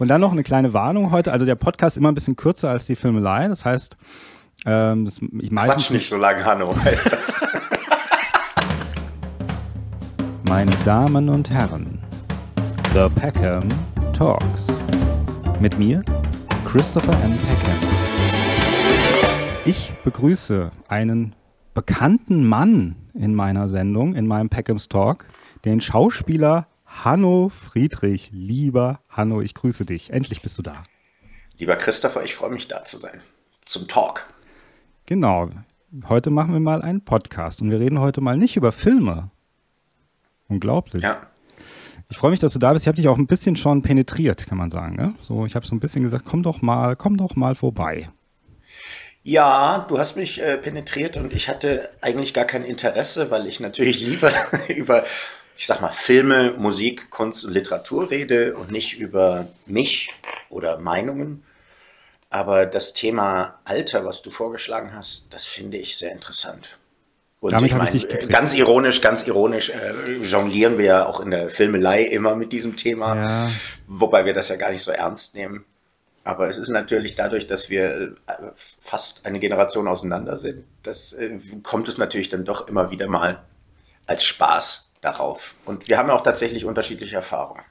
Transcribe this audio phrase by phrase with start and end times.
[0.00, 1.30] Und dann noch eine kleine Warnung heute.
[1.30, 3.48] Also der Podcast ist immer ein bisschen kürzer als die Filmelei.
[3.48, 3.98] Das heißt,
[4.64, 7.38] ähm, das, ich meistens Quatsch nicht so lange, Hanno, heißt das.
[10.48, 11.98] Meine Damen und Herren,
[12.94, 13.68] The Peckham
[14.14, 14.68] Talks.
[15.60, 16.02] Mit mir,
[16.64, 17.36] Christopher M.
[17.36, 17.78] Peckham.
[19.66, 21.34] Ich begrüße einen
[21.74, 25.26] bekannten Mann in meiner Sendung, in meinem Peckhams Talk,
[25.66, 28.30] den Schauspieler Hanno Friedrich.
[28.32, 30.10] Lieber Hanno, ich grüße dich.
[30.10, 30.84] Endlich bist du da.
[31.56, 33.22] Lieber Christopher, ich freue mich da zu sein.
[33.64, 34.26] Zum Talk.
[35.06, 35.50] Genau.
[36.08, 39.30] Heute machen wir mal einen Podcast und wir reden heute mal nicht über Filme.
[40.48, 41.02] Unglaublich.
[41.02, 41.26] Ja.
[42.10, 42.84] Ich freue mich, dass du da bist.
[42.84, 44.96] Ich habe dich auch ein bisschen schon penetriert, kann man sagen.
[44.96, 45.14] Ne?
[45.22, 48.10] So, ich habe so ein bisschen gesagt, komm doch mal, komm doch mal vorbei.
[49.22, 53.60] Ja, du hast mich äh, penetriert und ich hatte eigentlich gar kein Interesse, weil ich
[53.60, 54.32] natürlich lieber
[54.68, 55.04] über,
[55.56, 60.10] ich sag mal, Filme, Musik, Kunst und Literatur rede und nicht über mich
[60.48, 61.44] oder Meinungen.
[62.30, 66.78] Aber das Thema Alter, was du vorgeschlagen hast, das finde ich sehr interessant.
[67.40, 71.48] Und Damit ich meine, ganz ironisch, ganz ironisch äh, jonglieren wir ja auch in der
[71.48, 73.50] Filmelei immer mit diesem Thema, ja.
[73.86, 75.64] wobei wir das ja gar nicht so ernst nehmen.
[76.22, 81.38] Aber es ist natürlich dadurch, dass wir äh, fast eine Generation auseinander sind, das äh,
[81.62, 83.42] kommt es natürlich dann doch immer wieder mal
[84.06, 85.54] als Spaß darauf.
[85.64, 87.62] Und wir haben auch tatsächlich unterschiedliche Erfahrungen.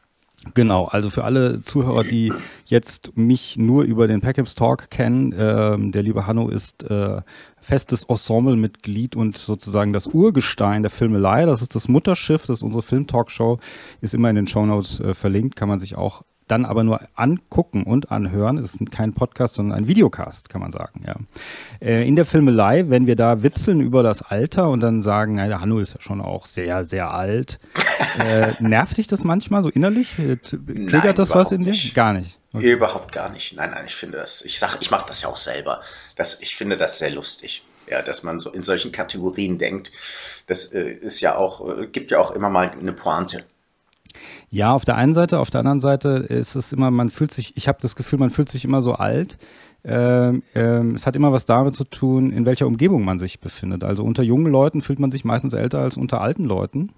[0.53, 2.31] Genau, also für alle Zuhörer, die
[2.65, 7.21] jetzt mich nur über den Packhams Talk kennen, äh, der liebe Hanno ist äh,
[7.59, 11.45] festes Ensemblemitglied und sozusagen das Urgestein der Filmelei.
[11.45, 13.59] Das ist das Mutterschiff, das ist unsere Film-Talkshow,
[13.99, 17.83] ist immer in den Shownotes äh, verlinkt, kann man sich auch dann aber nur angucken
[17.83, 18.57] und anhören.
[18.57, 21.03] Es ist kein Podcast, sondern ein Videocast, kann man sagen.
[21.05, 21.15] Ja.
[21.79, 25.61] Äh, in der Filmelei, wenn wir da witzeln über das Alter und dann sagen, naja,
[25.61, 27.59] Hanno ist ja schon auch sehr, sehr alt,
[28.19, 30.17] äh, nervt dich das manchmal so innerlich?
[30.17, 31.71] Äh, triggert nein, das was in dir?
[31.71, 31.93] Nicht.
[31.93, 32.39] Gar nicht.
[32.53, 32.71] Okay.
[32.71, 33.55] Überhaupt gar nicht.
[33.55, 35.81] Nein, nein, ich finde das, ich sag, ich mache das ja auch selber.
[36.15, 37.63] Das, ich finde das sehr lustig.
[37.87, 39.91] Ja, dass man so in solchen Kategorien denkt.
[40.45, 43.43] Das äh, ist ja auch, äh, gibt ja auch immer mal eine Pointe.
[44.51, 47.55] Ja, auf der einen Seite, auf der anderen Seite ist es immer, man fühlt sich,
[47.55, 49.37] ich habe das Gefühl, man fühlt sich immer so alt.
[49.83, 53.83] Ähm, ähm, es hat immer was damit zu tun, in welcher Umgebung man sich befindet.
[53.83, 56.91] Also unter jungen Leuten fühlt man sich meistens älter als unter alten Leuten.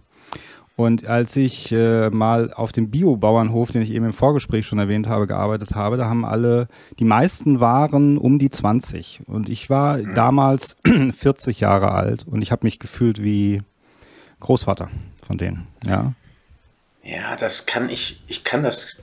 [0.77, 5.07] Und als ich äh, mal auf dem Biobauernhof, den ich eben im Vorgespräch schon erwähnt
[5.07, 9.21] habe, gearbeitet habe, da haben alle, die meisten waren um die 20.
[9.27, 10.77] Und ich war damals
[11.11, 13.61] 40 Jahre alt und ich habe mich gefühlt wie
[14.39, 14.89] Großvater
[15.21, 15.67] von denen.
[15.83, 16.13] Ja.
[17.03, 18.97] Ja, das kann ich, ich kann das,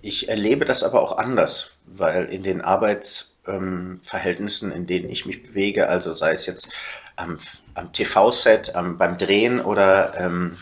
[0.00, 5.42] ich erlebe das aber auch anders, weil in den Arbeitsverhältnissen, ähm, in denen ich mich
[5.42, 6.72] bewege, also sei es jetzt
[7.16, 7.36] am,
[7.74, 10.56] am TV-Set, beim Drehen oder ähm,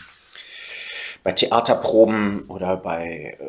[1.23, 3.45] bei Theaterproben oder bei, äh,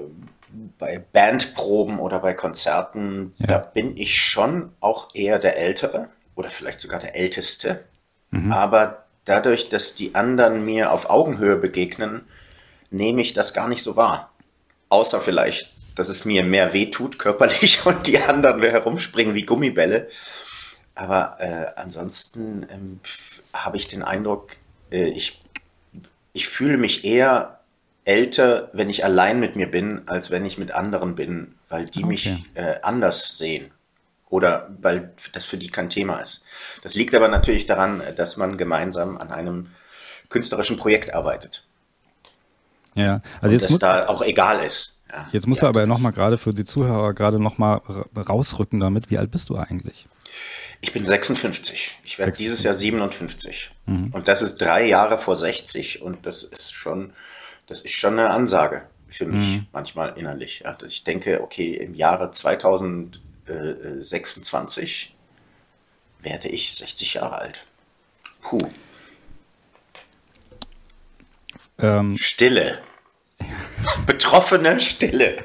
[0.79, 3.47] bei Bandproben oder bei Konzerten, ja.
[3.47, 7.85] da bin ich schon auch eher der Ältere oder vielleicht sogar der Älteste.
[8.31, 8.53] Mhm.
[8.53, 12.23] Aber dadurch, dass die anderen mir auf Augenhöhe begegnen,
[12.93, 14.33] nehme ich das gar nicht so wahr.
[14.89, 20.09] Außer vielleicht, dass es mir mehr wehtut körperlich und die anderen herumspringen wie Gummibälle.
[20.95, 23.01] Aber äh, ansonsten ähm,
[23.55, 24.57] habe ich den Eindruck,
[24.91, 25.41] äh, ich,
[26.35, 27.61] ich fühle mich eher
[28.05, 32.01] älter, wenn ich allein mit mir bin, als wenn ich mit anderen bin, weil die
[32.01, 32.07] okay.
[32.07, 33.71] mich äh, anders sehen.
[34.29, 36.45] Oder weil das für die kein Thema ist.
[36.83, 39.69] Das liegt aber natürlich daran, dass man gemeinsam an einem
[40.31, 41.65] künstlerischen Projekt arbeitet.
[42.95, 45.05] Ja, also jetzt muss, da auch egal ist.
[45.11, 47.83] Ja, jetzt musst du aber nochmal gerade für die Zuhörer gerade nochmal
[48.17, 49.09] rausrücken damit.
[49.11, 50.09] Wie alt bist du eigentlich?
[50.81, 52.01] Ich bin 56.
[52.03, 53.71] Ich werde dieses Jahr 57.
[53.87, 54.11] Mhm.
[54.13, 57.13] Und das ist drei Jahre vor 60 und das ist schon,
[57.67, 59.67] das ist schon eine Ansage für mich mhm.
[59.73, 60.63] manchmal innerlich.
[60.65, 65.15] Ja, dass ich denke, okay, im Jahre 2026
[66.21, 67.65] werde ich 60 Jahre alt.
[68.43, 68.59] Puh.
[71.83, 72.79] Ähm, Stille.
[74.07, 75.37] Betroffene Stille.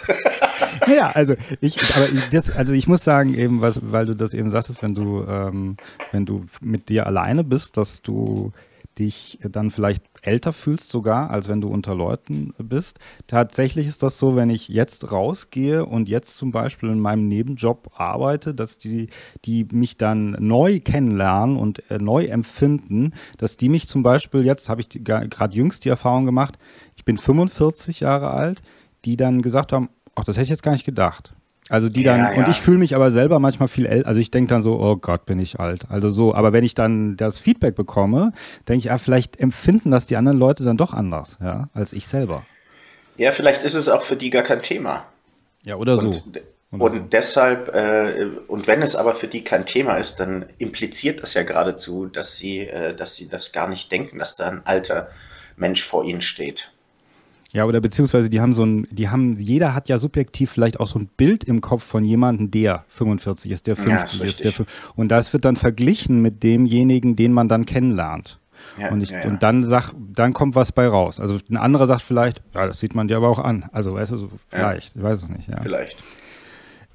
[0.87, 4.33] ja, also ich, aber ich, das, also ich muss sagen, eben, was, weil du das
[4.35, 5.77] eben sagtest, wenn du, ähm,
[6.12, 8.51] wenn du mit dir alleine bist, dass du
[9.00, 12.99] dich dann vielleicht älter fühlst sogar, als wenn du unter Leuten bist.
[13.27, 17.91] Tatsächlich ist das so, wenn ich jetzt rausgehe und jetzt zum Beispiel in meinem Nebenjob
[17.95, 19.07] arbeite, dass die,
[19.45, 24.69] die mich dann neu kennenlernen und äh, neu empfinden, dass die mich zum Beispiel, jetzt
[24.69, 26.57] habe ich gerade jüngst die Erfahrung gemacht,
[26.95, 28.61] ich bin 45 Jahre alt,
[29.05, 31.33] die dann gesagt haben, ach, das hätte ich jetzt gar nicht gedacht.
[31.69, 32.37] Also die dann, ja, ja.
[32.37, 34.95] und ich fühle mich aber selber manchmal viel älter, also ich denke dann so, oh
[34.95, 35.85] Gott, bin ich alt.
[35.89, 38.31] Also so, aber wenn ich dann das Feedback bekomme,
[38.67, 42.07] denke ich, ah, vielleicht empfinden das die anderen Leute dann doch anders, ja, als ich
[42.07, 42.45] selber.
[43.17, 45.05] Ja, vielleicht ist es auch für die gar kein Thema.
[45.63, 46.21] Ja, oder und, so.
[46.69, 51.23] Und, und deshalb, äh, und wenn es aber für die kein Thema ist, dann impliziert
[51.23, 54.65] das ja geradezu, dass sie, äh, dass sie das gar nicht denken, dass da ein
[54.65, 55.09] alter
[55.55, 56.71] Mensch vor ihnen steht.
[57.53, 60.88] Ja, oder beziehungsweise die haben so ein, die haben, jeder hat ja subjektiv vielleicht auch
[60.88, 64.65] so ein Bild im Kopf von jemandem, der 45 ist, der 50 ja, ist, der
[64.95, 68.39] und das wird dann verglichen mit demjenigen, den man dann kennenlernt.
[68.77, 71.19] Ja, und, ich, ja, und dann sag, dann kommt was bei raus.
[71.19, 73.65] Also ein anderer sagt vielleicht, ja, das sieht man dir aber auch an.
[73.71, 75.47] Also weißt du, so, vielleicht, ich weiß es nicht.
[75.47, 75.61] Ja.
[75.61, 75.97] Vielleicht.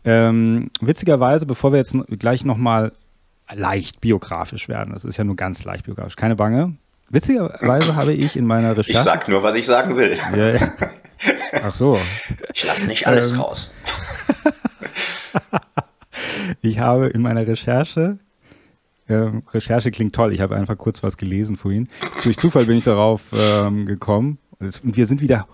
[0.04, 2.92] Ähm, witzigerweise, bevor wir jetzt gleich nochmal
[3.52, 6.76] leicht biografisch werden, das ist ja nur ganz leicht biografisch, keine Bange,
[7.12, 8.90] Witzigerweise habe ich in meiner Recherche.
[8.90, 10.18] Ich sag nur, was ich sagen will.
[10.34, 10.72] Ja, ja.
[11.62, 11.96] Ach so.
[12.52, 13.74] Ich lasse nicht alles ähm, raus.
[16.62, 18.18] ich habe in meiner Recherche,
[19.08, 21.88] ähm, Recherche klingt toll, ich habe einfach kurz was gelesen vorhin.
[22.24, 24.38] Durch Zufall bin ich darauf ähm, gekommen.
[24.58, 25.46] Und wir sind wieder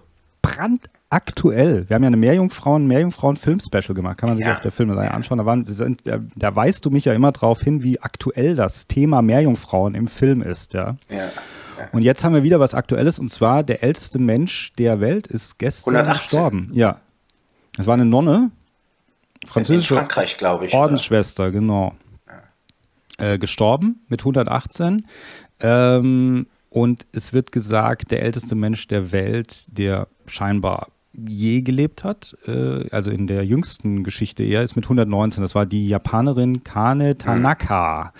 [1.08, 1.88] brandaktuell.
[1.88, 4.18] Wir haben ja eine Meerjungfrauen, Meerjungfrauen-Film-Special gemacht.
[4.18, 4.56] Kann man sich ja.
[4.56, 5.38] auf der Filmreihe anschauen.
[5.38, 5.64] Da, waren,
[6.04, 10.08] da, da, weist du mich ja immer darauf hin, wie aktuell das Thema Meerjungfrauen im
[10.08, 10.74] Film ist.
[10.74, 10.96] Ja.
[11.08, 11.30] ja.
[11.92, 15.58] Und jetzt haben wir wieder was Aktuelles und zwar der älteste Mensch der Welt ist
[15.58, 16.22] gestern 118.
[16.22, 16.70] gestorben.
[16.74, 17.00] Ja.
[17.78, 18.50] Es war eine Nonne,
[19.46, 20.74] französische In Frankreich, glaube ich.
[20.74, 21.52] Ordensschwester, oder?
[21.52, 21.94] genau.
[23.18, 25.06] Äh, gestorben mit 118.
[25.60, 32.36] Ähm, und es wird gesagt, der älteste Mensch der Welt, der scheinbar je gelebt hat,
[32.46, 35.42] äh, also in der jüngsten Geschichte eher, ist mit 119.
[35.42, 38.12] Das war die Japanerin Kane Tanaka.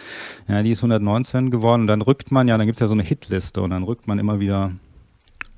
[0.49, 1.83] Ja, die ist 119 geworden.
[1.83, 4.07] Und dann rückt man, ja, dann gibt es ja so eine Hitliste und dann rückt
[4.07, 4.73] man immer wieder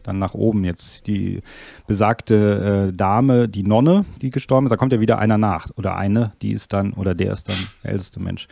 [0.02, 0.64] dann nach oben.
[0.64, 1.42] Jetzt die
[1.86, 5.68] besagte äh, Dame, die Nonne, die gestorben ist, da kommt ja wieder einer nach.
[5.76, 8.48] Oder eine, die ist dann, oder der ist dann der älteste Mensch,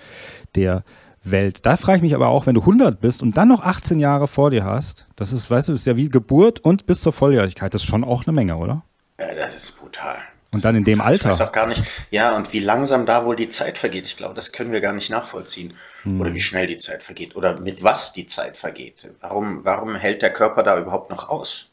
[0.55, 0.85] der
[1.25, 1.67] Welt.
[1.67, 4.29] Da frage ich mich aber auch, wenn du 100 bist und dann noch 18 Jahre
[4.29, 7.13] vor dir hast, das ist, weißt du, das ist ja wie Geburt und bis zur
[7.13, 7.75] Volljährigkeit.
[7.75, 8.83] Das ist schon auch eine Menge, oder?
[9.19, 10.19] Ja, das ist brutal.
[10.51, 11.31] Und dann in dem Alter.
[11.31, 14.07] Ich weiß auch gar nicht, ja, und wie langsam da wohl die Zeit vergeht.
[14.07, 15.75] Ich glaube, das können wir gar nicht nachvollziehen.
[16.05, 16.21] Hm.
[16.21, 17.37] Oder wie schnell die Zeit vergeht.
[17.37, 19.11] Oder mit was die Zeit vergeht.
[19.21, 21.73] Warum, warum hält der Körper da überhaupt noch aus?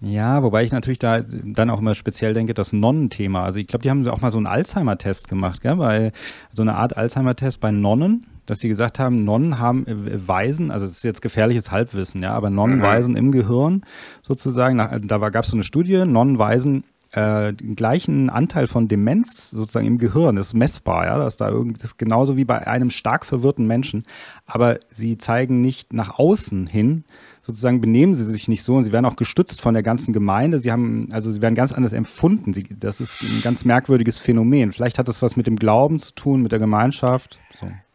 [0.00, 3.44] Ja, wobei ich natürlich da dann auch immer speziell denke, das Nonnenthema.
[3.44, 5.78] Also ich glaube, die haben auch mal so einen Alzheimer-Test gemacht, gell?
[5.78, 6.12] weil
[6.52, 10.84] so eine Art Alzheimer-Test bei Nonnen, dass sie gesagt haben, Nonnen haben äh, Weisen, also
[10.84, 12.82] das ist jetzt gefährliches Halbwissen, ja, aber Nonnen mhm.
[12.82, 13.82] weisen im Gehirn
[14.22, 16.82] sozusagen, nach, da gab es so eine Studie, Nonnen weisen
[17.12, 21.48] äh, den gleichen Anteil von Demenz sozusagen im Gehirn, das ist messbar, ja, dass da
[21.48, 24.02] irgendwie, das ist genauso wie bei einem stark verwirrten Menschen,
[24.46, 27.04] aber sie zeigen nicht nach außen hin,
[27.42, 30.58] sozusagen benehmen sie sich nicht so und sie werden auch gestützt von der ganzen Gemeinde.
[30.58, 32.52] Sie haben, also sie werden ganz anders empfunden.
[32.52, 34.72] Sie, das ist ein ganz merkwürdiges Phänomen.
[34.72, 37.39] Vielleicht hat das was mit dem Glauben zu tun, mit der Gemeinschaft.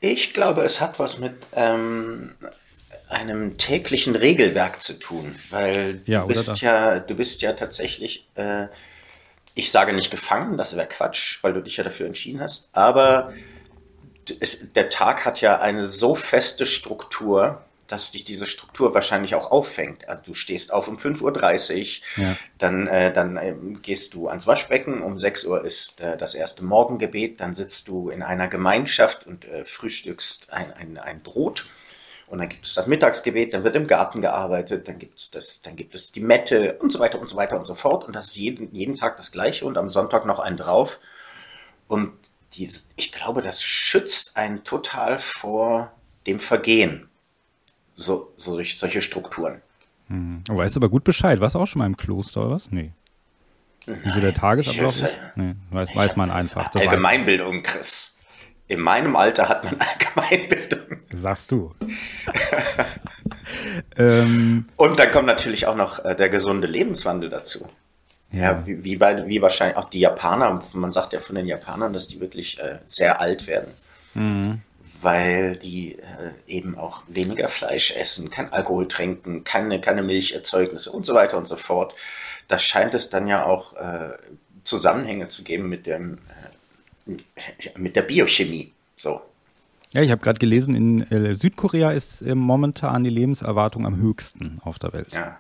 [0.06, 2.36] Ich glaube, es hat was mit ähm,
[3.10, 8.68] einem täglichen Regelwerk zu tun, weil ja, du bist ja, du bist ja tatsächlich, äh,
[9.56, 13.34] ich sage nicht gefangen, das wäre Quatsch, weil du dich ja dafür entschieden hast, aber
[14.40, 19.52] es, der Tag hat ja eine so feste Struktur, dass dich diese Struktur wahrscheinlich auch
[19.52, 20.08] auffängt.
[20.10, 22.36] Also du stehst auf um 5.30 Uhr, ja.
[22.58, 26.64] dann, äh, dann äh, gehst du ans Waschbecken, um 6 Uhr ist äh, das erste
[26.64, 31.66] Morgengebet, dann sitzt du in einer Gemeinschaft und äh, frühstückst ein, ein, ein Brot.
[32.28, 35.62] Und dann gibt es das Mittagsgebet, dann wird im Garten gearbeitet, dann gibt es das,
[35.62, 38.04] dann gibt es die Mette und so weiter und so weiter und so fort.
[38.04, 41.00] Und das ist jeden, jeden Tag das Gleiche und am Sonntag noch einen drauf.
[41.88, 42.14] Und
[42.54, 45.92] dies, ich glaube, das schützt einen total vor
[46.26, 47.10] dem Vergehen
[47.96, 49.62] so, so durch solche Strukturen.
[50.10, 50.44] Mhm.
[50.50, 51.40] Oh, weißt du aber gut Bescheid.
[51.40, 52.70] Warst du auch schon mal im Kloster oder was?
[52.70, 52.92] Nee.
[53.86, 55.08] Wie so der Tagesablauf ist?
[55.36, 56.70] Nee, weiß, weiß man einfach.
[56.72, 58.20] Das Allgemeinbildung, Chris.
[58.68, 59.78] In meinem Alter hat man
[60.16, 61.00] Allgemeinbildung.
[61.12, 61.72] Sagst du.
[63.98, 67.70] ähm, Und dann kommt natürlich auch noch äh, der gesunde Lebenswandel dazu.
[68.32, 70.60] Ja, ja wie, wie, bei, wie wahrscheinlich auch die Japaner.
[70.74, 73.72] Man sagt ja von den Japanern, dass die wirklich äh, sehr alt werden.
[74.16, 74.62] Mhm
[75.06, 81.06] weil die äh, eben auch weniger Fleisch essen, kein Alkohol trinken, keine, keine Milcherzeugnisse und
[81.06, 81.94] so weiter und so fort.
[82.48, 84.18] Da scheint es dann ja auch äh,
[84.64, 86.18] Zusammenhänge zu geben mit, dem,
[87.06, 88.74] äh, mit der Biochemie.
[88.98, 89.22] So.
[89.94, 94.80] Ja, ich habe gerade gelesen, in äh, Südkorea ist momentan die Lebenserwartung am höchsten auf
[94.80, 95.10] der Welt.
[95.14, 95.38] Ja.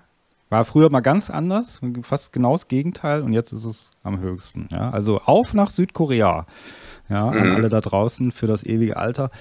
[0.50, 4.70] War früher mal ganz anders, fast genau das Gegenteil und jetzt ist es am höchsten.
[4.70, 4.92] Ja?
[4.92, 6.46] Also auf nach Südkorea
[7.10, 7.38] ja, mhm.
[7.38, 9.32] an alle da draußen für das ewige Alter.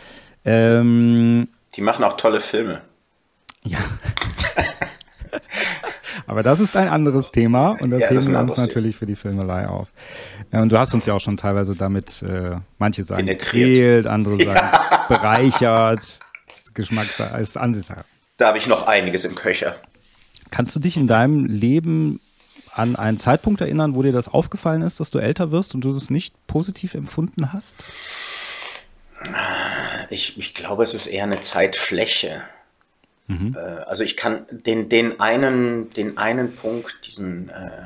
[0.44, 2.80] Ähm, die machen auch tolle Filme.
[3.62, 3.78] Ja.
[6.26, 9.16] Aber das ist ein anderes Thema und das ja, heben wir uns natürlich für die
[9.16, 9.88] Filmelei auf.
[10.52, 14.68] Und du hast uns ja auch schon teilweise damit, äh, manche sagen, gequält, andere sagen,
[14.72, 15.04] ja.
[15.08, 16.20] bereichert.
[16.74, 17.06] Geschmack
[17.40, 18.04] ist Ansichtssache.
[18.36, 19.76] Da habe ich noch einiges im Köcher.
[20.50, 22.20] Kannst du dich in deinem Leben
[22.74, 25.96] an einen Zeitpunkt erinnern, wo dir das aufgefallen ist, dass du älter wirst und du
[25.96, 27.76] es nicht positiv empfunden hast?
[30.10, 32.42] Ich, ich glaube, es ist eher eine Zeitfläche.
[33.26, 33.56] Mhm.
[33.56, 37.84] Äh, also ich kann den, den, einen, den einen Punkt, diesen, äh,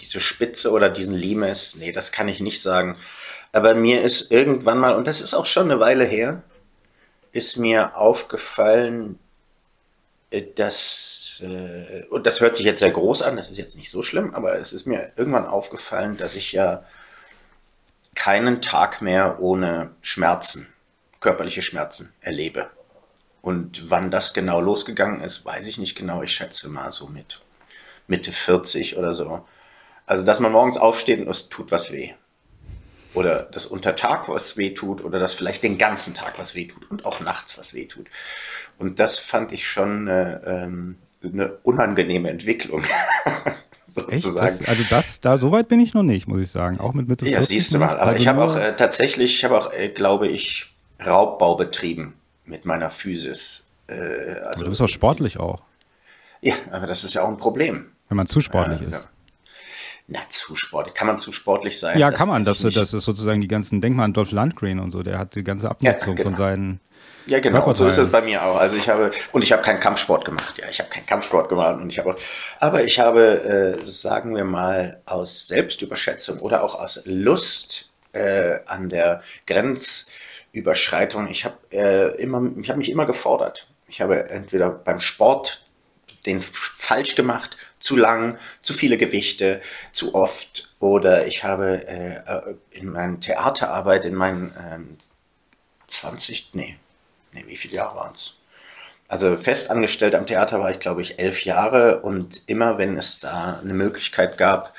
[0.00, 2.96] diese Spitze oder diesen Limes, nee, das kann ich nicht sagen.
[3.52, 6.42] Aber mir ist irgendwann mal, und das ist auch schon eine Weile her,
[7.32, 9.18] ist mir aufgefallen,
[10.34, 13.90] äh, dass, äh, und das hört sich jetzt sehr groß an, das ist jetzt nicht
[13.90, 16.84] so schlimm, aber es ist mir irgendwann aufgefallen, dass ich ja
[18.14, 20.72] keinen Tag mehr ohne Schmerzen,
[21.20, 22.68] körperliche Schmerzen erlebe.
[23.42, 26.22] Und wann das genau losgegangen ist, weiß ich nicht genau.
[26.22, 27.42] Ich schätze mal so mit
[28.06, 29.46] Mitte 40 oder so.
[30.06, 32.14] Also, dass man morgens aufsteht und es tut was weh.
[33.14, 36.66] Oder dass unter Tag was weh tut oder dass vielleicht den ganzen Tag was weh
[36.66, 38.06] tut und auch nachts was weh tut.
[38.76, 42.84] Und das fand ich schon äh, ähm, eine unangenehme Entwicklung.
[43.94, 44.58] sozusagen.
[44.58, 46.80] Das, also das, da so weit bin ich noch nicht, muss ich sagen.
[46.80, 47.98] Auch mit Mitte Ja, siehst du mal.
[47.98, 52.14] Aber also ich habe auch äh, tatsächlich, ich habe auch, äh, glaube ich, Raubbau betrieben
[52.44, 53.72] mit meiner Physis.
[53.86, 55.62] Äh, also, du bist auch sportlich auch.
[56.40, 57.86] Ja, aber das ist ja auch ein Problem.
[58.08, 58.92] Wenn man zu sportlich ist.
[58.92, 59.04] Ja.
[60.06, 60.94] Na, zu sportlich.
[60.94, 61.98] Kann man zu sportlich sein?
[61.98, 62.44] Ja, das kann man.
[62.44, 65.34] Das, das ist sozusagen die ganzen, denk mal an Dolph Lundgren und so, der hat
[65.34, 66.22] die ganze Abnutzung ja, genau.
[66.22, 66.80] von seinen.
[67.26, 67.72] Ja, genau.
[67.72, 68.60] So ist es bei mir auch.
[68.60, 70.58] Also ich habe, und ich habe keinen Kampfsport gemacht.
[70.58, 72.16] Ja, ich habe keinen Kampfsport gemacht und ich habe,
[72.60, 78.90] aber ich habe, äh, sagen wir mal, aus Selbstüberschätzung oder auch aus Lust äh, an
[78.90, 83.68] der Grenzüberschreitung, ich habe äh, immer, ich habe mich immer gefordert.
[83.88, 85.64] Ich habe entweder beim Sport
[86.26, 89.60] den falsch gemacht, zu lang, zu viele Gewichte,
[89.92, 90.74] zu oft.
[90.80, 94.96] Oder ich habe äh, in meiner Theaterarbeit, in meinen ähm,
[95.86, 96.78] 20, nee,
[97.32, 98.38] nee, wie viele Jahre waren es?
[99.06, 103.60] Also festangestellt am Theater war ich, glaube ich, elf Jahre und immer, wenn es da
[103.62, 104.74] eine Möglichkeit gab,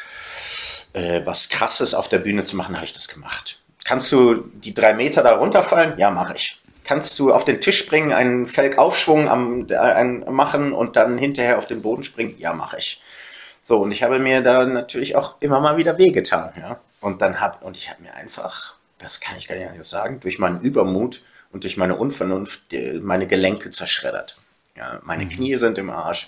[0.93, 3.59] äh, was Krasses auf der Bühne zu machen, habe ich das gemacht.
[3.83, 5.99] Kannst du die drei Meter da runterfallen?
[5.99, 10.95] Ja, mache ich kannst du auf den Tisch springen, einen Felgaufschwung am, ein, machen und
[10.95, 12.35] dann hinterher auf den Boden springen?
[12.37, 13.01] Ja, mache ich.
[13.61, 16.79] So, und ich habe mir da natürlich auch immer mal wieder wehgetan, ja.
[17.01, 20.39] Und dann hab, und ich habe mir einfach, das kann ich gar nicht sagen, durch
[20.39, 24.37] meinen Übermut und durch meine Unvernunft meine Gelenke zerschreddert.
[24.75, 25.29] Ja, meine mhm.
[25.29, 26.27] Knie sind im Arsch,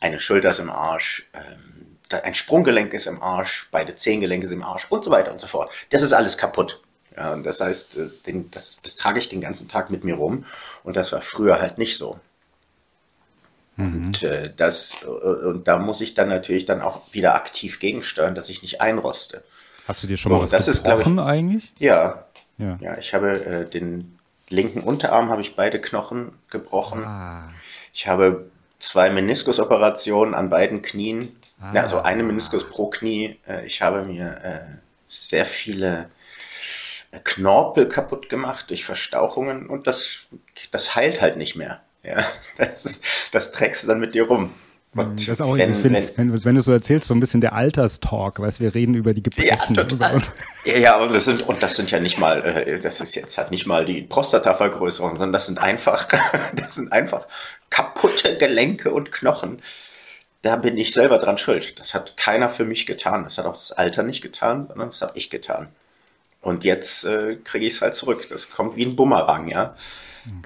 [0.00, 4.64] eine Schulter ist im Arsch, ähm, ein Sprunggelenk ist im Arsch, beide Zehengelenke sind im
[4.64, 5.72] Arsch und so weiter und so fort.
[5.90, 6.80] Das ist alles kaputt.
[7.16, 10.14] Ja, und das heißt, äh, den, das, das trage ich den ganzen Tag mit mir
[10.14, 10.44] rum.
[10.82, 12.18] Und das war früher halt nicht so.
[13.76, 14.06] Mhm.
[14.06, 18.34] Und, äh, das, äh, und da muss ich dann natürlich dann auch wieder aktiv gegensteuern,
[18.34, 19.44] dass ich nicht einroste.
[19.86, 21.72] Hast du dir schon so, mal was das gebrochen ist, ich, eigentlich?
[21.78, 22.26] Ja.
[22.58, 24.18] Ja, ja ich habe äh, den
[24.48, 27.04] linken Unterarm, habe ich beide Knochen gebrochen.
[27.04, 27.48] Ah.
[27.92, 31.36] Ich habe zwei Meniskusoperationen an beiden Knien.
[31.60, 31.72] Ah.
[31.74, 33.38] Ja, also eine Meniskus pro Knie.
[33.64, 36.08] Ich habe mir sehr viele
[37.22, 40.26] Knorpel kaputt gemacht durch Verstauchungen und das,
[40.70, 41.80] das heilt halt nicht mehr.
[42.02, 42.24] Ja,
[42.58, 44.54] das, ist, das trägst du dann mit dir rum.
[44.96, 47.40] Und das ist auch, wenn, find, wenn, wenn, wenn, du so erzählst, so ein bisschen
[47.40, 49.74] der Alterstalk, weißt wir reden über die Gebrechen.
[49.74, 50.22] Ja, total.
[50.64, 53.36] ja, ja, und das sind, und das sind ja nicht mal, äh, das ist jetzt
[53.36, 56.08] halt nicht mal die Prostatavergrößerung, sondern das sind einfach,
[56.56, 57.26] das sind einfach
[57.70, 59.60] kaputte Gelenke und Knochen.
[60.42, 61.80] Da bin ich selber dran schuld.
[61.80, 63.24] Das hat keiner für mich getan.
[63.24, 65.68] Das hat auch das Alter nicht getan, sondern das habe ich getan.
[66.44, 68.26] Und jetzt äh, kriege ich es halt zurück.
[68.28, 69.74] Das kommt wie ein Bumerang, ja.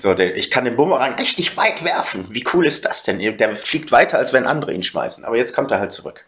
[0.01, 2.27] So, der, ich kann den Bumerang richtig weit werfen.
[2.31, 3.19] Wie cool ist das denn?
[3.19, 5.25] Der fliegt weiter, als wenn andere ihn schmeißen.
[5.25, 6.25] Aber jetzt kommt er halt zurück.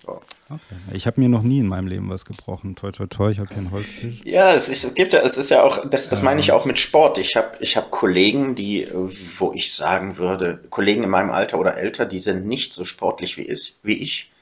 [0.00, 0.20] So.
[0.48, 0.60] Okay.
[0.92, 2.76] Ich habe mir noch nie in meinem Leben was gebrochen.
[2.76, 4.20] Toi, toi, toi, ich habe hier einen Holztisch.
[4.24, 6.64] Ja, es, ist, es gibt ja, es ist ja auch, das, das meine ich auch
[6.64, 7.18] mit Sport.
[7.18, 11.76] Ich habe ich hab Kollegen, die, wo ich sagen würde, Kollegen in meinem Alter oder
[11.76, 14.32] älter, die sind nicht so sportlich wie ich, wie ich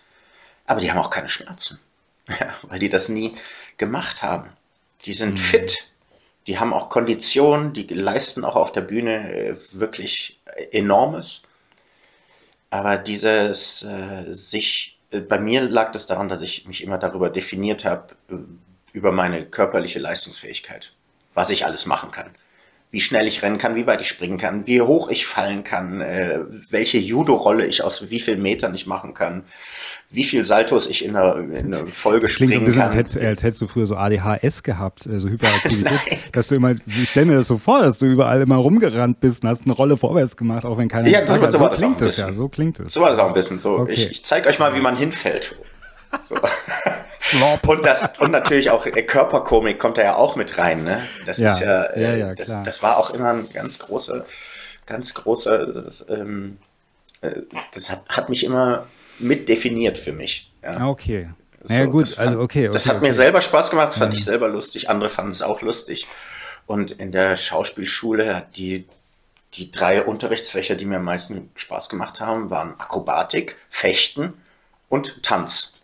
[0.70, 1.80] aber die haben auch keine Schmerzen.
[2.28, 3.34] Ja, weil die das nie
[3.76, 4.50] gemacht haben.
[5.04, 5.38] Die sind mhm.
[5.38, 5.90] fit,
[6.46, 10.40] die haben auch Konditionen, die leisten auch auf der Bühne äh, wirklich
[10.72, 11.48] enormes.
[12.70, 17.28] Aber dieses äh, sich, äh, bei mir lag das daran, dass ich mich immer darüber
[17.30, 18.36] definiert habe, äh,
[18.92, 20.92] über meine körperliche Leistungsfähigkeit,
[21.34, 22.30] was ich alles machen kann.
[22.90, 26.00] Wie schnell ich rennen kann, wie weit ich springen kann, wie hoch ich fallen kann,
[26.00, 29.44] äh, welche Judo-Rolle ich aus wie vielen Metern ich machen kann,
[30.12, 32.88] wie viel Saltos ich in einer, in einer Folge das springen ein bisschen, kann.
[32.88, 36.00] Als hättest, als hättest du früher so ADHS gehabt, so also Hyperaktivität,
[36.32, 39.44] dass du immer, ich stelle mir das so vor, dass du überall immer rumgerannt bist
[39.44, 42.16] und hast eine Rolle vorwärts gemacht, auch wenn keiner ja, so, so, so klingt es
[42.16, 42.92] ja, so klingt es.
[42.92, 43.60] So war das auch ein bisschen.
[43.60, 43.92] So, okay.
[43.92, 45.56] ich, ich zeige euch mal, wie man hinfällt.
[46.24, 46.34] So.
[47.66, 50.84] und das und natürlich auch äh, Körperkomik kommt da ja auch mit rein.
[50.84, 51.02] Ne?
[51.26, 54.24] Das ja, ist ja, äh, ja, ja das, das, war auch immer ein ganz großer,
[54.86, 55.66] ganz großer.
[55.66, 56.58] Das, ähm,
[57.20, 57.42] äh,
[57.74, 58.86] das hat, hat mich immer
[59.18, 60.50] mit definiert für mich.
[60.62, 60.86] Ja.
[60.88, 61.28] Okay.
[61.62, 62.72] So, gut, fand, also okay, okay.
[62.72, 63.06] Das hat okay.
[63.06, 66.06] mir selber Spaß gemacht, das fand ich selber lustig, andere fanden es auch lustig.
[66.66, 68.88] Und in der Schauspielschule, die,
[69.54, 74.32] die drei Unterrichtsfächer, die mir am meisten Spaß gemacht haben, waren Akrobatik, Fechten
[74.88, 75.82] und Tanz.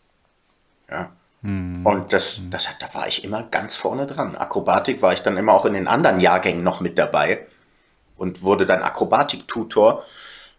[0.90, 1.12] Ja.
[1.42, 1.86] Mhm.
[1.86, 2.50] Und das, mhm.
[2.50, 4.36] das, da war ich immer ganz vorne dran.
[4.36, 7.46] Akrobatik war ich dann immer auch in den anderen Jahrgängen noch mit dabei
[8.16, 10.04] und wurde dann Akrobatik-Tutor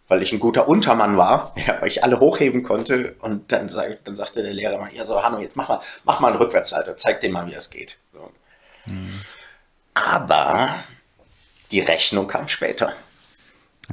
[0.08, 3.16] weil ich ein guter Untermann war, ja, weil ich alle hochheben konnte.
[3.20, 6.20] Und dann, sag, dann sagte der Lehrer mal, ja so, Hanno, jetzt mach mal, mach
[6.20, 8.00] mal einen Rückwärtssalto, zeig dir mal, wie das geht.
[8.14, 8.32] So.
[8.86, 9.22] Hm.
[9.94, 10.70] Aber
[11.72, 12.94] die Rechnung kam später.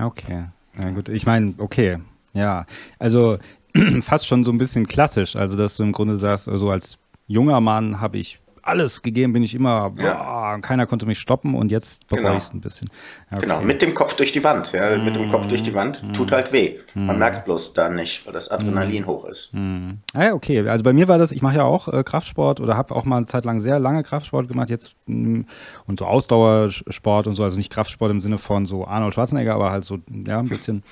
[0.01, 1.99] Okay, na gut, ich meine, okay,
[2.33, 2.67] ja,
[2.99, 3.39] also
[4.03, 7.61] fast schon so ein bisschen klassisch, also dass du im Grunde sagst, also als junger
[7.61, 12.07] Mann habe ich alles gegeben, bin ich immer, boah, keiner konnte mich stoppen und jetzt
[12.09, 12.37] bereue genau.
[12.37, 12.89] ich es ein bisschen.
[13.31, 13.43] Okay.
[13.43, 14.73] Genau, mit dem Kopf durch die Wand.
[14.73, 15.05] Ja, mm.
[15.05, 16.13] Mit dem Kopf durch die Wand mm.
[16.13, 16.77] tut halt weh.
[16.95, 17.19] Man mm.
[17.19, 19.07] merkt es bloß dann nicht, weil das Adrenalin mm.
[19.07, 19.51] hoch ist.
[19.53, 19.91] Mm.
[20.15, 20.67] Ah, ja, okay.
[20.67, 23.19] Also bei mir war das, ich mache ja auch äh, Kraftsport oder habe auch mal
[23.19, 25.43] eine Zeit lang sehr lange Kraftsport gemacht, jetzt mm,
[25.87, 29.71] und so Ausdauersport und so, also nicht Kraftsport im Sinne von so Arnold Schwarzenegger, aber
[29.71, 30.83] halt so, ja, ein bisschen.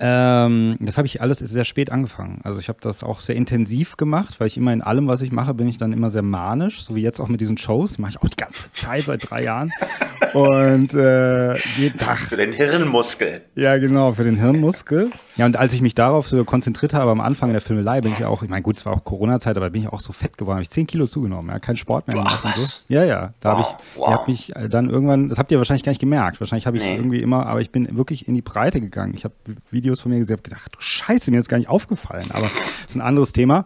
[0.00, 2.40] Ähm, das habe ich alles sehr spät angefangen.
[2.44, 5.32] Also ich habe das auch sehr intensiv gemacht, weil ich immer in allem, was ich
[5.32, 8.12] mache, bin ich dann immer sehr manisch, so wie jetzt auch mit diesen Shows, mache
[8.12, 9.72] ich auch die ganze Zeit seit drei Jahren.
[10.34, 12.18] Und äh, jeden Tag.
[12.18, 13.42] Für den Hirnmuskel.
[13.56, 15.10] Ja, genau, für den Hirnmuskel.
[15.36, 18.18] Ja, und als ich mich darauf so konzentriert habe am Anfang der Filmelei, bin ich
[18.18, 20.36] ja auch, ich meine, gut, es war auch Corona-Zeit, aber bin ich auch so fett
[20.36, 22.40] geworden, habe ich zehn Kilo zugenommen, ja, kein Sport mehr gemacht.
[22.42, 22.86] Was?
[22.86, 22.94] So.
[22.94, 24.08] Ja, ja, da wow, habe ich, wow.
[24.08, 26.96] hab mich dann irgendwann, das habt ihr wahrscheinlich gar nicht gemerkt, wahrscheinlich habe ich nee.
[26.96, 29.14] irgendwie immer, aber ich bin wirklich in die Breite gegangen.
[29.14, 29.34] Ich habe
[29.70, 32.42] Videos Videos von mir gesehen, habe gedacht, du Scheiße, mir ist gar nicht aufgefallen, aber
[32.42, 33.64] das ist ein anderes Thema.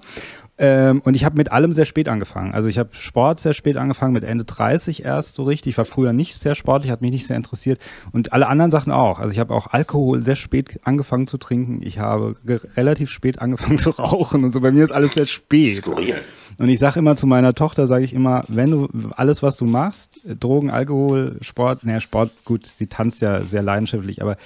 [0.58, 2.52] Ähm, und ich habe mit allem sehr spät angefangen.
[2.52, 5.72] Also ich habe Sport sehr spät angefangen, mit Ende 30 erst so richtig.
[5.72, 7.80] Ich war früher nicht sehr sportlich, hat mich nicht sehr interessiert.
[8.12, 9.18] Und alle anderen Sachen auch.
[9.18, 11.80] Also ich habe auch Alkohol sehr spät angefangen zu trinken.
[11.82, 12.36] Ich habe
[12.76, 14.60] relativ spät angefangen zu rauchen und so.
[14.60, 15.72] Bei mir ist alles sehr spät.
[15.72, 16.16] Skurril.
[16.58, 19.64] Und ich sage immer zu meiner Tochter, sage ich immer, wenn du alles, was du
[19.64, 24.36] machst, Drogen, Alkohol, Sport, naja, Sport, gut, sie tanzt ja sehr leidenschaftlich, aber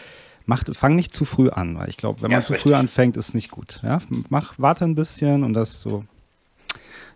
[0.46, 2.70] mach, fang nicht zu früh an, weil ich glaube, wenn man zu richtig.
[2.70, 3.80] früh anfängt, ist nicht gut.
[3.82, 4.00] Ja?
[4.28, 6.04] Mach, warte ein bisschen und das so.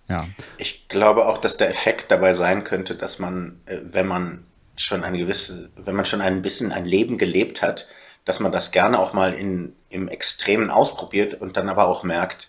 [0.08, 0.26] Ja.
[0.58, 4.44] Ich glaube auch, dass der Effekt dabei sein könnte, dass man, äh, wenn man
[4.76, 7.86] schon eine gewisse, wenn man schon ein bisschen ein Leben gelebt hat,
[8.24, 12.48] dass man das gerne auch mal in, im Extremen ausprobiert und dann aber auch merkt,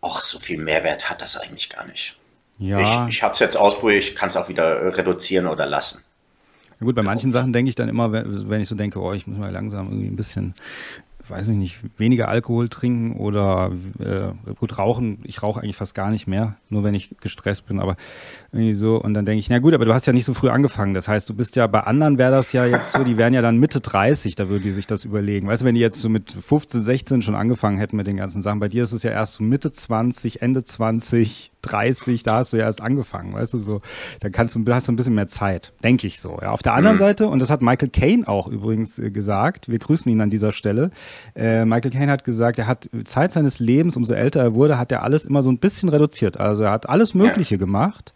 [0.00, 2.16] ach, so viel Mehrwert hat das eigentlich gar nicht.
[2.58, 3.06] Ja.
[3.06, 6.04] Ich, ich habe es jetzt ausprobiert, ich kann es auch wieder reduzieren oder lassen.
[6.80, 9.26] Ja gut, bei manchen Sachen denke ich dann immer, wenn ich so denke, oh, ich
[9.26, 10.54] muss mal langsam irgendwie ein bisschen
[11.28, 15.18] weiß ich nicht, weniger Alkohol trinken oder äh, gut rauchen.
[15.24, 17.96] Ich rauche eigentlich fast gar nicht mehr, nur wenn ich gestresst bin, aber
[18.52, 18.96] irgendwie so.
[18.96, 20.94] Und dann denke ich, na gut, aber du hast ja nicht so früh angefangen.
[20.94, 23.42] Das heißt, du bist ja bei anderen wäre das ja jetzt so, die wären ja
[23.42, 25.48] dann Mitte 30, da würden die sich das überlegen.
[25.48, 28.42] Weißt du, wenn die jetzt so mit 15, 16 schon angefangen hätten mit den ganzen
[28.42, 32.52] Sachen, bei dir ist es ja erst so Mitte 20, Ende 20, 30, da hast
[32.52, 33.80] du ja erst angefangen, weißt du, so,
[34.20, 36.38] dann kannst du, hast du ein bisschen mehr Zeit, denke ich so.
[36.40, 36.50] Ja.
[36.50, 37.00] Auf der anderen mhm.
[37.00, 40.52] Seite, und das hat Michael Caine auch übrigens äh, gesagt, wir grüßen ihn an dieser
[40.52, 40.90] Stelle,
[41.34, 44.92] äh, Michael Caine hat gesagt, er hat Zeit seines Lebens, umso älter er wurde, hat
[44.92, 46.38] er alles immer so ein bisschen reduziert.
[46.38, 47.58] Also er hat alles Mögliche ja.
[47.58, 48.12] gemacht,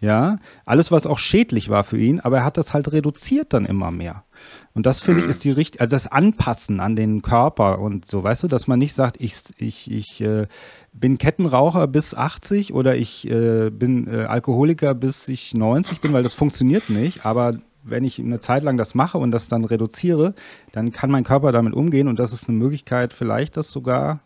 [0.00, 3.64] ja, alles, was auch schädlich war für ihn, aber er hat das halt reduziert dann
[3.64, 4.22] immer mehr.
[4.78, 5.30] Und das finde ich mhm.
[5.30, 8.78] ist die richtig, also das Anpassen an den Körper und so, weißt du, dass man
[8.78, 10.46] nicht sagt, ich, ich, ich äh,
[10.92, 16.22] bin Kettenraucher bis 80 oder ich äh, bin äh, Alkoholiker bis ich 90 bin, weil
[16.22, 20.36] das funktioniert nicht, aber wenn ich eine Zeit lang das mache und das dann reduziere,
[20.70, 24.20] dann kann mein Körper damit umgehen und das ist eine Möglichkeit, vielleicht das sogar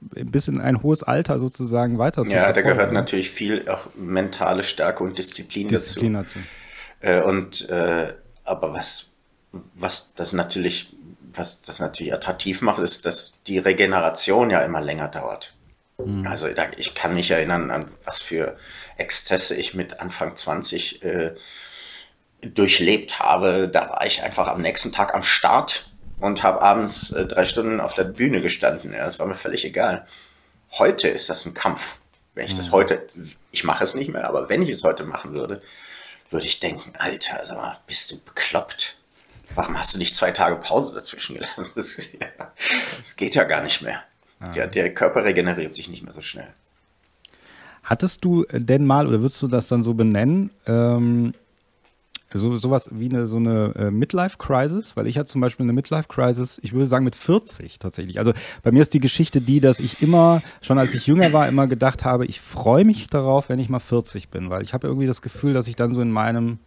[0.00, 5.02] bis in ein hohes Alter sozusagen weiter Ja, da gehört natürlich viel auch mentale Stärke
[5.02, 6.40] und Disziplin, Disziplin dazu.
[7.00, 7.20] dazu.
[7.20, 8.12] Äh, und äh,
[8.44, 9.13] aber was
[9.74, 10.96] was das natürlich,
[11.32, 15.54] was das natürlich attraktiv macht, ist, dass die Regeneration ja immer länger dauert.
[15.98, 16.26] Mhm.
[16.26, 18.56] Also ich kann mich erinnern, an was für
[18.96, 21.34] Exzesse ich mit Anfang 20 äh,
[22.40, 23.68] durchlebt habe.
[23.68, 25.90] Da war ich einfach am nächsten Tag am Start
[26.20, 28.92] und habe abends äh, drei Stunden auf der Bühne gestanden.
[28.92, 30.06] Ja, das war mir völlig egal.
[30.72, 31.98] Heute ist das ein Kampf.
[32.34, 32.72] Wenn ich das mhm.
[32.72, 33.06] heute,
[33.52, 35.62] ich mache es nicht mehr, aber wenn ich es heute machen würde,
[36.30, 38.98] würde ich denken, Alter, sag mal, bist du bekloppt?
[39.54, 41.66] Warum hast du nicht zwei Tage Pause dazwischen gelassen?
[41.74, 42.26] Das, ja,
[42.98, 44.02] das geht ja gar nicht mehr.
[44.40, 44.48] Ah.
[44.52, 46.48] Der, der Körper regeneriert sich nicht mehr so schnell.
[47.82, 51.34] Hattest du denn mal, oder würdest du das dann so benennen, ähm,
[52.32, 54.96] so sowas wie eine so eine äh, Midlife-Crisis?
[54.96, 58.18] Weil ich hatte zum Beispiel eine Midlife-Crisis, ich würde sagen mit 40 tatsächlich.
[58.18, 61.46] Also bei mir ist die Geschichte die, dass ich immer, schon als ich jünger war,
[61.46, 64.86] immer gedacht habe, ich freue mich darauf, wenn ich mal 40 bin, weil ich habe
[64.86, 66.58] irgendwie das Gefühl, dass ich dann so in meinem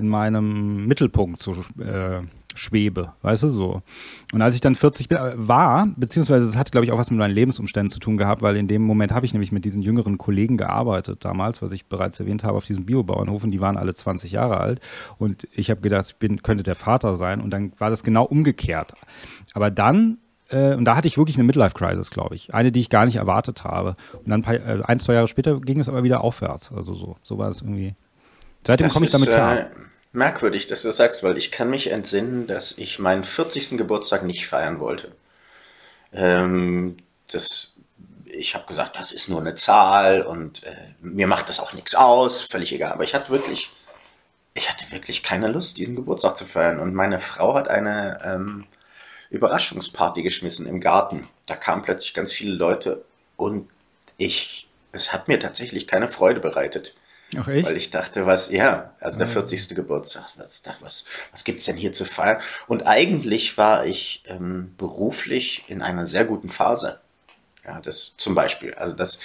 [0.00, 2.22] in meinem Mittelpunkt so äh,
[2.54, 3.82] schwebe, weißt du so.
[4.32, 7.18] Und als ich dann 40 äh, war, beziehungsweise das hat, glaube ich, auch was mit
[7.18, 10.18] meinen Lebensumständen zu tun gehabt, weil in dem Moment habe ich nämlich mit diesen jüngeren
[10.18, 13.94] Kollegen gearbeitet damals, was ich bereits erwähnt habe, auf diesem Biobauernhof und die waren alle
[13.94, 14.80] 20 Jahre alt
[15.18, 18.24] und ich habe gedacht, ich bin, könnte der Vater sein und dann war das genau
[18.24, 18.94] umgekehrt.
[19.54, 20.18] Aber dann
[20.50, 22.52] äh, und da hatte ich wirklich eine Midlife-Crisis, glaube ich.
[22.52, 23.96] Eine, die ich gar nicht erwartet habe.
[24.14, 26.72] Und dann ein, paar, äh, ein, zwei Jahre später ging es aber wieder aufwärts.
[26.72, 27.94] Also so, so war es irgendwie.
[28.66, 29.58] Seitdem komme ich damit klar.
[29.58, 29.66] Äh,
[30.12, 33.78] merkwürdig, dass du das sagst, weil ich kann mich entsinnen, dass ich meinen 40.
[33.78, 35.12] Geburtstag nicht feiern wollte.
[36.12, 36.96] Ähm,
[37.28, 37.74] das,
[38.26, 41.94] ich habe gesagt, das ist nur eine Zahl und äh, mir macht das auch nichts
[41.94, 42.92] aus, völlig egal.
[42.92, 43.70] Aber ich hatte wirklich,
[44.54, 46.80] ich hatte wirklich keine Lust, diesen Geburtstag zu feiern.
[46.80, 48.66] Und meine Frau hat eine ähm,
[49.30, 51.28] Überraschungsparty geschmissen im Garten.
[51.46, 53.04] Da kamen plötzlich ganz viele Leute
[53.36, 53.68] und
[54.16, 56.94] ich, es hat mir tatsächlich keine Freude bereitet.
[57.36, 57.66] Ach echt?
[57.66, 59.68] Weil ich dachte, was, ja, also der 40.
[59.70, 59.74] Ah.
[59.74, 62.40] Geburtstag, was, was, was gibt's denn hier zu feiern?
[62.66, 67.00] Und eigentlich war ich ähm, beruflich in einer sehr guten Phase.
[67.64, 68.74] Ja, das zum Beispiel.
[68.74, 69.20] Also das,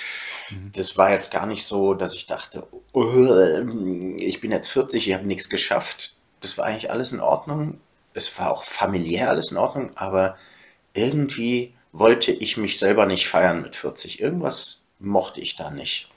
[0.52, 0.72] mhm.
[0.76, 5.14] das war jetzt gar nicht so, dass ich dachte, oh, ich bin jetzt 40, ich
[5.14, 6.18] habe nichts geschafft.
[6.42, 7.80] Das war eigentlich alles in Ordnung.
[8.14, 10.38] Es war auch familiär alles in Ordnung, aber
[10.94, 14.22] irgendwie wollte ich mich selber nicht feiern mit 40.
[14.22, 16.10] Irgendwas mochte ich da nicht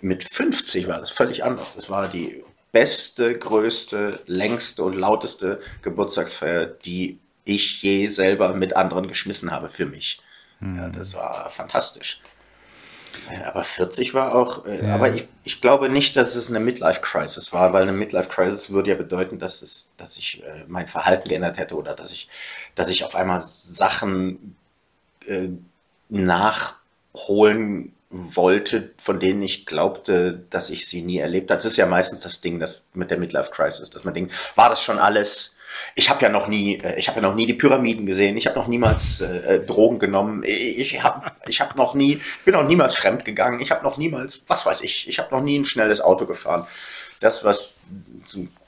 [0.00, 1.74] mit 50 war das völlig anders.
[1.74, 9.08] Das war die beste, größte, längste und lauteste Geburtstagsfeier, die ich je selber mit anderen
[9.08, 10.20] geschmissen habe für mich.
[10.60, 10.76] Mhm.
[10.76, 12.20] Ja, das war fantastisch.
[13.44, 14.94] Aber 40 war auch, äh, ja.
[14.94, 18.96] aber ich, ich glaube nicht, dass es eine Midlife-Crisis war, weil eine Midlife-Crisis würde ja
[18.96, 22.28] bedeuten, dass, es, dass ich äh, mein Verhalten geändert hätte oder dass ich,
[22.74, 24.54] dass ich auf einmal Sachen
[25.26, 25.48] äh,
[26.08, 31.56] nachholen wollte, von denen ich glaubte, dass ich sie nie erlebt habe.
[31.56, 34.68] Das ist ja meistens das Ding, das mit der Midlife Crisis, dass man denkt, war
[34.68, 35.56] das schon alles?
[35.94, 38.36] Ich habe ja noch nie, äh, ich habe ja noch nie die Pyramiden gesehen.
[38.36, 40.42] Ich habe noch niemals äh, äh Drogen genommen.
[40.44, 43.60] Ich habe, ich habe noch nie, bin noch niemals fremd gegangen.
[43.60, 46.66] Ich habe noch niemals, was weiß ich, ich habe noch nie ein schnelles Auto gefahren.
[47.20, 47.80] Das, was,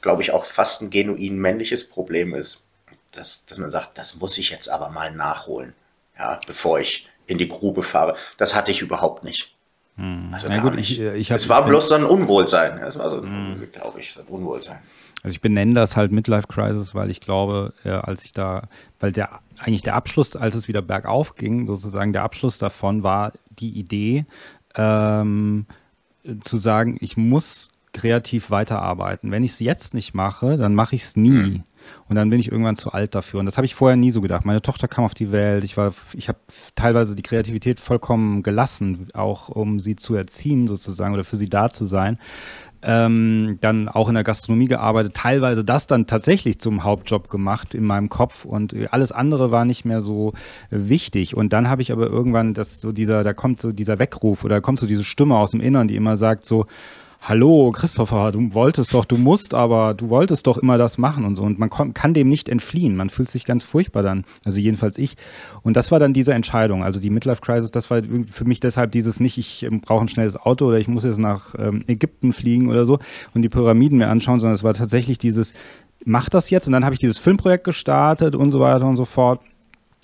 [0.00, 2.64] glaube ich, auch fast ein genuin männliches Problem ist,
[3.12, 5.74] dass, dass man sagt, das muss ich jetzt aber mal nachholen,
[6.18, 8.16] ja, bevor ich in die Grube fahre.
[8.36, 9.54] Das hatte ich überhaupt nicht.
[9.96, 10.30] Hm.
[10.32, 10.98] Also gar gut, nicht.
[10.98, 12.78] Ich, ich hab, es war bloß so ein Unwohlsein.
[12.78, 13.54] Es war so, hm.
[13.72, 14.78] glaube ich, so ein Unwohlsein.
[15.22, 18.68] Also ich benenne das halt Midlife Crisis, weil ich glaube, äh, als ich da,
[19.00, 23.32] weil der eigentlich der Abschluss, als es wieder bergauf ging, sozusagen der Abschluss davon war
[23.50, 24.24] die Idee,
[24.76, 25.66] ähm,
[26.42, 29.32] zu sagen, ich muss kreativ weiterarbeiten.
[29.32, 31.30] Wenn ich es jetzt nicht mache, dann mache ich es nie.
[31.30, 31.64] Hm.
[32.08, 33.40] Und dann bin ich irgendwann zu alt dafür.
[33.40, 34.44] Und das habe ich vorher nie so gedacht.
[34.44, 35.64] Meine Tochter kam auf die Welt.
[35.64, 36.38] Ich war, ich habe
[36.74, 41.70] teilweise die Kreativität vollkommen gelassen, auch um sie zu erziehen sozusagen oder für sie da
[41.70, 42.18] zu sein.
[42.80, 47.82] Ähm, dann auch in der Gastronomie gearbeitet, teilweise das dann tatsächlich zum Hauptjob gemacht in
[47.82, 50.32] meinem Kopf und alles andere war nicht mehr so
[50.70, 51.36] wichtig.
[51.36, 54.60] Und dann habe ich aber irgendwann das so dieser, da kommt so dieser Weckruf oder
[54.60, 56.66] kommt so diese Stimme aus dem Innern, die immer sagt so,
[57.20, 61.34] hallo Christopher, du wolltest doch, du musst aber, du wolltest doch immer das machen und
[61.36, 61.42] so.
[61.42, 62.96] Und man kann dem nicht entfliehen.
[62.96, 64.24] Man fühlt sich ganz furchtbar dann.
[64.44, 65.16] Also jedenfalls ich.
[65.62, 66.84] Und das war dann diese Entscheidung.
[66.84, 70.08] Also die Midlife Crisis, das war für mich deshalb dieses nicht, ich ähm, brauche ein
[70.08, 72.98] schnelles Auto oder ich muss jetzt nach ähm, Ägypten fliegen oder so
[73.34, 75.52] und die Pyramiden mir anschauen, sondern es war tatsächlich dieses,
[76.04, 76.66] mach das jetzt.
[76.66, 79.40] Und dann habe ich dieses Filmprojekt gestartet und so weiter und so fort.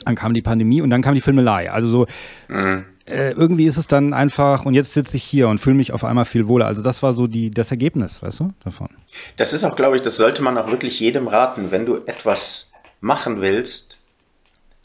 [0.05, 1.71] Dann kam die Pandemie und dann kam die Filmelei.
[1.71, 2.07] Also so,
[2.49, 5.93] mhm äh, irgendwie ist es dann einfach, und jetzt sitze ich hier und fühle mich
[5.93, 6.67] auf einmal viel wohler.
[6.67, 8.89] Also das war so die, das Ergebnis, weißt du, davon.
[9.37, 12.71] Das ist auch, glaube ich, das sollte man auch wirklich jedem raten, wenn du etwas
[13.01, 13.99] machen willst,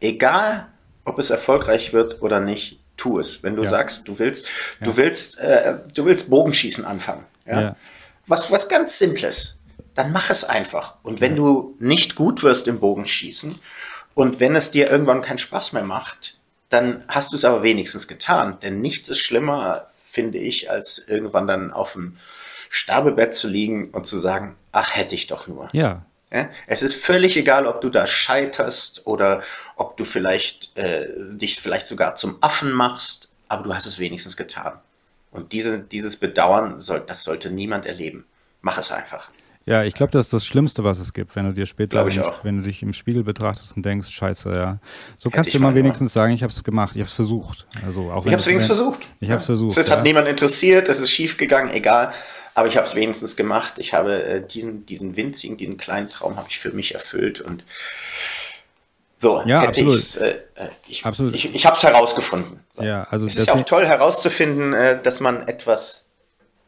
[0.01, 0.67] egal
[1.05, 3.41] ob es erfolgreich wird oder nicht, tu es.
[3.43, 3.69] Wenn du ja.
[3.69, 4.45] sagst, du willst,
[4.79, 4.86] ja.
[4.86, 7.62] du willst, äh, du willst Bogenschießen anfangen, ja?
[7.62, 7.75] ja?
[8.27, 9.62] Was, was ganz Simples,
[9.95, 10.95] dann mach es einfach.
[11.03, 13.55] Und wenn du nicht gut wirst im Bogenschießen
[14.13, 16.38] und wenn es dir irgendwann keinen Spaß mehr macht,
[16.69, 18.60] dann hast du es aber wenigstens getan.
[18.62, 22.17] Denn nichts ist schlimmer, finde ich, als irgendwann dann auf dem
[22.69, 25.69] Sterbebett zu liegen und zu sagen, ach, hätte ich doch nur.
[25.73, 26.05] Ja.
[26.32, 26.49] ja?
[26.67, 29.41] Es ist völlig egal, ob du da scheiterst oder
[29.75, 34.38] ob du vielleicht äh, dich vielleicht sogar zum Affen machst, aber du hast es wenigstens
[34.38, 34.73] getan.
[35.32, 38.25] Und diese, dieses Bedauern, soll, das sollte niemand erleben.
[38.62, 39.29] Mach es einfach.
[39.69, 42.23] Ja, ich glaube, das ist das Schlimmste, was es gibt, wenn du dir später, im,
[42.41, 44.79] wenn du dich im Spiegel betrachtest und denkst, scheiße, ja.
[45.15, 47.67] So Hätte kannst du immer wenigstens sagen, ich habe es gemacht, ich habe es versucht.
[47.86, 49.08] Also auch ich habe es wenigstens versucht.
[49.19, 49.77] Ich habe es versucht.
[49.77, 49.95] Es ja.
[49.95, 52.12] hat niemand interessiert, es ist schief gegangen, egal.
[52.55, 53.75] Aber ich habe es wenigstens gemacht.
[53.77, 57.63] Ich habe äh, diesen, diesen winzigen, diesen kleinen Traum habe ich für mich erfüllt und
[59.17, 60.17] so, ja, absolut.
[60.17, 61.36] Äh, äh, ich, absolut.
[61.36, 62.62] ich, ich habe es herausgefunden.
[62.73, 62.82] So.
[62.82, 66.09] Ja, also es ist ja auch toll herauszufinden, äh, dass man etwas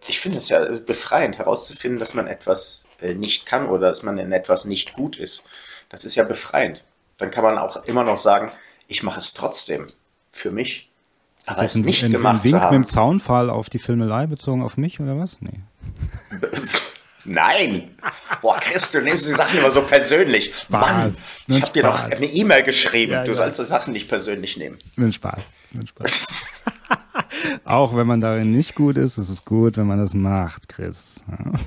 [0.08, 4.18] ich finde es ja befreiend herauszufinden, dass man etwas äh, nicht kann oder dass man
[4.18, 5.48] in etwas nicht gut ist.
[5.90, 6.84] Das ist ja befreiend.
[7.18, 8.52] Dann kann man auch immer noch sagen,
[8.88, 9.88] ich mache es trotzdem
[10.32, 10.90] für mich.
[11.46, 12.80] Aber es nicht ein, gemacht ein Wink zu haben.
[12.80, 15.38] mit dem Zaunfall auf die Filmelei bezogen auf mich oder was?
[15.42, 15.60] Nee.
[17.24, 17.96] Nein!
[18.42, 20.56] Boah, Chris, du nimmst die Sachen immer so persönlich.
[20.56, 23.12] Spaß, Mann, ich habe dir doch eine E-Mail geschrieben.
[23.12, 23.38] Ja, du ja.
[23.38, 24.78] sollst die Sachen nicht persönlich nehmen.
[24.78, 25.42] Ist ein Spaß.
[25.72, 26.28] Ist ein Spaß.
[27.66, 31.22] Auch wenn man darin nicht gut ist, ist es gut, wenn man das macht, Chris.
[31.30, 31.60] Ja.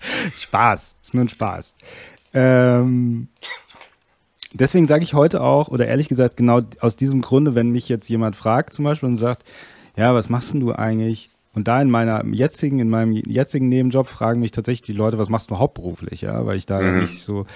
[0.38, 1.74] Spaß, ist nur ein Spaß.
[2.34, 3.28] Ähm,
[4.52, 8.08] deswegen sage ich heute auch, oder ehrlich gesagt, genau aus diesem Grunde, wenn mich jetzt
[8.08, 9.44] jemand fragt zum Beispiel und sagt,
[9.96, 11.28] ja, was machst denn du eigentlich?
[11.54, 15.28] Und da in meiner jetzigen, in meinem jetzigen Nebenjob fragen mich tatsächlich die Leute, was
[15.28, 17.00] machst du hauptberuflich, ja, weil ich da mhm.
[17.00, 17.46] nicht so.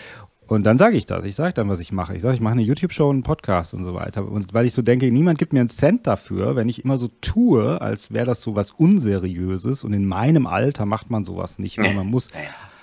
[0.48, 1.24] Und dann sage ich das.
[1.24, 2.14] Ich sage dann, was ich mache.
[2.14, 4.26] Ich sage, ich mache eine YouTube-Show, einen Podcast und so weiter.
[4.26, 7.08] Und weil ich so denke, niemand gibt mir einen Cent dafür, wenn ich immer so
[7.20, 9.82] tue, als wäre das so was Unseriöses.
[9.82, 11.78] Und in meinem Alter macht man sowas nicht.
[11.78, 12.28] Weil man muss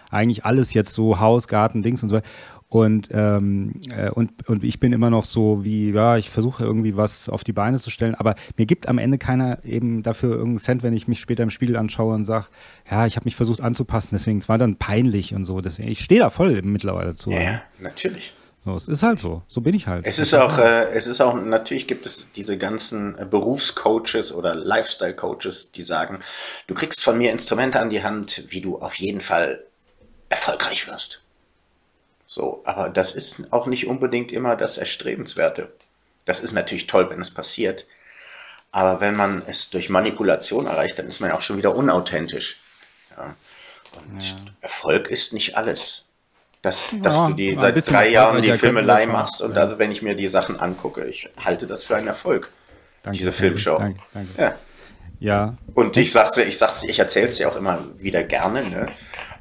[0.10, 2.28] eigentlich alles jetzt so Haus, Garten, Dings und so weiter.
[2.74, 6.98] Und, ähm, äh, und, und ich bin immer noch so wie, ja, ich versuche irgendwie
[6.98, 10.58] was auf die Beine zu stellen, aber mir gibt am Ende keiner eben dafür irgendeinen
[10.58, 12.48] Cent, wenn ich mich später im Spiegel anschaue und sage,
[12.90, 15.62] ja, ich habe mich versucht anzupassen, deswegen, es war dann peinlich und so.
[15.62, 17.30] Deswegen, ich stehe da voll mittlerweile zu.
[17.30, 18.34] Ja, ja, natürlich.
[18.66, 19.44] So, es ist halt so.
[19.48, 20.08] So bin ich halt.
[20.08, 24.56] Es ist auch, äh, es ist auch, natürlich gibt es diese ganzen äh, Berufscoaches oder
[24.56, 26.22] Lifestyle-Coaches, die sagen,
[26.66, 29.64] du kriegst von mir Instrumente an die Hand, wie du auf jeden Fall
[30.30, 31.23] erfolgreich wirst.
[32.34, 35.72] So, aber das ist auch nicht unbedingt immer das Erstrebenswerte.
[36.26, 37.86] Das ist natürlich toll, wenn es passiert.
[38.72, 42.58] Aber wenn man es durch Manipulation erreicht, dann ist man auch schon wieder unauthentisch.
[43.16, 43.36] Ja.
[43.94, 44.36] Und ja.
[44.62, 46.08] Erfolg ist nicht alles.
[46.64, 50.02] Dass, dass ja, du die seit drei Jahren die Filmelei machst und also wenn ich
[50.02, 52.52] mir die Sachen angucke, ich halte das für einen Erfolg.
[53.04, 53.78] Danke, diese Filmshow.
[53.78, 54.42] Danke, danke.
[54.42, 54.56] Ja.
[55.24, 55.56] Ja.
[55.74, 58.88] Und ich sag's ich sag's, ich erzähl's dir auch immer wieder gerne, ne?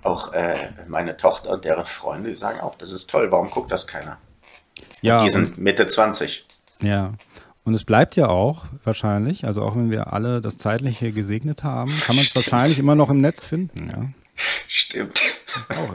[0.02, 0.56] auch äh,
[0.88, 4.18] meine Tochter und deren Freunde, die sagen auch, das ist toll, warum guckt das keiner?
[5.00, 5.18] Ja.
[5.18, 6.46] Und die sind Mitte 20.
[6.82, 7.12] Ja.
[7.64, 11.92] Und es bleibt ja auch wahrscheinlich, also auch wenn wir alle das Zeitliche gesegnet haben,
[12.06, 14.06] kann man es wahrscheinlich immer noch im Netz finden, ja.
[14.66, 15.20] Stimmt.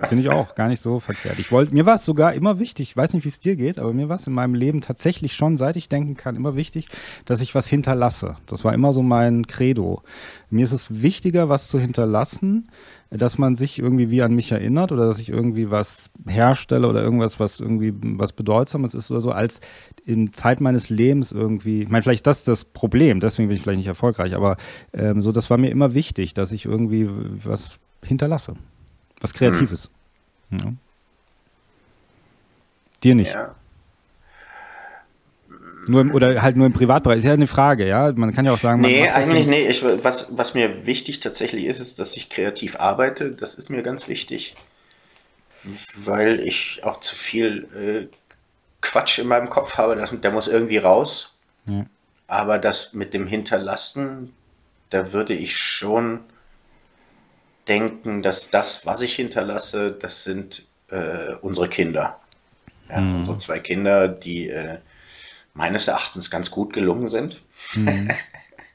[0.07, 1.39] Finde ich auch gar nicht so verkehrt.
[1.39, 3.79] Ich wollte, mir war es sogar immer wichtig, ich weiß nicht, wie es dir geht,
[3.79, 6.87] aber mir war es in meinem Leben tatsächlich schon, seit ich denken kann, immer wichtig,
[7.25, 8.35] dass ich was hinterlasse.
[8.45, 10.03] Das war immer so mein Credo.
[10.49, 12.69] Mir ist es wichtiger, was zu hinterlassen,
[13.09, 17.01] dass man sich irgendwie wie an mich erinnert oder dass ich irgendwie was herstelle oder
[17.01, 19.61] irgendwas, was irgendwie was Bedeutsames ist oder so, als
[20.05, 23.63] in Zeit meines Lebens irgendwie, ich meine, vielleicht das ist das Problem, deswegen bin ich
[23.63, 24.57] vielleicht nicht erfolgreich, aber
[24.93, 27.09] ähm, so, das war mir immer wichtig, dass ich irgendwie
[27.43, 28.55] was hinterlasse.
[29.27, 29.89] Was Kreatives.
[30.49, 30.59] Hm.
[30.59, 30.73] Ja.
[33.03, 33.33] Dir nicht.
[33.33, 33.55] Ja.
[35.87, 37.19] Nur im, oder halt nur im Privatbereich.
[37.19, 38.11] Ist ja eine Frage, ja.
[38.13, 38.81] Man kann ja auch sagen.
[38.81, 39.67] Nee, eigentlich nee.
[39.67, 43.31] Ich, was, was mir wichtig tatsächlich ist, ist, dass ich kreativ arbeite.
[43.31, 44.55] Das ist mir ganz wichtig.
[46.03, 48.15] Weil ich auch zu viel äh,
[48.81, 49.95] Quatsch in meinem Kopf habe.
[49.95, 51.37] Das, der muss irgendwie raus.
[51.65, 51.85] Ja.
[52.27, 54.33] Aber das mit dem Hinterlassen,
[54.89, 56.21] da würde ich schon
[57.67, 62.19] denken, dass das, was ich hinterlasse, das sind äh, unsere Kinder.
[62.89, 63.17] Ja, mhm.
[63.17, 64.77] Unsere zwei Kinder, die äh,
[65.53, 67.41] meines Erachtens ganz gut gelungen sind.
[67.75, 68.09] Mhm.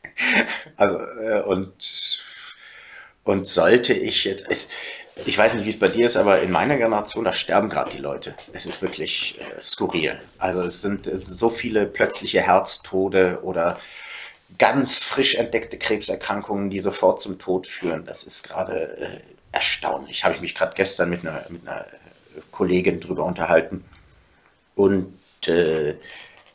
[0.77, 2.21] also, äh, und,
[3.25, 4.69] und sollte ich jetzt, ich,
[5.27, 7.91] ich weiß nicht, wie es bei dir ist, aber in meiner Generation, da sterben gerade
[7.91, 8.35] die Leute.
[8.53, 10.21] Es ist wirklich äh, skurril.
[10.39, 13.79] Also es sind, es sind so viele plötzliche Herztode oder
[14.59, 18.05] ganz frisch entdeckte Krebserkrankungen, die sofort zum Tod führen.
[18.05, 19.21] Das ist gerade äh,
[19.53, 20.25] erstaunlich.
[20.25, 21.87] Habe ich mich gerade gestern mit einer, mit einer
[22.51, 23.85] Kollegin drüber unterhalten.
[24.75, 25.15] Und
[25.47, 25.97] äh,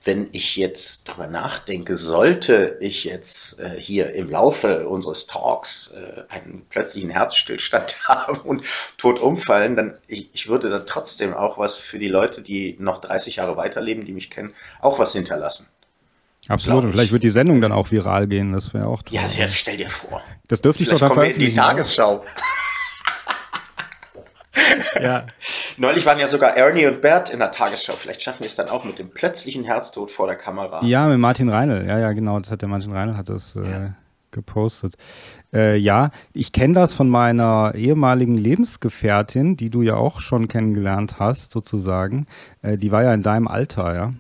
[0.04, 6.24] wenn ich jetzt drüber nachdenke, sollte ich jetzt äh, hier im Laufe unseres Talks äh,
[6.30, 8.64] einen plötzlichen Herzstillstand haben und
[8.98, 13.00] tot umfallen, dann ich, ich würde dann trotzdem auch was für die Leute, die noch
[13.00, 15.68] 30 Jahre weiterleben, die mich kennen, auch was hinterlassen.
[16.48, 16.86] Absolut.
[16.86, 18.54] Und vielleicht wird die Sendung dann auch viral gehen.
[18.54, 19.16] Das wäre auch toll.
[19.16, 20.22] Ja, jetzt stell dir vor.
[20.48, 22.24] Das dürfte ich vielleicht doch dann kommen wir in die Tagesschau.
[25.02, 25.26] ja.
[25.78, 27.94] Neulich waren ja sogar Ernie und Bert in der Tagesschau.
[27.94, 30.84] Vielleicht schaffen wir es dann auch mit dem plötzlichen Herztod vor der Kamera.
[30.84, 31.86] Ja, mit Martin Reinl.
[31.88, 32.40] Ja, ja, genau.
[32.40, 33.94] Das hat der Martin Reinl hat das äh, ja.
[34.32, 34.96] gepostet.
[35.54, 41.20] Äh, ja, ich kenne das von meiner ehemaligen Lebensgefährtin, die du ja auch schon kennengelernt
[41.20, 42.28] hast, sozusagen.
[42.62, 44.14] Äh, die war ja in deinem Alter, ja.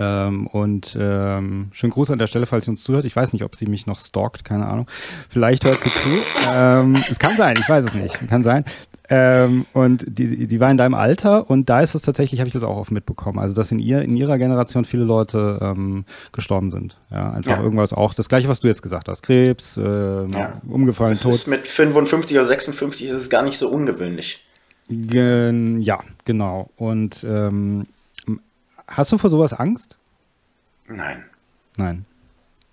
[0.00, 3.04] Ähm, und ähm, schönen Gruß an der Stelle, falls sie uns zuhört.
[3.04, 4.86] Ich weiß nicht, ob sie mich noch stalkt, keine Ahnung.
[5.28, 6.08] Vielleicht hört sie zu.
[6.52, 8.18] ähm, es kann sein, ich weiß es nicht.
[8.28, 8.64] Kann sein.
[9.12, 12.54] Ähm, und die, die war in deinem Alter und da ist es tatsächlich, habe ich
[12.54, 13.40] das auch oft mitbekommen.
[13.40, 16.96] Also, dass in ihr, in ihrer Generation viele Leute ähm, gestorben sind.
[17.10, 17.62] Ja, einfach ja.
[17.62, 18.14] irgendwas auch.
[18.14, 19.22] Das gleiche, was du jetzt gesagt hast.
[19.22, 20.62] Krebs, äh, ja.
[20.66, 21.34] umgefallen, das tot.
[21.34, 24.46] Ist mit 55 oder 56 ist es gar nicht so ungewöhnlich.
[24.88, 26.70] Gen ja, genau.
[26.76, 27.86] Und ähm,
[28.90, 29.98] hast du vor sowas Angst?
[30.86, 31.24] Nein.
[31.76, 32.04] Nein.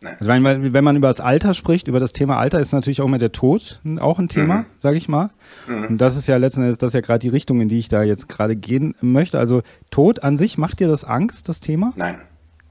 [0.03, 3.05] Also wenn, wenn man über das Alter spricht, über das Thema Alter, ist natürlich auch
[3.05, 4.65] immer der Tod auch ein Thema, mhm.
[4.77, 5.31] sage ich mal.
[5.67, 5.85] Mhm.
[5.85, 7.89] Und das ist ja letzten Endes, das ist ja gerade die Richtung, in die ich
[7.89, 9.39] da jetzt gerade gehen möchte.
[9.39, 11.93] Also Tod an sich, macht dir das Angst, das Thema?
[11.95, 12.21] Nein.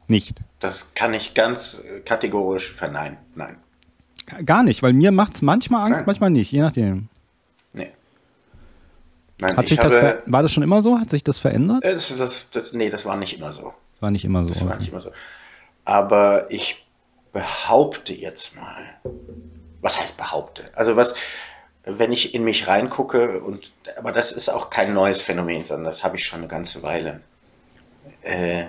[0.06, 0.40] Nicht?
[0.60, 3.16] Das kann ich ganz kategorisch verneinen.
[3.34, 3.56] Nein.
[4.44, 6.06] Gar nicht, weil mir macht es manchmal Angst, Nein.
[6.06, 7.08] manchmal nicht, je nachdem.
[9.38, 9.92] Nein, Hat sich das
[10.24, 10.98] war das schon immer so?
[10.98, 11.84] Hat sich das verändert?
[11.84, 13.74] Äh, das, das, das, nee, das war nicht immer so.
[14.00, 14.48] War nicht immer so.
[14.48, 15.10] Das war nicht immer so.
[15.84, 16.86] Aber ich
[17.32, 18.82] behaupte jetzt mal,
[19.82, 20.64] was heißt behaupte?
[20.74, 21.14] Also was,
[21.84, 26.02] wenn ich in mich reingucke und, aber das ist auch kein neues Phänomen, sondern das
[26.02, 27.20] habe ich schon eine ganze Weile.
[28.22, 28.64] Äh,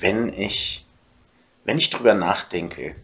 [0.00, 0.84] wenn ich,
[1.64, 2.96] wenn ich drüber nachdenke,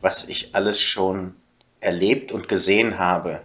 [0.00, 1.34] was ich alles schon
[1.80, 3.40] erlebt und gesehen habe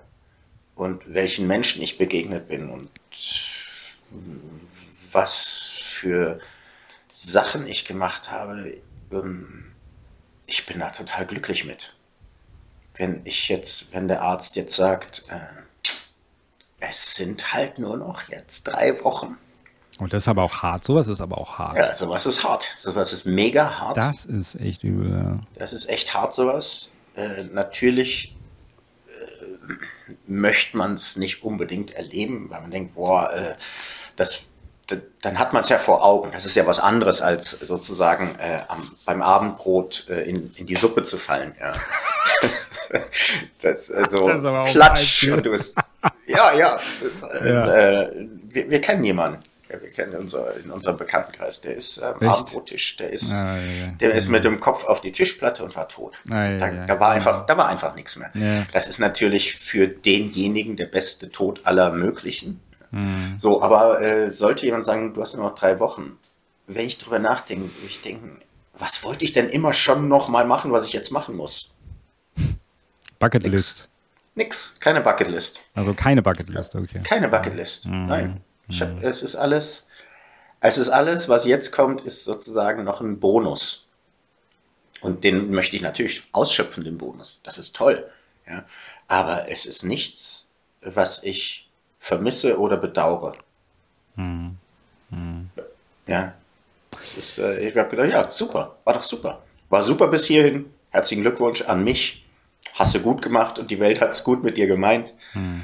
[0.77, 2.89] und welchen Menschen ich begegnet bin und
[5.11, 6.39] was für
[7.11, 8.77] Sachen ich gemacht habe,
[9.11, 9.73] ähm,
[10.45, 11.95] ich bin da total glücklich mit.
[12.95, 15.39] Wenn ich jetzt, wenn der Arzt jetzt sagt, äh,
[16.79, 19.37] es sind halt nur noch jetzt drei Wochen.
[19.97, 20.85] Und das ist aber auch hart.
[20.85, 21.75] Sowas ist aber auch hart.
[21.75, 22.71] Ja, sowas ist hart.
[22.77, 23.97] Sowas ist mega hart.
[23.97, 25.39] Das ist echt übel.
[25.55, 26.91] Das ist echt hart, sowas.
[27.15, 28.35] Äh, natürlich
[29.07, 29.73] äh,
[30.25, 33.55] möchte man es nicht unbedingt erleben, weil man denkt, boah, äh,
[34.15, 34.47] das
[35.21, 36.31] dann hat man es ja vor Augen.
[36.31, 40.75] Das ist ja was anderes, als sozusagen äh, am, beim Abendbrot äh, in, in die
[40.75, 41.53] Suppe zu fallen.
[41.59, 41.73] Ja.
[43.61, 45.77] das, also das Klatsch und du bist.
[46.27, 46.79] Ja, ja.
[47.41, 47.75] Äh, ja.
[47.75, 49.43] Äh, wir, wir, kennen jemanden.
[49.69, 53.57] Ja, wir kennen unser, in unserem Bekanntenkreis, der ist am ähm, Abendbrottisch, der ist, ah,
[53.57, 56.13] ja, der ist mit dem Kopf auf die Tischplatte und war tot.
[56.29, 58.31] Ah, da, da, war einfach, da war einfach nichts mehr.
[58.71, 62.61] Das ist natürlich für denjenigen der beste Tod aller möglichen.
[62.91, 63.35] Mhm.
[63.37, 66.17] So, aber äh, sollte jemand sagen, du hast ja noch drei Wochen,
[66.67, 68.37] wenn ich drüber nachdenke, ich denke,
[68.77, 71.75] was wollte ich denn immer schon noch mal machen, was ich jetzt machen muss?
[73.19, 73.89] Bucketlist.
[74.35, 74.47] Nix.
[74.49, 75.61] Nix, keine Bucketlist.
[75.73, 77.01] Also keine Bucketlist, okay.
[77.03, 78.05] Keine Bucketlist, mhm.
[78.05, 78.41] nein.
[78.69, 79.89] Ich hab, es ist alles,
[80.59, 83.89] es ist alles, was jetzt kommt, ist sozusagen noch ein Bonus.
[85.01, 87.41] Und den möchte ich natürlich ausschöpfen, den Bonus.
[87.43, 88.09] Das ist toll.
[88.47, 88.65] Ja.
[89.07, 93.35] Aber es ist nichts, was ich vermisse oder bedauere.
[94.15, 94.57] Hm.
[95.11, 95.49] Hm.
[96.07, 96.33] Ja.
[97.01, 99.43] Das ist, äh, ich habe gedacht, ja, super, war doch super.
[99.69, 100.73] War super bis hierhin.
[100.89, 102.25] Herzlichen Glückwunsch an mich.
[102.73, 105.13] Hast du gut gemacht und die Welt hat es gut mit dir gemeint.
[105.33, 105.61] Hm.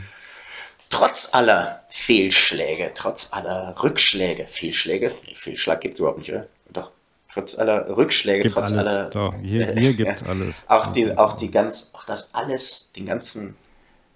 [0.93, 6.47] Trotz aller Fehlschläge, trotz aller Rückschläge, Fehlschläge, Fehlschlag gibt es überhaupt nicht, oder?
[6.71, 6.91] Doch,
[7.31, 8.87] trotz aller Rückschläge, gibt trotz alles.
[8.87, 9.09] aller.
[9.09, 10.55] Doch, hier, hier äh, gibt es alles.
[10.67, 13.55] Auch, die, auch die ganz, auch das alles, den ganzen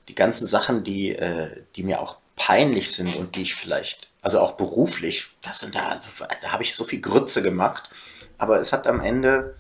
[0.07, 4.39] die ganzen Sachen, die, äh, die mir auch peinlich sind und die ich vielleicht, also
[4.39, 6.09] auch beruflich, das und da, also,
[6.41, 7.89] da habe ich so viel Grütze gemacht,
[8.37, 9.55] aber es hat am Ende,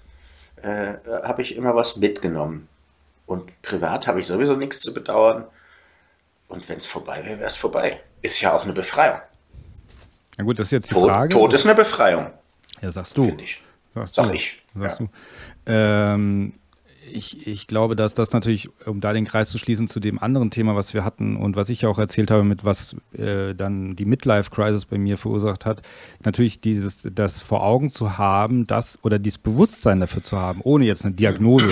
[0.61, 2.67] äh, habe ich immer was mitgenommen.
[3.25, 5.45] Und privat habe ich sowieso nichts zu bedauern.
[6.47, 8.01] Und wenn es vorbei wäre, wäre es vorbei.
[8.21, 9.19] Ist ja auch eine Befreiung.
[10.37, 11.29] Na gut, das ist jetzt die Tod, Frage.
[11.29, 12.31] Tod ist eine Befreiung.
[12.81, 13.25] Ja, sagst du.
[13.25, 13.61] Finde ich.
[13.93, 14.33] Sagst Sag du.
[14.33, 14.63] ich.
[14.75, 15.05] Sagst ja.
[15.05, 15.11] du.
[15.71, 16.53] Ähm,
[17.11, 20.51] ich, ich glaube, dass das natürlich, um da den Kreis zu schließen zu dem anderen
[20.51, 24.05] Thema, was wir hatten und was ich auch erzählt habe, mit was äh, dann die
[24.05, 25.81] Midlife-Crisis bei mir verursacht hat,
[26.23, 30.85] natürlich dieses, das vor Augen zu haben, das oder dieses Bewusstsein dafür zu haben, ohne
[30.85, 31.69] jetzt eine Diagnose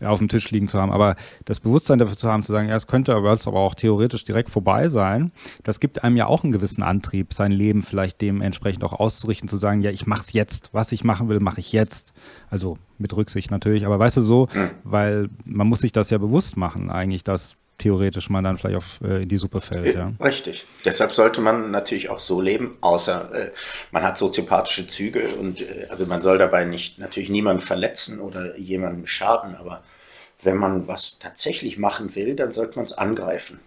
[0.00, 2.76] auf dem Tisch liegen zu haben, aber das Bewusstsein dafür zu haben, zu sagen, ja,
[2.76, 6.82] es könnte aber auch theoretisch direkt vorbei sein, das gibt einem ja auch einen gewissen
[6.82, 10.92] Antrieb, sein Leben vielleicht dementsprechend auch auszurichten, zu sagen, ja, ich mache es jetzt, was
[10.92, 12.11] ich machen will, mache ich jetzt.
[12.50, 14.70] Also mit Rücksicht natürlich, aber weißt du so, mhm.
[14.84, 19.00] weil man muss sich das ja bewusst machen, eigentlich, dass theoretisch man dann vielleicht auf,
[19.02, 19.96] äh, in die Suppe fällt.
[19.96, 20.12] Ja.
[20.20, 20.66] Richtig.
[20.84, 23.50] Deshalb sollte man natürlich auch so leben, außer äh,
[23.90, 28.56] man hat soziopathische Züge und äh, also man soll dabei nicht natürlich niemanden verletzen oder
[28.56, 29.82] jemandem schaden, aber
[30.42, 33.60] wenn man was tatsächlich machen will, dann sollte man es angreifen.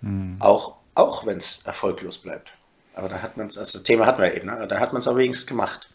[0.00, 0.36] Mhm.
[0.40, 2.52] Auch, auch wenn es erfolglos bleibt.
[2.94, 4.66] Aber dann hat man es, also das Thema hatten wir eben, ne?
[4.68, 5.90] dann hat man es auch wenigstens gemacht.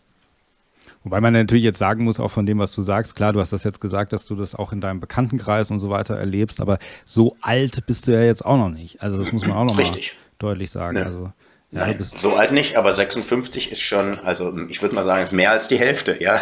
[1.04, 3.54] Wobei man natürlich jetzt sagen muss, auch von dem, was du sagst, klar, du hast
[3.54, 6.78] das jetzt gesagt, dass du das auch in deinem Bekanntenkreis und so weiter erlebst, aber
[7.06, 9.02] so alt bist du ja jetzt auch noch nicht.
[9.02, 10.14] Also das muss man auch noch Richtig.
[10.14, 10.98] mal deutlich sagen.
[10.98, 11.04] Ja.
[11.04, 11.32] Also,
[11.72, 15.34] ja, Nein, so alt nicht, aber 56 ist schon, also ich würde mal sagen, ist
[15.34, 16.42] mehr als die Hälfte, ja.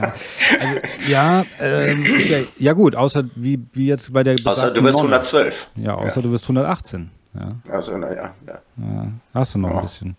[0.00, 0.12] Ja,
[0.60, 4.34] also, ja, ähm, ja, ja, gut, außer wie, wie jetzt bei der.
[4.44, 5.70] Außer du wirst 112.
[5.76, 7.10] Ja, außer du wirst 118.
[7.34, 7.52] Ja.
[7.72, 8.58] Also, naja, ja.
[8.76, 9.12] ja.
[9.32, 10.16] Hast du noch ein bisschen.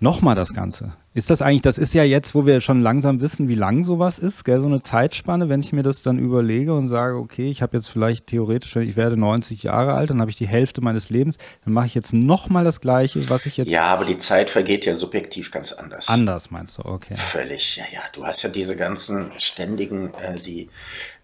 [0.00, 0.92] Nochmal das Ganze.
[1.12, 4.20] Ist das eigentlich, das ist ja jetzt, wo wir schon langsam wissen, wie lang sowas
[4.20, 7.62] ist, gell, so eine Zeitspanne, wenn ich mir das dann überlege und sage, okay, ich
[7.62, 11.10] habe jetzt vielleicht theoretisch, ich werde 90 Jahre alt, dann habe ich die Hälfte meines
[11.10, 13.68] Lebens, dann mache ich jetzt nochmal das Gleiche, was ich jetzt.
[13.68, 16.08] Ja, aber die Zeit vergeht ja subjektiv ganz anders.
[16.08, 17.16] Anders meinst du, okay.
[17.16, 18.00] Völlig, ja, ja.
[18.12, 20.68] Du hast ja diese ganzen ständigen, äh, die,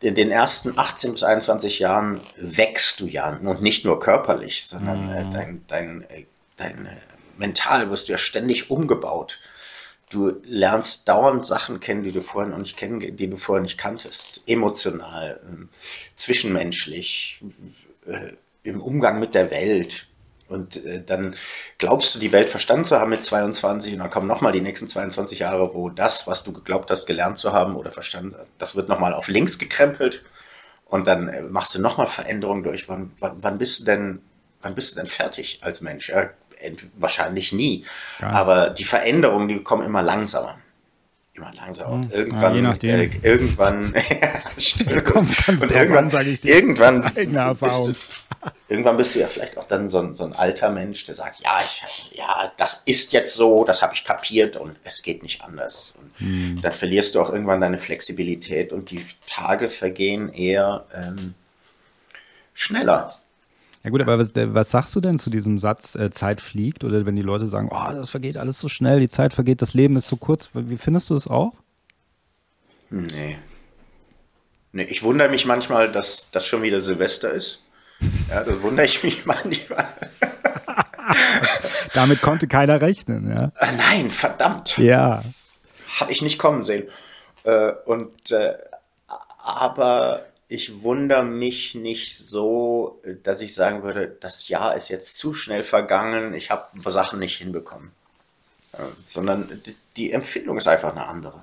[0.00, 5.08] in den ersten 18 bis 21 Jahren wächst du ja und nicht nur körperlich, sondern
[5.10, 5.30] äh, mhm.
[5.30, 6.24] dein, dein, äh,
[6.56, 9.40] dein, dein mental wirst du ja ständig umgebaut.
[10.10, 13.78] Du lernst dauernd Sachen kennen, die du vorher noch nicht kennen, die du vorher nicht
[13.78, 14.42] kanntest.
[14.46, 15.66] Emotional, äh,
[16.14, 17.40] zwischenmenschlich,
[18.06, 18.32] äh,
[18.62, 20.06] im Umgang mit der Welt.
[20.48, 21.36] Und äh, dann
[21.78, 24.86] glaubst du, die Welt verstanden zu haben mit 22 und dann kommen nochmal die nächsten
[24.86, 28.88] 22 Jahre, wo das, was du geglaubt hast, gelernt zu haben oder verstanden, das wird
[28.88, 30.22] nochmal auf links gekrempelt
[30.84, 32.88] und dann äh, machst du nochmal Veränderungen durch.
[32.88, 34.22] Wann, wann, wann, bist du denn,
[34.60, 36.10] wann bist du denn fertig als Mensch?
[36.10, 36.30] Ja?
[36.96, 37.84] Wahrscheinlich nie.
[38.20, 40.58] Aber die Veränderungen, die kommen immer langsamer.
[41.36, 41.90] Immer langsamer.
[41.90, 42.10] Und hm.
[42.12, 43.92] irgendwann, ja, äh, irgendwann.
[45.04, 47.92] Komm, und irgendwann, irgendwann bist, du,
[48.68, 51.40] irgendwann bist du ja vielleicht auch dann so ein, so ein alter Mensch, der sagt,
[51.40, 55.42] ja, ich, ja, das ist jetzt so, das habe ich kapiert und es geht nicht
[55.42, 55.98] anders.
[55.98, 56.62] Und hm.
[56.62, 61.34] dann verlierst du auch irgendwann deine Flexibilität und die Tage vergehen eher ähm,
[62.54, 63.18] schneller.
[63.84, 66.84] Ja gut, aber was, was, sagst du denn zu diesem Satz, äh, Zeit fliegt?
[66.84, 69.74] Oder wenn die Leute sagen, oh, das vergeht alles so schnell, die Zeit vergeht, das
[69.74, 70.48] Leben ist so kurz.
[70.54, 71.52] Wie findest du das auch?
[72.88, 73.36] Nee.
[74.72, 77.62] Nee, ich wundere mich manchmal, dass das schon wieder Silvester ist.
[78.30, 79.86] Ja, das wundere ich mich manchmal.
[81.94, 83.52] Damit konnte keiner rechnen, ja.
[83.56, 84.78] Ah, nein, verdammt.
[84.78, 85.22] Ja.
[86.00, 86.88] Habe ich nicht kommen sehen.
[87.44, 88.54] Äh, und äh,
[89.38, 95.34] aber ich wundere mich nicht so, dass ich sagen würde, das Jahr ist jetzt zu
[95.34, 97.92] schnell vergangen, ich habe Sachen nicht hinbekommen.
[98.72, 99.60] Äh, sondern
[99.96, 101.42] die Empfindung ist einfach eine andere.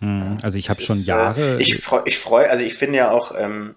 [0.00, 1.60] Hm, also ich habe schon ist, äh, Jahre.
[1.60, 3.74] ich freue, ich freu, also ich finde ja auch, ähm,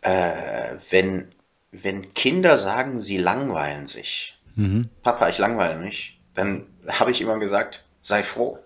[0.00, 1.30] äh, wenn,
[1.70, 4.88] wenn Kinder sagen, sie langweilen sich, mhm.
[5.02, 8.58] Papa, ich langweile mich, dann habe ich immer gesagt, sei froh.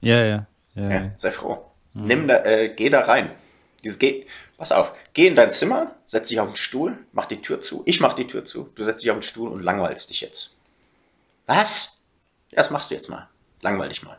[0.00, 0.46] Ja, ja.
[0.74, 1.70] ja, ja sei froh.
[1.94, 2.06] Mhm.
[2.06, 3.34] Nimm da, äh, geh da rein.
[3.82, 4.26] Dieses, geh,
[4.56, 7.82] pass auf, geh in dein Zimmer, setz dich auf den Stuhl, mach die Tür zu.
[7.86, 8.70] Ich mach die Tür zu.
[8.74, 10.54] Du setzt dich auf den Stuhl und langweilst dich jetzt.
[11.46, 12.02] Was?
[12.50, 13.28] Ja, das machst du jetzt mal.
[13.62, 14.18] Langweil dich mal.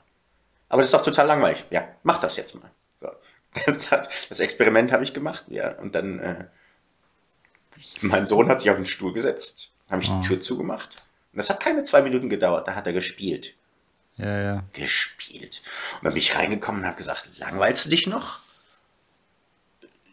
[0.70, 1.66] Aber das ist doch total langweilig.
[1.70, 2.72] Ja, mach das jetzt mal.
[3.00, 3.10] So.
[3.66, 5.72] Das, hat, das Experiment habe ich gemacht, ja.
[5.80, 6.46] Und dann, äh,
[8.02, 10.98] mein Sohn hat sich auf den Stuhl gesetzt, habe ich die Tür zugemacht.
[11.32, 13.56] Und das hat keine zwei Minuten gedauert, da hat er gespielt.
[14.18, 14.64] Ja, ja.
[14.74, 15.62] Gespielt.
[15.96, 18.40] Und dann bin ich reingekommen und habe gesagt, langweilst du dich noch?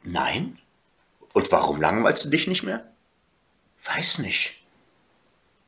[0.03, 0.59] Nein.
[1.32, 2.84] Und warum langweilst du dich nicht mehr?
[3.84, 4.62] Weiß nicht.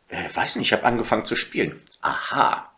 [0.08, 1.80] Äh, weiß nicht, ich habe angefangen zu spielen.
[2.00, 2.70] Aha.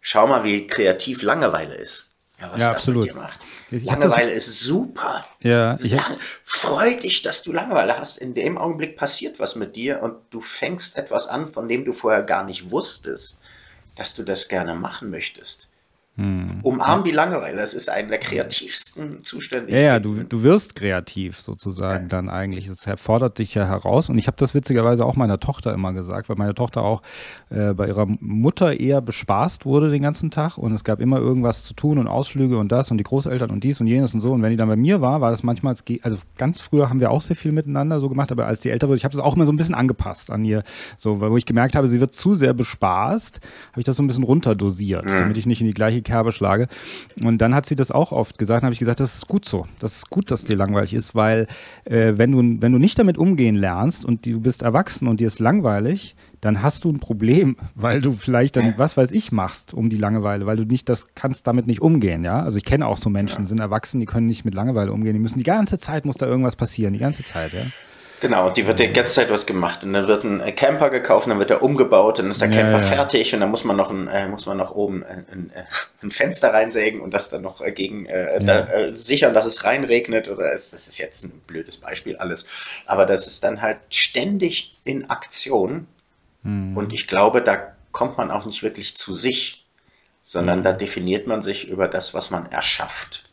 [0.00, 2.10] Schau mal, wie kreativ Langeweile ist.
[2.38, 3.06] Ja, was ja, das absolut.
[3.06, 3.40] mit dir macht.
[3.70, 5.26] Langeweile ist super.
[5.40, 8.18] Ja, ich Lang Freu dich, dass du Langeweile hast.
[8.18, 11.92] In dem Augenblick passiert was mit dir und du fängst etwas an, von dem du
[11.92, 13.42] vorher gar nicht wusstest
[13.98, 15.67] dass du das gerne machen möchtest.
[16.18, 16.58] Hm.
[16.62, 19.70] Umarm die Langeweile, das ist einer der kreativsten Zustände.
[19.70, 22.08] Ja, ja, du, du wirst kreativ sozusagen ja.
[22.08, 22.66] dann eigentlich.
[22.66, 24.08] Es fordert dich ja heraus.
[24.08, 27.02] Und ich habe das witzigerweise auch meiner Tochter immer gesagt, weil meine Tochter auch
[27.50, 31.62] äh, bei ihrer Mutter eher bespaßt wurde den ganzen Tag und es gab immer irgendwas
[31.62, 34.32] zu tun und Ausflüge und das und die Großeltern und dies und jenes und so.
[34.32, 37.12] Und wenn die dann bei mir war, war das manchmal, also ganz früher haben wir
[37.12, 39.36] auch sehr viel miteinander so gemacht, aber als die älter wurde, ich habe das auch
[39.36, 40.64] immer so ein bisschen angepasst an ihr.
[40.96, 43.36] So, wo ich gemerkt habe, sie wird zu sehr bespaßt,
[43.70, 46.68] habe ich das so ein bisschen runterdosiert, damit ich nicht in die gleiche Kerbe schlage.
[47.22, 49.66] Und dann hat sie das auch oft gesagt, habe ich gesagt, das ist gut so.
[49.78, 51.46] Das ist gut, dass dir langweilig ist, weil
[51.84, 55.26] äh, wenn, du, wenn du nicht damit umgehen lernst und du bist erwachsen und dir
[55.26, 59.74] ist langweilig, dann hast du ein Problem, weil du vielleicht dann, was weiß ich, machst
[59.74, 62.42] um die Langeweile, weil du nicht das kannst damit nicht umgehen, ja.
[62.42, 63.46] Also ich kenne auch so Menschen, ja.
[63.46, 66.26] sind erwachsen, die können nicht mit Langeweile umgehen, die müssen die ganze Zeit muss da
[66.26, 67.60] irgendwas passieren, die ganze Zeit, ja.
[68.20, 71.28] Genau, die wird die ganze Zeit was gemacht und dann wird ein äh, Camper gekauft,
[71.28, 72.84] dann wird er umgebaut, dann ist der Camper ja, ja.
[72.84, 76.10] fertig und dann muss man noch ein, äh, muss man noch oben ein, ein, äh,
[76.10, 78.38] Fenster reinsägen und das dann noch äh, gegen äh, ja.
[78.40, 82.46] da, äh, sichern, dass es reinregnet oder es, das ist jetzt ein blödes Beispiel alles,
[82.86, 85.86] aber das ist dann halt ständig in Aktion
[86.42, 86.76] hm.
[86.76, 89.64] und ich glaube, da kommt man auch nicht wirklich zu sich,
[90.22, 90.64] sondern hm.
[90.64, 93.27] da definiert man sich über das, was man erschafft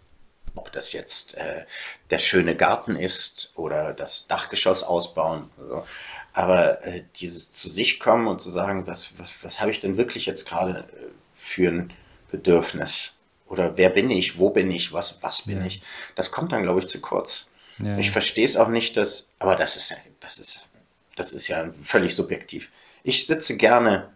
[0.56, 1.66] ob das jetzt äh,
[2.10, 5.50] der schöne Garten ist oder das Dachgeschoss ausbauen.
[5.58, 5.86] So.
[6.34, 9.98] Aber äh, dieses zu sich kommen und zu sagen, was, was, was habe ich denn
[9.98, 11.94] wirklich jetzt gerade äh, für ein
[12.32, 13.18] Bedürfnis?
[13.48, 14.38] Oder wer bin ich?
[14.38, 14.92] Wo bin ich?
[14.92, 15.66] Was, was bin ja.
[15.66, 15.82] ich?
[16.16, 17.54] Das kommt dann, glaube ich, zu kurz.
[17.80, 17.98] Ja.
[17.98, 20.68] Ich verstehe es auch nicht, dass, aber das ist, das ist,
[21.16, 22.70] das ist ja völlig subjektiv.
[23.04, 24.10] Ich sitze gerne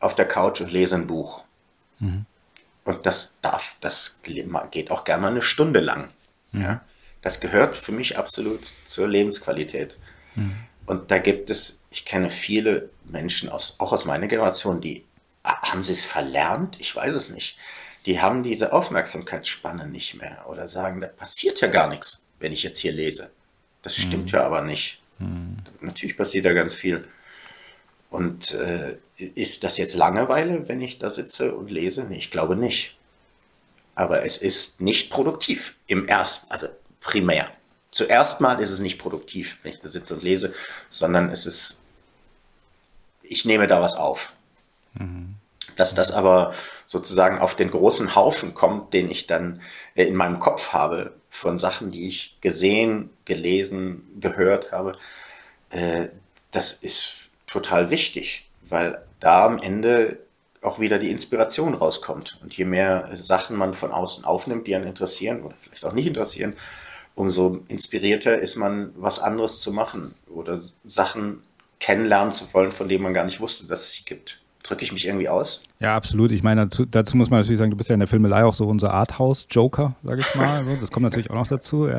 [0.00, 1.42] auf der Couch und lese ein Buch.
[1.98, 2.26] Mhm.
[2.86, 4.20] Und das darf, das
[4.70, 6.08] geht auch gerne mal eine Stunde lang.
[6.52, 6.82] Ja.
[7.20, 9.98] Das gehört für mich absolut zur Lebensqualität.
[10.36, 10.54] Mhm.
[10.86, 15.04] Und da gibt es, ich kenne viele Menschen aus, auch aus meiner Generation, die
[15.42, 16.76] haben sie es verlernt?
[16.78, 17.58] Ich weiß es nicht.
[18.06, 22.62] Die haben diese Aufmerksamkeitsspanne nicht mehr oder sagen, da passiert ja gar nichts, wenn ich
[22.62, 23.32] jetzt hier lese.
[23.82, 24.38] Das stimmt mhm.
[24.38, 25.02] ja aber nicht.
[25.18, 25.58] Mhm.
[25.80, 27.08] Natürlich passiert da ganz viel.
[28.10, 32.04] Und äh, ist das jetzt Langeweile, wenn ich da sitze und lese?
[32.04, 32.96] Nee, ich glaube nicht.
[33.94, 36.68] Aber es ist nicht produktiv im ersten, also
[37.00, 37.50] primär.
[37.90, 40.52] Zuerst mal ist es nicht produktiv, wenn ich da sitze und lese,
[40.90, 41.80] sondern es ist,
[43.22, 44.34] ich nehme da was auf.
[44.94, 45.34] Mhm.
[45.76, 46.54] Dass das aber
[46.84, 49.62] sozusagen auf den großen Haufen kommt, den ich dann
[49.94, 54.96] äh, in meinem Kopf habe, von Sachen, die ich gesehen, gelesen, gehört habe,
[55.70, 56.08] äh,
[56.50, 57.14] das ist
[57.46, 60.18] total wichtig, weil da am Ende
[60.62, 62.38] auch wieder die Inspiration rauskommt.
[62.42, 66.06] Und je mehr Sachen man von außen aufnimmt, die einen interessieren oder vielleicht auch nicht
[66.06, 66.54] interessieren,
[67.14, 71.42] umso inspirierter ist man, was anderes zu machen oder Sachen
[71.78, 74.40] kennenlernen zu wollen, von denen man gar nicht wusste, dass es sie gibt.
[74.62, 75.62] Drücke ich mich irgendwie aus?
[75.78, 76.32] Ja, absolut.
[76.32, 78.54] Ich meine, dazu, dazu, muss man natürlich sagen, du bist ja in der Filmelei auch
[78.54, 80.64] so unser Arthouse-Joker, sage ich mal.
[80.80, 81.86] Das kommt natürlich auch noch dazu.
[81.86, 81.98] Ja.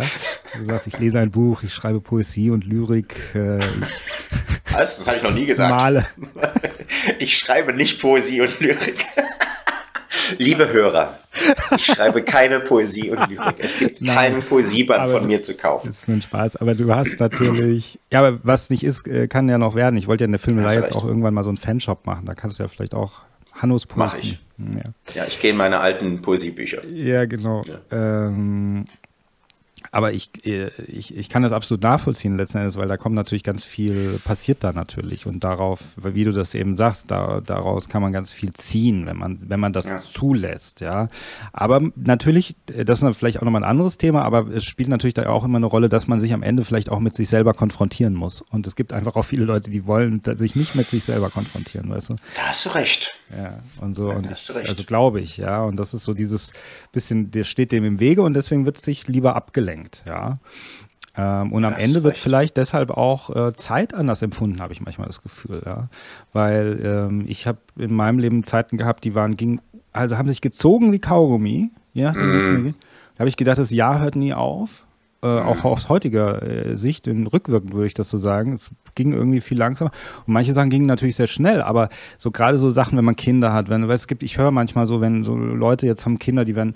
[0.57, 3.34] Du sagst, ich lese ein Buch, ich schreibe Poesie und Lyrik.
[3.36, 3.59] Äh,
[4.72, 4.97] Was?
[4.97, 5.82] Das habe ich noch nie gesagt.
[5.82, 6.05] Male.
[7.20, 9.05] Ich schreibe nicht Poesie und Lyrik.
[10.38, 11.18] Liebe Hörer,
[11.76, 13.55] ich schreibe keine Poesie und Lyrik.
[13.59, 15.89] Es gibt Nein, keinen Poesieband von mir zu kaufen.
[15.89, 19.47] Das ist ein Spaß, aber du hast natürlich, ja, aber was nicht ist, äh, kann
[19.49, 19.97] ja noch werden.
[19.97, 22.26] Ich wollte ja in der Filmelei jetzt auch irgendwann mal so einen Fanshop machen.
[22.26, 23.20] Da kannst du ja vielleicht auch
[23.53, 23.99] Hannos Poesie.
[23.99, 24.39] Mach ich.
[24.57, 25.22] Ja.
[25.22, 26.86] ja, ich gehe in meine alten Poesiebücher.
[26.86, 27.61] Ja, genau.
[27.65, 28.28] Ja.
[28.28, 28.86] Ähm,
[29.92, 33.44] aber ich, äh, ich, ich kann das absolut nachvollziehen letzten Endes, weil da kommt natürlich
[33.44, 35.26] ganz viel, passiert da natürlich.
[35.26, 39.18] Und darauf, wie du das eben sagst, da, daraus kann man ganz viel ziehen, wenn
[39.18, 40.02] man, wenn man das ja.
[40.02, 41.08] zulässt, ja.
[41.54, 45.14] Aber natürlich, äh, das ist vielleicht auch nochmal ein anderes Thema, aber es spielt natürlich
[45.14, 47.54] da auch immer eine Rolle, dass man sich am Ende vielleicht auch mit sich selber
[47.54, 48.42] konfrontieren muss.
[48.42, 51.90] Und es gibt einfach auch viele Leute, die wollen sich nicht mit sich selber konfrontieren,
[51.90, 52.16] weißt du?
[52.36, 53.16] Da hast du recht.
[53.36, 54.10] Ja, und so.
[54.10, 55.64] Und ich, also glaube ich, ja.
[55.64, 56.54] Und das ist so dieses
[56.92, 60.40] bisschen, der steht dem im Wege und deswegen wird sich lieber abgelenkt, ja.
[61.18, 64.82] Ähm, und am das Ende wird vielleicht deshalb auch äh, Zeit anders empfunden, habe ich
[64.82, 65.90] manchmal das Gefühl, ja.
[66.34, 69.60] Weil ähm, ich habe in meinem Leben Zeiten gehabt, die waren, ging,
[69.94, 72.12] also haben sich gezogen wie Kaugummi, ja.
[72.12, 72.76] Mm.
[73.16, 74.84] Da habe ich gedacht, das Jahr hört nie auf.
[75.24, 78.54] Äh, auch aus heutiger äh, Sicht, in rückwirkend würde ich das so sagen.
[78.54, 79.90] Es ging irgendwie viel langsamer.
[80.28, 83.52] Und manche Sachen gingen natürlich sehr schnell, aber so gerade so Sachen, wenn man Kinder
[83.52, 86.56] hat, wenn, es gibt, ich höre manchmal so, wenn so Leute jetzt haben Kinder, die
[86.56, 86.76] werden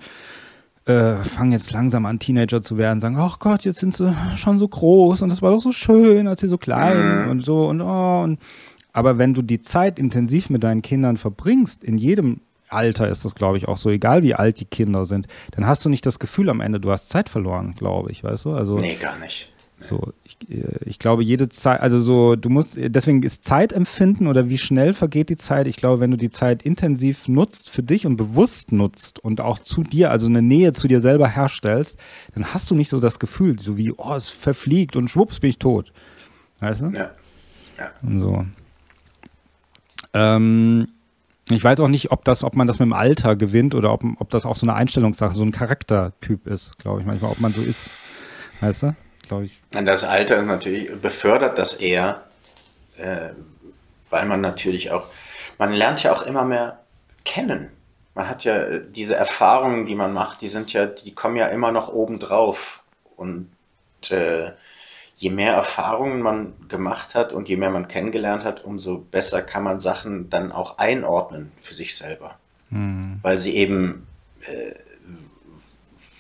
[0.86, 4.58] äh, fangen jetzt langsam an, Teenager zu werden, sagen, ach Gott, jetzt sind sie schon
[4.58, 7.32] so groß und das war doch so schön, als sie so klein mhm.
[7.32, 8.22] und so und oh.
[8.24, 8.40] Und,
[8.94, 13.36] aber wenn du die Zeit intensiv mit deinen Kindern verbringst, in jedem Alter ist das,
[13.36, 16.20] glaube ich, auch so, egal wie alt die Kinder sind, dann hast du nicht das
[16.20, 18.54] Gefühl am Ende, du hast Zeit verloren, glaube ich, weißt du?
[18.54, 19.52] Also, nee, gar nicht.
[19.82, 24.48] So, ich, äh, ich glaube, jede Zeit, also so, du musst, deswegen ist Zeitempfinden oder
[24.48, 25.68] wie schnell vergeht die Zeit.
[25.68, 29.60] Ich glaube, wenn du die Zeit intensiv nutzt für dich und bewusst nutzt und auch
[29.60, 31.98] zu dir, also eine Nähe zu dir selber herstellst,
[32.36, 35.50] dann hast du nicht so das Gefühl, so wie, oh, es verfliegt und schwupps bin
[35.50, 35.92] ich tot.
[36.60, 36.90] Weißt du?
[36.90, 37.12] Ja.
[37.80, 37.92] ja.
[38.04, 38.46] Und so.
[40.14, 40.90] Ähm,
[41.50, 44.04] ich weiß auch nicht, ob das, ob man das mit dem Alter gewinnt oder ob,
[44.20, 47.52] ob das auch so eine Einstellungssache, so ein Charaktertyp ist, glaube ich manchmal, ob man
[47.52, 47.90] so ist.
[48.60, 48.96] Weißt du?
[49.32, 49.62] Glaube ich.
[49.72, 52.26] Das Alter natürlich befördert das eher,
[52.98, 53.30] äh,
[54.10, 55.06] weil man natürlich auch,
[55.58, 56.80] man lernt ja auch immer mehr
[57.24, 57.70] kennen.
[58.14, 61.48] Man hat ja äh, diese Erfahrungen, die man macht, die sind ja, die kommen ja
[61.48, 62.84] immer noch oben drauf.
[63.16, 63.48] Und
[64.10, 64.52] äh,
[65.16, 69.64] je mehr Erfahrungen man gemacht hat und je mehr man kennengelernt hat, umso besser kann
[69.64, 72.38] man Sachen dann auch einordnen für sich selber.
[72.70, 73.20] Mhm.
[73.22, 74.08] Weil sie eben,
[74.42, 74.74] äh,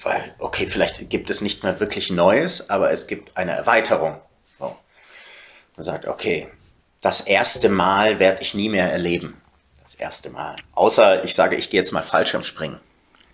[0.04, 4.20] weil, okay, vielleicht gibt es nichts mehr wirklich Neues, aber es gibt eine Erweiterung.
[4.58, 4.76] So.
[5.76, 6.50] Man sagt, okay,
[7.02, 9.42] das erste Mal werde ich nie mehr erleben.
[9.84, 10.56] Das erste Mal.
[10.74, 12.80] Außer ich sage, ich gehe jetzt mal Fallschirm springen.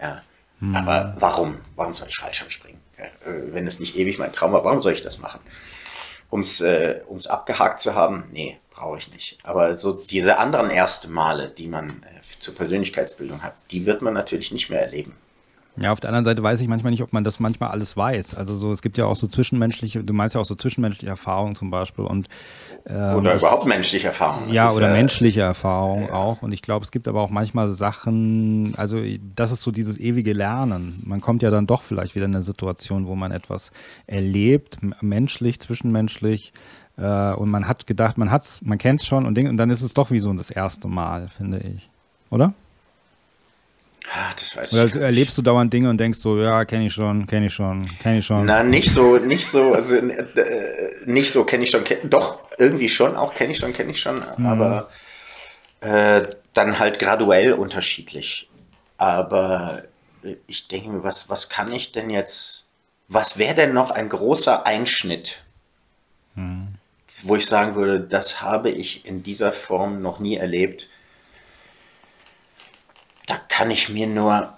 [0.02, 0.24] Ja.
[0.60, 0.76] Mhm.
[0.76, 1.60] Aber warum?
[1.76, 2.82] Warum soll ich Fallschirm springen?
[2.98, 5.40] Äh, wenn es nicht ewig mein Traum war, warum soll ich das machen?
[6.30, 8.26] Um es äh, abgehakt zu haben?
[8.32, 9.38] Nee, brauche ich nicht.
[9.44, 14.14] Aber so diese anderen ersten Male, die man äh, zur Persönlichkeitsbildung hat, die wird man
[14.14, 15.16] natürlich nicht mehr erleben.
[15.80, 18.36] Ja, auf der anderen Seite weiß ich manchmal nicht, ob man das manchmal alles weiß.
[18.36, 21.56] Also so, es gibt ja auch so zwischenmenschliche, du meinst ja auch so zwischenmenschliche Erfahrungen
[21.56, 22.28] zum Beispiel und
[22.88, 24.54] ähm, oder überhaupt menschliche Erfahrungen.
[24.54, 26.14] Ja, oder äh, menschliche Erfahrungen ja.
[26.14, 26.42] auch.
[26.42, 29.00] Und ich glaube, es gibt aber auch manchmal Sachen, also
[29.36, 31.02] das ist so dieses ewige Lernen.
[31.06, 33.72] Man kommt ja dann doch vielleicht wieder in eine Situation, wo man etwas
[34.08, 36.54] erlebt, menschlich, zwischenmenschlich,
[36.98, 39.70] Äh, und man hat gedacht, man hat's, man kennt es schon und, Ding, und dann
[39.70, 41.92] ist es doch wie so das erste Mal, finde ich.
[42.32, 42.54] Oder?
[44.36, 45.38] Das weiß Oder ich erlebst nicht.
[45.40, 48.26] du dauernd Dinge und denkst so, ja, kenne ich schon, kenne ich schon, kenne ich
[48.26, 48.46] schon.
[48.46, 50.26] Na, nicht so, nicht so, also äh,
[51.06, 54.02] nicht so kenne ich schon, kenn, doch, irgendwie schon, auch kenne ich schon, kenne ich
[54.02, 54.90] schon, aber
[55.82, 58.50] äh, dann halt graduell unterschiedlich.
[58.98, 59.84] Aber
[60.24, 62.70] äh, ich denke mir, was, was kann ich denn jetzt,
[63.10, 65.44] was wäre denn noch ein großer Einschnitt,
[67.24, 70.88] wo ich sagen würde, das habe ich in dieser Form noch nie erlebt.
[73.28, 74.52] Da kann ich mir nur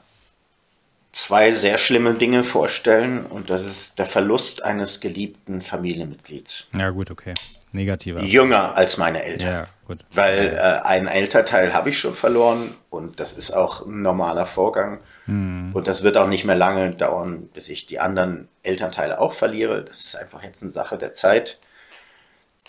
[1.11, 6.69] zwei sehr schlimme Dinge vorstellen und das ist der Verlust eines geliebten Familienmitglieds.
[6.73, 7.33] Ja, gut, okay.
[7.71, 8.21] Negativer.
[8.21, 9.51] Jünger als meine Eltern.
[9.51, 10.05] Ja, gut.
[10.13, 14.99] Weil äh, ein Elternteil habe ich schon verloren und das ist auch ein normaler Vorgang.
[15.29, 19.83] Und das wird auch nicht mehr lange dauern, bis ich die anderen Elternteile auch verliere.
[19.83, 21.59] Das ist einfach jetzt eine Sache der Zeit.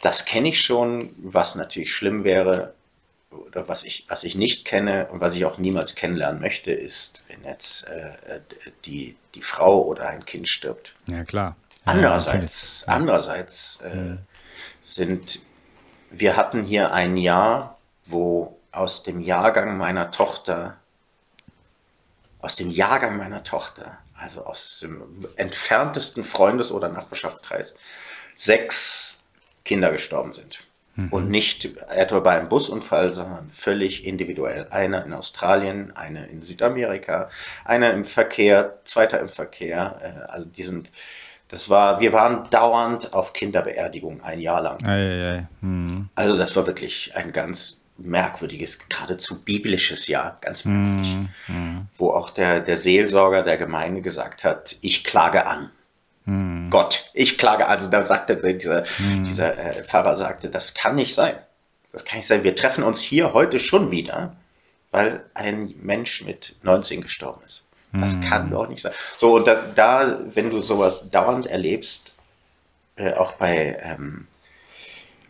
[0.02, 2.74] Das kenne ich schon, was natürlich schlimm wäre
[3.30, 7.22] oder was ich, was ich nicht kenne und was ich auch niemals kennenlernen möchte, ist,
[7.28, 8.40] wenn jetzt äh,
[8.84, 10.94] die, die Frau oder ein Kind stirbt.
[11.06, 11.56] Ja, klar.
[11.86, 14.16] Ja, Andererseits, andererseits äh,
[14.80, 15.40] sind,
[16.10, 20.76] wir hatten hier ein Jahr, wo aus dem Jahrgang meiner Tochter,
[22.40, 27.74] aus dem Jahrgang meiner Tochter, also aus dem entferntesten Freundes- oder Nachbarschaftskreis,
[28.36, 29.18] sechs
[29.64, 30.64] Kinder gestorben sind.
[31.10, 34.66] Und nicht etwa bei einem Busunfall, sondern völlig individuell.
[34.70, 37.28] Einer in Australien, einer in Südamerika,
[37.64, 40.00] einer im Verkehr, zweiter im Verkehr.
[40.02, 40.90] Äh, Also die sind,
[41.48, 44.84] das war, wir waren dauernd auf Kinderbeerdigung ein Jahr lang.
[44.86, 45.46] Ei, ei, ei.
[45.60, 46.08] Hm.
[46.14, 51.16] Also das war wirklich ein ganz merkwürdiges, geradezu biblisches Jahr, ganz merkwürdig,
[51.98, 55.70] wo auch der, der Seelsorger der Gemeinde gesagt hat, ich klage an.
[56.70, 61.34] Gott, ich klage, also da sagte dieser, dieser äh, Pfarrer sagte, das kann nicht sein.
[61.92, 62.44] Das kann nicht sein.
[62.44, 64.36] Wir treffen uns hier heute schon wieder,
[64.90, 67.68] weil ein Mensch mit 19 gestorben ist.
[67.92, 68.92] Das kann doch nicht sein.
[69.16, 72.14] So, und da, da wenn du sowas dauernd erlebst,
[72.94, 74.28] äh, auch bei, ähm,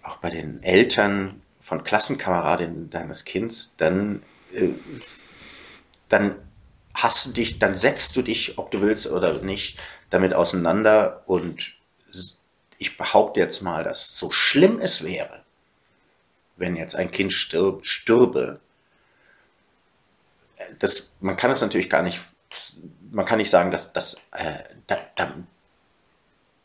[0.02, 4.22] auch bei den Eltern von Klassenkameradinnen deines Kindes, dann,
[4.52, 4.68] äh,
[6.10, 6.34] dann
[6.92, 9.78] hast du dich, dann setzt du dich, ob du willst oder nicht,
[10.10, 11.72] damit auseinander und
[12.78, 15.44] ich behaupte jetzt mal, dass so schlimm es wäre,
[16.56, 18.60] wenn jetzt ein Kind stirb, stürbe,
[20.78, 22.20] das, man kann es natürlich gar nicht,
[23.10, 25.34] man kann nicht sagen, dass das, äh, da, da,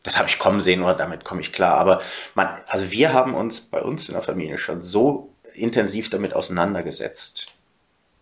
[0.03, 1.75] das habe ich kommen sehen oder damit komme ich klar.
[1.77, 2.01] Aber
[2.33, 7.53] man, also wir haben uns bei uns in der Familie schon so intensiv damit auseinandergesetzt,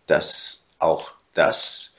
[0.05, 1.92] dass auch das,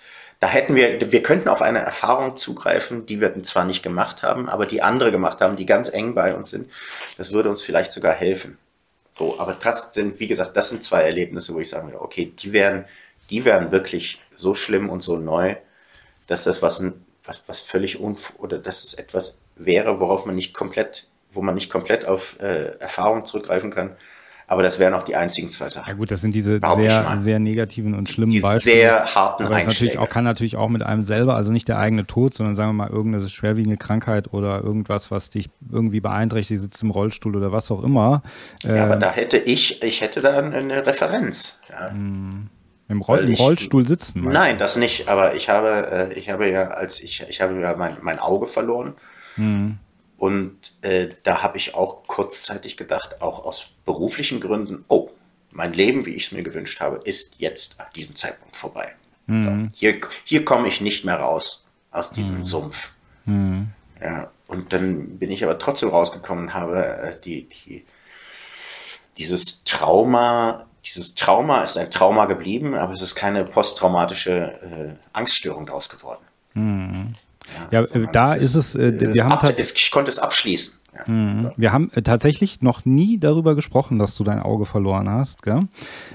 [0.44, 4.50] da hätten wir, wir könnten auf eine Erfahrung zugreifen, die wir zwar nicht gemacht haben,
[4.50, 6.70] aber die andere gemacht haben, die ganz eng bei uns sind.
[7.16, 8.58] Das würde uns vielleicht sogar helfen.
[9.16, 12.52] So, aber trotzdem, wie gesagt, das sind zwei Erlebnisse, wo ich sagen würde, okay, die
[12.52, 12.84] wären,
[13.30, 15.56] die wären wirklich so schlimm und so neu,
[16.26, 16.84] dass das was,
[17.24, 21.54] was, was völlig unf oder dass es etwas wäre, worauf man nicht komplett, wo man
[21.54, 23.96] nicht komplett auf äh, Erfahrung zurückgreifen kann.
[24.46, 25.96] Aber das wären auch die einzigen zwei Ja Sachen.
[25.96, 28.76] gut, das sind diese sehr, sehr negativen und schlimmen Die Beispiele.
[28.76, 29.98] sehr harten Aber Einschläge.
[30.00, 32.74] auch, kann natürlich auch mit einem selber, also nicht der eigene Tod, sondern sagen wir
[32.74, 37.70] mal irgendeine schwerwiegende Krankheit oder irgendwas, was dich irgendwie beeinträchtigt, sitzt im Rollstuhl oder was
[37.70, 38.22] auch immer.
[38.64, 41.62] Äh, ja, aber da hätte ich, ich hätte da eine Referenz.
[41.70, 41.88] Ja.
[41.88, 44.22] Im, Roll, ich- Rollstuhl sitzen.
[44.30, 45.08] Nein, das nicht.
[45.08, 48.46] Aber ich habe, äh, ich habe ja, als ich, ich habe ja mein, mein Auge
[48.46, 48.92] verloren.
[50.24, 55.10] Und äh, da habe ich auch kurzzeitig gedacht, auch aus beruflichen Gründen, oh,
[55.50, 58.94] mein Leben, wie ich es mir gewünscht habe, ist jetzt ab diesem Zeitpunkt vorbei.
[59.42, 62.94] So, hier, hier komme ich nicht mehr raus aus diesem Sumpf.
[64.00, 67.84] Ja, und dann bin ich aber trotzdem rausgekommen und habe äh, die, die,
[69.18, 75.66] dieses Trauma, dieses Trauma ist ein Trauma geblieben, aber es ist keine posttraumatische äh, Angststörung
[75.66, 76.24] daraus geworden.
[77.70, 80.80] Ja, äh, da ist es, äh, wir haben ab, ich konnte es abschließen.
[80.94, 81.12] Ja.
[81.12, 81.50] Mhm.
[81.56, 85.62] Wir haben äh, tatsächlich noch nie darüber gesprochen, dass du dein Auge verloren hast, gell?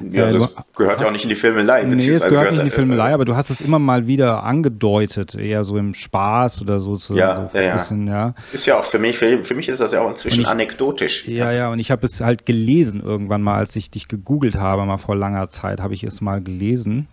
[0.10, 1.82] Ja, Äh, das gehört ja auch nicht in die Filmelei.
[1.84, 4.08] Nee, es beziehungsweise gehört nicht in die äh, Filmelei, aber du hast es immer mal
[4.08, 6.96] wieder angedeutet, eher so im Spaß oder so.
[6.96, 7.74] so Ja, so ja, ja.
[7.74, 8.34] bisschen, ja.
[8.54, 11.28] Ist ja auch für mich, für, für mich ist das ja auch inzwischen ich- anekdotisch.
[11.28, 14.86] Ja, ja, und ich habe es halt gelesen irgendwann mal, als ich dich gegoogelt habe,
[14.86, 17.10] mal vor langer Zeit, habe ich es mal gelesen.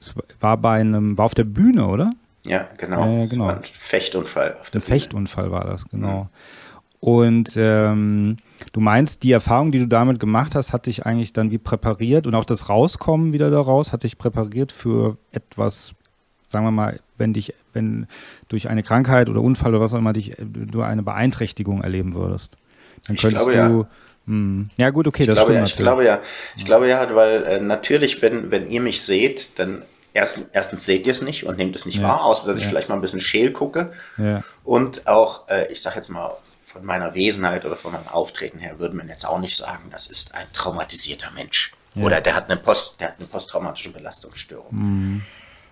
[0.00, 2.12] Es war bei einem, war auf der Bühne, oder?
[2.44, 3.20] Ja, genau.
[3.20, 3.46] Das genau.
[3.46, 6.28] war ein Fechtunfall Ein Fechtunfall war das, genau.
[7.00, 8.38] Und ähm,
[8.72, 12.26] du meinst, die Erfahrung, die du damit gemacht hast, hat dich eigentlich dann wie präpariert
[12.26, 15.92] und auch das Rauskommen wieder daraus hat dich präpariert für etwas,
[16.48, 18.06] sagen wir mal, wenn dich, wenn
[18.48, 22.14] durch eine Krankheit oder Unfall oder was auch immer dich, äh, du eine Beeinträchtigung erleben
[22.14, 22.56] würdest.
[23.06, 23.58] Dann könntest glaube, du.
[23.82, 23.88] Ja.
[24.26, 24.70] Hm.
[24.78, 24.88] ja.
[24.88, 25.58] gut, okay, das ich glaube, stimmt.
[25.58, 26.20] Ja, ich glaube ja,
[26.56, 29.82] ich glaube ja, weil äh, natürlich, wenn, wenn ihr mich seht, dann
[30.14, 32.08] erst, erstens seht ihr es nicht und nehmt es nicht ja.
[32.08, 33.92] wahr, außer dass ich vielleicht mal ein bisschen scheel gucke.
[34.62, 38.78] Und auch, äh, ich sag jetzt mal, von meiner Wesenheit oder von meinem Auftreten her
[38.78, 41.72] würde man jetzt auch nicht sagen, das ist ein traumatisierter Mensch.
[41.96, 44.74] Oder der hat eine, Post, der hat eine posttraumatische Belastungsstörung.
[44.74, 45.22] Mhm.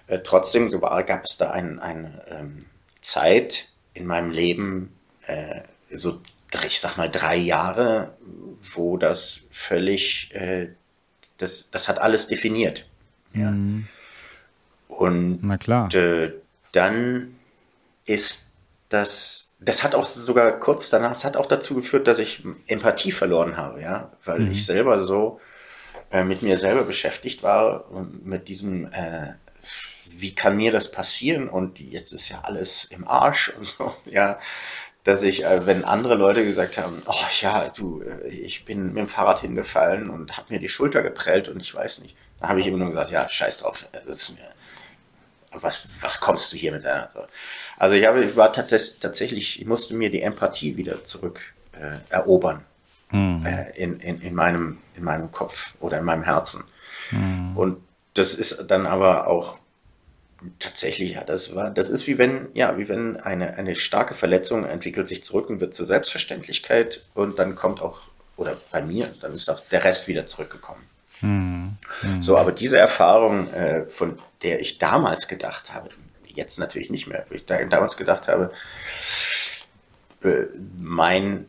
[0.06, 2.64] Äh, trotzdem gab es da eine ein, ähm,
[3.00, 6.20] Zeit in meinem Leben, äh, so
[6.64, 8.14] ich sag mal drei Jahre,
[8.74, 10.68] wo das völlig, äh,
[11.38, 12.86] das, das hat alles definiert.
[13.34, 13.50] Ja.
[13.50, 13.88] Mhm.
[14.98, 15.92] Und Na klar.
[15.94, 16.32] Äh,
[16.72, 17.36] dann
[18.04, 18.56] ist
[18.88, 23.12] das, das hat auch sogar kurz danach, es hat auch dazu geführt, dass ich Empathie
[23.12, 24.52] verloren habe, ja, weil mhm.
[24.52, 25.40] ich selber so
[26.10, 29.32] äh, mit mir selber beschäftigt war und mit diesem, äh,
[30.10, 34.38] wie kann mir das passieren und jetzt ist ja alles im Arsch und so, ja,
[35.04, 38.98] dass ich, äh, wenn andere Leute gesagt haben, oh ja, du, äh, ich bin mit
[38.98, 42.60] dem Fahrrad hingefallen und habe mir die Schulter geprellt und ich weiß nicht, dann habe
[42.60, 44.48] ich immer nur gesagt, ja, scheiß drauf, das ist mir,
[45.54, 47.20] was, was kommst du hier mit deiner, so.
[47.78, 51.40] also ich habe, ich war tatsächlich, ich musste mir die Empathie wieder zurück
[51.72, 52.64] äh, erobern
[53.10, 53.46] mhm.
[53.46, 56.64] äh, in, in, in, meinem, in meinem Kopf oder in meinem Herzen.
[57.10, 57.56] Mhm.
[57.56, 57.82] Und
[58.14, 59.58] das ist dann aber auch
[60.58, 64.64] tatsächlich, ja, das war, das ist wie wenn, ja, wie wenn eine, eine starke Verletzung
[64.64, 68.00] entwickelt sich zurück und wird zur Selbstverständlichkeit und dann kommt auch,
[68.36, 70.82] oder bei mir, dann ist auch der Rest wieder zurückgekommen.
[71.22, 71.76] Mhm.
[72.20, 75.90] So, aber diese Erfahrung, äh, von der ich damals gedacht habe,
[76.26, 78.52] jetzt natürlich nicht mehr, wo ich da, damals gedacht habe,
[80.22, 80.44] äh,
[80.78, 81.46] mein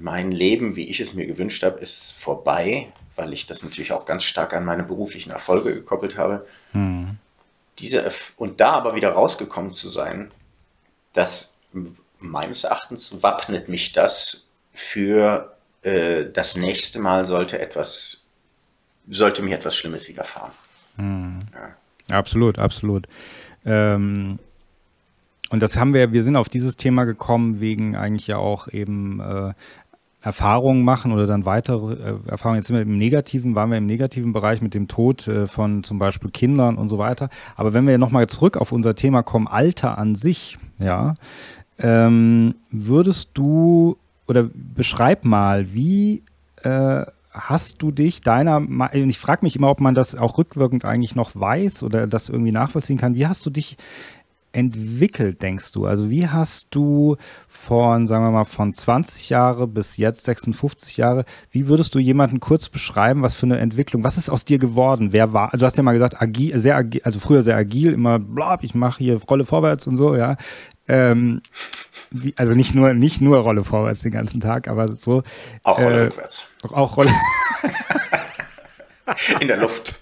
[0.00, 4.06] mein Leben, wie ich es mir gewünscht habe, ist vorbei, weil ich das natürlich auch
[4.06, 6.46] ganz stark an meine beruflichen Erfolge gekoppelt habe.
[6.72, 7.18] Mhm.
[7.78, 10.30] Diese, und da aber wieder rausgekommen zu sein,
[11.12, 11.58] das
[12.18, 18.19] meines Erachtens wappnet mich das für äh, das nächste Mal sollte etwas,
[19.10, 20.52] sollte mir etwas Schlimmes widerfahren.
[20.96, 21.38] Mhm.
[21.52, 22.16] Ja.
[22.16, 23.06] Absolut, absolut.
[23.64, 24.38] Ähm,
[25.50, 29.20] und das haben wir, wir sind auf dieses Thema gekommen, wegen eigentlich ja auch eben
[29.20, 29.52] äh,
[30.22, 32.58] Erfahrungen machen oder dann weitere äh, Erfahrungen.
[32.58, 35.82] Jetzt sind wir im negativen, waren wir im negativen Bereich mit dem Tod äh, von
[35.82, 37.30] zum Beispiel Kindern und so weiter.
[37.56, 41.14] Aber wenn wir nochmal zurück auf unser Thema kommen, Alter an sich, ja,
[41.78, 43.96] ähm, würdest du
[44.28, 46.22] oder beschreib mal, wie
[46.62, 48.62] äh, hast du dich deiner,
[48.92, 52.52] ich frage mich immer, ob man das auch rückwirkend eigentlich noch weiß oder das irgendwie
[52.52, 53.76] nachvollziehen kann, wie hast du dich
[54.52, 55.86] entwickelt, denkst du?
[55.86, 57.16] Also wie hast du
[57.46, 62.40] von, sagen wir mal, von 20 Jahre bis jetzt 56 Jahre, wie würdest du jemanden
[62.40, 65.12] kurz beschreiben, was für eine Entwicklung, was ist aus dir geworden?
[65.12, 67.92] Wer war, also du hast ja mal gesagt, agil, sehr agil, also früher sehr agil,
[67.92, 70.36] immer blab, ich mache hier Rolle vorwärts und so, ja.
[70.90, 71.42] Ähm,
[72.10, 75.22] wie, also nicht nur, nicht nur Rolle vorwärts den ganzen Tag, aber so.
[75.62, 76.50] Auch Rolle äh, rückwärts.
[76.62, 77.10] Auch Rolle.
[79.40, 79.94] In der Luft.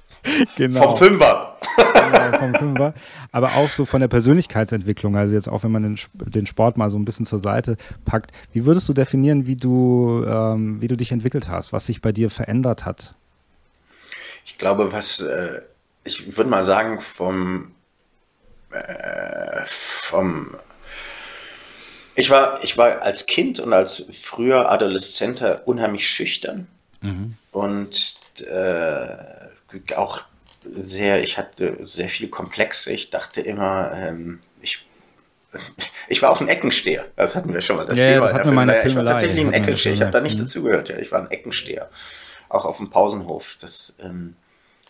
[0.57, 0.83] Genau.
[0.83, 1.59] Vom Fünfer.
[1.77, 2.95] genau, vom Fünfer.
[3.31, 6.91] Aber auch so von der Persönlichkeitsentwicklung, also jetzt auch wenn man den, den Sport mal
[6.91, 10.97] so ein bisschen zur Seite packt, wie würdest du definieren, wie du, ähm, wie du
[10.97, 13.15] dich entwickelt hast, was sich bei dir verändert hat?
[14.47, 15.61] Ich glaube, was, äh,
[16.05, 17.73] ich würde mal sagen, vom,
[18.71, 20.57] äh, vom
[22.19, 26.67] ich war, ich war als Kind und als früher Adoleszenter unheimlich schüchtern
[27.01, 27.37] mhm.
[27.53, 28.19] und
[28.51, 30.23] äh, auch
[30.75, 32.93] sehr, ich hatte sehr viel Komplexe.
[32.93, 34.85] Ich dachte immer, ähm, ich,
[36.09, 37.05] ich war auch ein Eckensteher.
[37.15, 37.87] Das hatten wir schon mal.
[37.87, 38.33] Das ja, Thema.
[38.33, 38.89] Das Film.
[38.89, 39.95] Ich war tatsächlich ein Eckensteher.
[39.95, 40.43] Ich habe da nicht mhm.
[40.43, 40.89] dazugehört.
[40.89, 40.99] Ja.
[40.99, 41.89] Ich war ein Eckensteher.
[42.49, 43.59] Auch auf dem Pausenhof.
[43.61, 44.35] Das, ähm,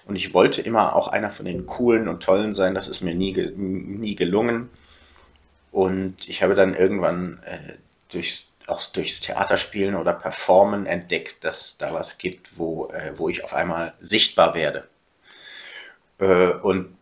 [0.06, 2.74] und ich wollte immer auch einer von den coolen und tollen sein.
[2.74, 4.70] Das ist mir nie, nie gelungen.
[5.78, 7.74] Und ich habe dann irgendwann äh,
[8.08, 13.44] durchs, auch durchs Theaterspielen oder Performen entdeckt, dass da was gibt, wo, äh, wo ich
[13.44, 14.88] auf einmal sichtbar werde.
[16.18, 16.98] Äh, und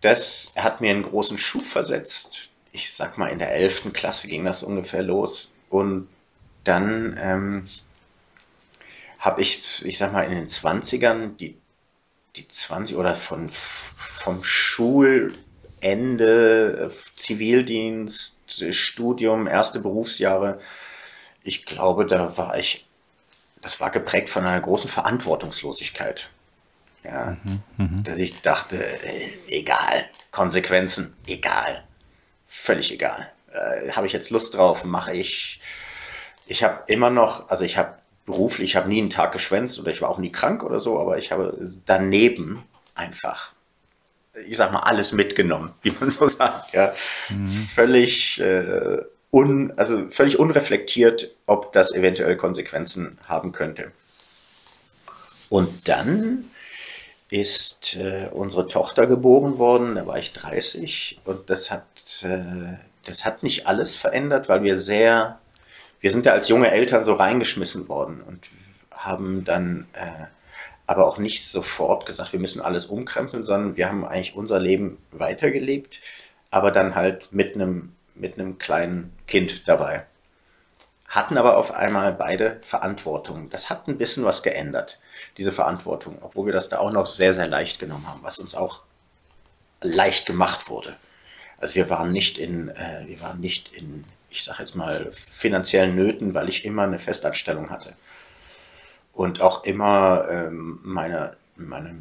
[0.00, 2.50] das hat mir einen großen Schub versetzt.
[2.70, 3.92] Ich sag mal, in der 11.
[3.92, 5.58] Klasse ging das ungefähr los.
[5.68, 6.08] Und
[6.62, 7.66] dann ähm,
[9.18, 11.58] habe ich, ich sag mal, in den 20ern die,
[12.36, 14.44] die 20 oder von, vom
[15.80, 20.58] Schulende, Zivildienst, Studium, erste Berufsjahre,
[21.42, 22.86] ich glaube, da war ich,
[23.62, 26.30] das war geprägt von einer großen Verantwortungslosigkeit.
[27.04, 31.84] Ja, mhm, mhm, dass ich dachte, äh, egal, Konsequenzen, egal,
[32.46, 33.30] völlig egal.
[33.52, 35.60] Äh, habe ich jetzt Lust drauf, mache ich.
[36.46, 37.94] Ich habe immer noch, also ich habe
[38.26, 40.98] beruflich, ich habe nie einen Tag geschwänzt oder ich war auch nie krank oder so,
[41.00, 41.56] aber ich habe
[41.86, 42.64] daneben
[42.94, 43.52] einfach,
[44.46, 46.74] ich sag mal, alles mitgenommen, wie man so sagt.
[46.74, 46.94] Ja.
[47.28, 47.48] Mhm.
[47.74, 53.92] Völlig äh, un, also völlig unreflektiert, ob das eventuell Konsequenzen haben könnte.
[55.48, 56.44] Und dann
[57.30, 63.24] ist äh, unsere Tochter geboren worden, da war ich 30 und das hat, äh, das
[63.24, 65.38] hat nicht alles verändert, weil wir sehr,
[66.00, 68.48] wir sind ja als junge Eltern so reingeschmissen worden und
[68.92, 70.26] haben dann äh,
[70.88, 74.96] aber auch nicht sofort gesagt, wir müssen alles umkrempeln, sondern wir haben eigentlich unser Leben
[75.12, 76.00] weitergelebt,
[76.50, 80.06] aber dann halt mit einem mit einem kleinen Kind dabei.
[81.06, 83.48] Hatten aber auf einmal beide Verantwortung.
[83.50, 84.98] Das hat ein bisschen was geändert,
[85.36, 88.54] diese Verantwortung, obwohl wir das da auch noch sehr, sehr leicht genommen haben, was uns
[88.54, 88.82] auch
[89.82, 90.96] leicht gemacht wurde.
[91.58, 95.94] Also wir waren nicht in, äh, wir waren nicht in, ich sage jetzt mal, finanziellen
[95.94, 97.94] Nöten, weil ich immer eine Festanstellung hatte.
[99.18, 101.96] Und auch immer ähm, meine, meine,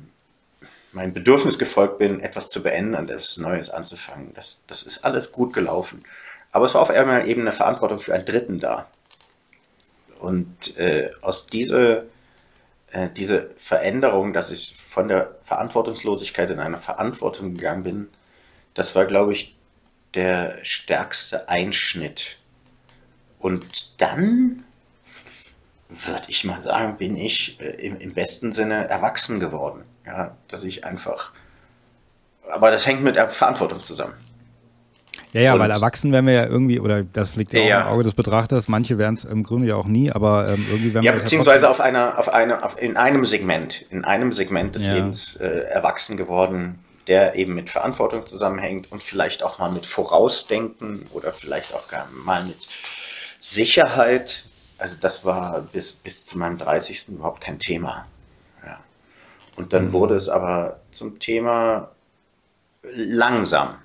[0.91, 4.36] mein Bedürfnis gefolgt bin, etwas zu beenden und etwas Neues anzufangen.
[4.36, 6.03] Das, das ist alles gut gelaufen.
[6.51, 8.86] Aber es war auf einmal eben eine Verantwortung für einen Dritten da.
[10.20, 12.03] Und äh, aus dieser
[12.91, 18.09] äh, diese Veränderung, dass ich von der Verantwortungslosigkeit in eine Verantwortung gegangen bin,
[18.76, 19.57] das war, glaube ich,
[20.13, 22.38] der stärkste Einschnitt.
[23.39, 24.65] Und dann,
[25.89, 29.83] würde ich mal sagen, bin ich äh, im, im besten Sinne erwachsen geworden.
[30.05, 31.33] Ja, dass ich einfach.
[32.49, 34.13] Aber das hängt mit der Verantwortung zusammen.
[35.33, 37.88] Ja, ja, und weil erwachsen werden wir ja irgendwie, oder das liegt ja, ja auch
[37.88, 40.93] im Auge des Betrachters, manche werden es im Grunde ja auch nie, aber ähm, irgendwie
[40.93, 41.17] werden ja, wir.
[41.17, 44.93] Ja, beziehungsweise auf einer, auf einer, auf, in einem Segment, in einem Segment des ja.
[44.93, 51.05] Lebens äh, erwachsen geworden, der eben mit Verantwortung zusammenhängt und vielleicht auch mal mit Vorausdenken
[51.11, 52.67] oder vielleicht auch gar mal mit
[53.39, 54.43] Sicherheit.
[54.78, 57.09] Also das war bis, bis zu meinem 30.
[57.09, 58.05] überhaupt kein Thema.
[59.57, 59.91] Und dann mhm.
[59.91, 61.89] wurde es aber zum Thema
[62.93, 63.75] langsam.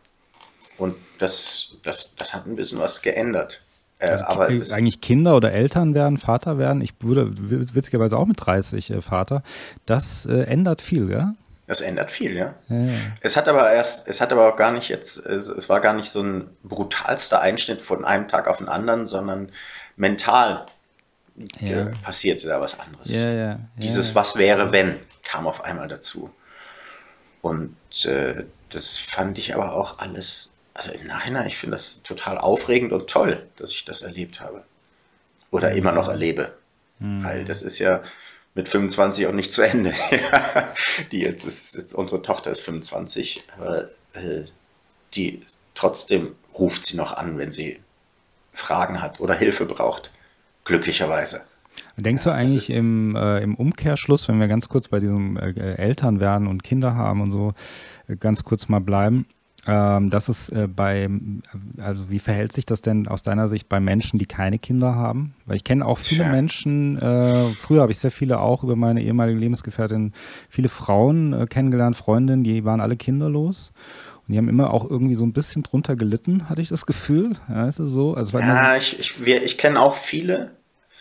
[0.76, 3.62] Und das, das, das hat ein bisschen was geändert.
[3.98, 6.82] Äh, also aber eigentlich Kinder oder Eltern werden, Vater werden.
[6.82, 9.42] Ich wurde witzigerweise auch mit 30 äh, Vater.
[9.86, 11.34] Das äh, ändert viel, ja?
[11.66, 12.54] Das ändert viel, ja.
[12.68, 12.88] ja.
[13.20, 15.94] Es hat aber erst, es hat aber auch gar nicht jetzt, es, es, war gar
[15.94, 19.48] nicht so ein brutalster Einschnitt von einem Tag auf den anderen, sondern
[19.96, 20.66] mental
[21.60, 21.90] ja.
[22.02, 23.14] passierte da was anderes.
[23.14, 26.30] Ja, Dieses Was wäre, wenn kam auf einmal dazu.
[27.40, 32.38] Und äh, das fand ich aber auch alles, also im Nachhinein, ich finde das total
[32.38, 34.64] aufregend und toll, dass ich das erlebt habe.
[35.50, 35.76] Oder mhm.
[35.76, 36.52] immer noch erlebe.
[36.98, 37.24] Mhm.
[37.24, 38.02] Weil das ist ja
[38.54, 39.94] mit 25 auch nicht zu Ende.
[41.12, 44.42] die jetzt ist, jetzt unsere Tochter ist 25, aber äh,
[45.14, 47.80] die trotzdem ruft sie noch an, wenn sie
[48.52, 50.10] Fragen hat oder Hilfe braucht.
[50.64, 51.42] Glücklicherweise.
[51.96, 56.20] Denkst du eigentlich im, äh, im Umkehrschluss, wenn wir ganz kurz bei diesem äh, Eltern
[56.20, 57.54] werden und Kinder haben und so,
[58.08, 59.26] äh, ganz kurz mal bleiben,
[59.66, 61.08] ähm, dass es äh, bei,
[61.78, 65.34] also wie verhält sich das denn aus deiner Sicht bei Menschen, die keine Kinder haben?
[65.46, 66.32] Weil ich kenne auch viele Tja.
[66.32, 70.12] Menschen, äh, früher habe ich sehr viele auch über meine ehemalige Lebensgefährtin,
[70.48, 73.72] viele Frauen äh, kennengelernt, Freundinnen, die waren alle kinderlos.
[74.26, 77.36] Und die haben immer auch irgendwie so ein bisschen drunter gelitten, hatte ich das Gefühl.
[77.48, 78.14] Ja, ist so?
[78.14, 80.52] Also, ja, ich, ich, ich kenne auch viele,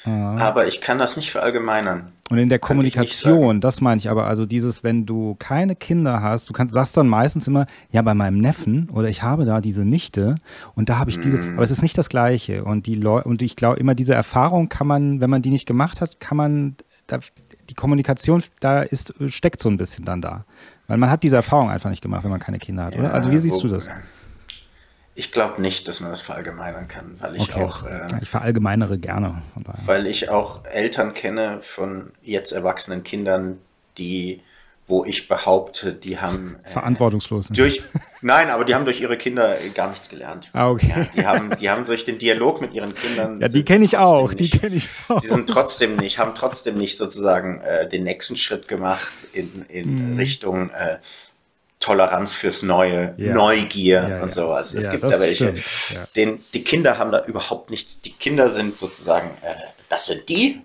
[0.05, 0.35] ja.
[0.35, 2.11] Aber ich kann das nicht verallgemeinern.
[2.29, 6.21] Und in der kann Kommunikation, das meine ich aber, also dieses, wenn du keine Kinder
[6.21, 9.61] hast, du kannst, sagst dann meistens immer, ja, bei meinem Neffen oder ich habe da
[9.61, 10.35] diese Nichte
[10.73, 11.53] und da habe ich diese, mm.
[11.55, 12.63] aber es ist nicht das Gleiche.
[12.63, 15.67] Und die Leute, und ich glaube immer, diese Erfahrung kann man, wenn man die nicht
[15.67, 17.19] gemacht hat, kann man, da,
[17.69, 20.45] die Kommunikation, da ist, steckt so ein bisschen dann da.
[20.91, 23.13] Weil man hat diese Erfahrung einfach nicht gemacht, wenn man keine Kinder hat, ja, oder?
[23.13, 23.87] Also wie siehst wo, du das?
[25.15, 27.63] Ich glaube nicht, dass man das verallgemeinern kann, weil ich okay.
[27.63, 27.85] auch.
[27.85, 29.41] Äh, ich verallgemeinere gerne.
[29.85, 33.59] Weil ich auch Eltern kenne von jetzt erwachsenen Kindern,
[33.97, 34.41] die,
[34.91, 36.57] wo ich behaupte, die haben.
[36.63, 37.47] Äh, Verantwortungslos.
[37.49, 37.81] Durch,
[38.21, 40.49] nein, aber die haben durch ihre Kinder gar nichts gelernt.
[40.53, 40.93] Ah, okay.
[40.95, 43.41] Ja, die, haben, die haben durch den Dialog mit ihren Kindern.
[43.41, 44.33] Ja, die kenne ich auch.
[44.33, 45.19] Nicht, die kenne ich auch.
[45.19, 50.11] Sie sind trotzdem nicht, haben trotzdem nicht sozusagen äh, den nächsten Schritt gemacht in, in
[50.11, 50.17] mhm.
[50.17, 50.69] Richtung.
[50.69, 50.97] Äh,
[51.79, 53.33] Toleranz fürs Neue, ja.
[53.33, 54.75] Neugier ja, und sowas.
[54.75, 55.55] Es gibt da welche,
[56.15, 58.01] den, die Kinder haben da überhaupt nichts.
[58.01, 59.55] Die Kinder sind sozusagen, äh,
[59.89, 60.61] das sind die.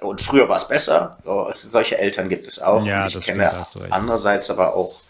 [0.00, 1.18] Und früher war es besser.
[1.24, 2.84] So, solche Eltern gibt es auch.
[2.84, 5.00] Ja, ich kenne andererseits aber auch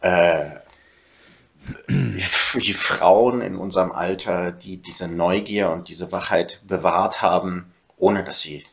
[0.00, 0.46] äh,
[1.88, 8.40] die Frauen in unserem Alter, die diese Neugier und diese Wachheit bewahrt haben, ohne dass
[8.40, 8.64] sie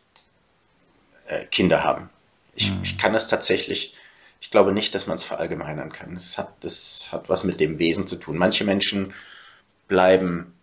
[1.27, 2.09] äh, Kinder haben.
[2.55, 2.79] Ich, hm.
[2.83, 3.95] ich kann das tatsächlich
[4.41, 6.15] ich glaube nicht, dass man es verallgemeinern kann.
[6.15, 8.37] Es hat, das hat was mit dem Wesen zu tun.
[8.37, 9.13] Manche Menschen
[9.87, 10.53] bleiben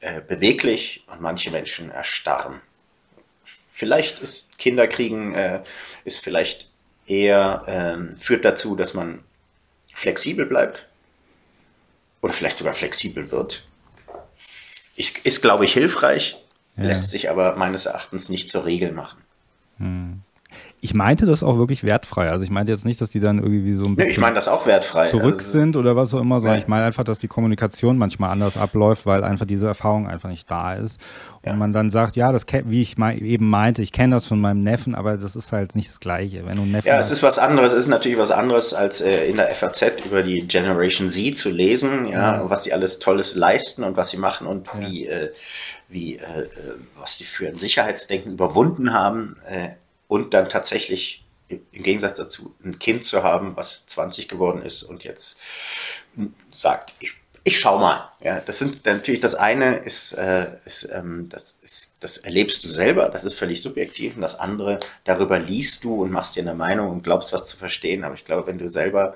[0.00, 2.60] äh, beweglich und manche Menschen erstarren.
[3.78, 5.62] Vielleicht ist Kinderkriegen äh,
[6.04, 6.68] ist vielleicht
[7.06, 9.20] eher äh, führt dazu, dass man
[9.94, 10.84] flexibel bleibt
[12.20, 13.62] oder vielleicht sogar flexibel wird.
[14.96, 16.42] ich, ist, glaube ich, hilfreich,
[16.76, 16.86] ja.
[16.86, 19.22] lässt sich aber meines Erachtens nicht zur Regel machen.
[19.76, 20.22] Hm.
[20.80, 22.30] Ich meinte das auch wirklich wertfrei.
[22.30, 24.34] Also ich meinte jetzt nicht, dass die dann irgendwie so ein bisschen nee, ich meine
[24.34, 25.08] das auch wertfrei.
[25.08, 26.62] zurück also, sind oder was auch immer, sondern ja.
[26.62, 30.50] ich meine einfach, dass die Kommunikation manchmal anders abläuft, weil einfach diese Erfahrung einfach nicht
[30.50, 31.00] da ist.
[31.42, 31.56] Und ja.
[31.56, 34.94] man dann sagt, ja, das wie ich eben meinte, ich kenne das von meinem Neffen,
[34.94, 36.46] aber das ist halt nicht das Gleiche.
[36.46, 39.26] Wenn du Neffen ja, es ist was anderes, es ist natürlich was anderes, als äh,
[39.26, 42.50] in der FAZ über die Generation Z zu lesen, ja, ja.
[42.50, 45.30] was sie alles Tolles leisten und was sie machen und wie, äh,
[45.88, 46.46] wie äh, äh,
[46.98, 49.36] was sie für ein Sicherheitsdenken überwunden haben.
[49.48, 49.70] Äh,
[50.08, 55.04] und dann tatsächlich im Gegensatz dazu ein Kind zu haben, was 20 geworden ist und
[55.04, 55.40] jetzt
[56.50, 58.10] sagt, ich, ich schau mal.
[58.20, 62.68] Ja, das sind natürlich das eine ist, äh, ist, ähm, das ist, das erlebst du
[62.68, 66.54] selber, das ist völlig subjektiv und das andere, darüber liest du und machst dir eine
[66.54, 68.04] Meinung und glaubst was zu verstehen.
[68.04, 69.14] Aber ich glaube, wenn du selber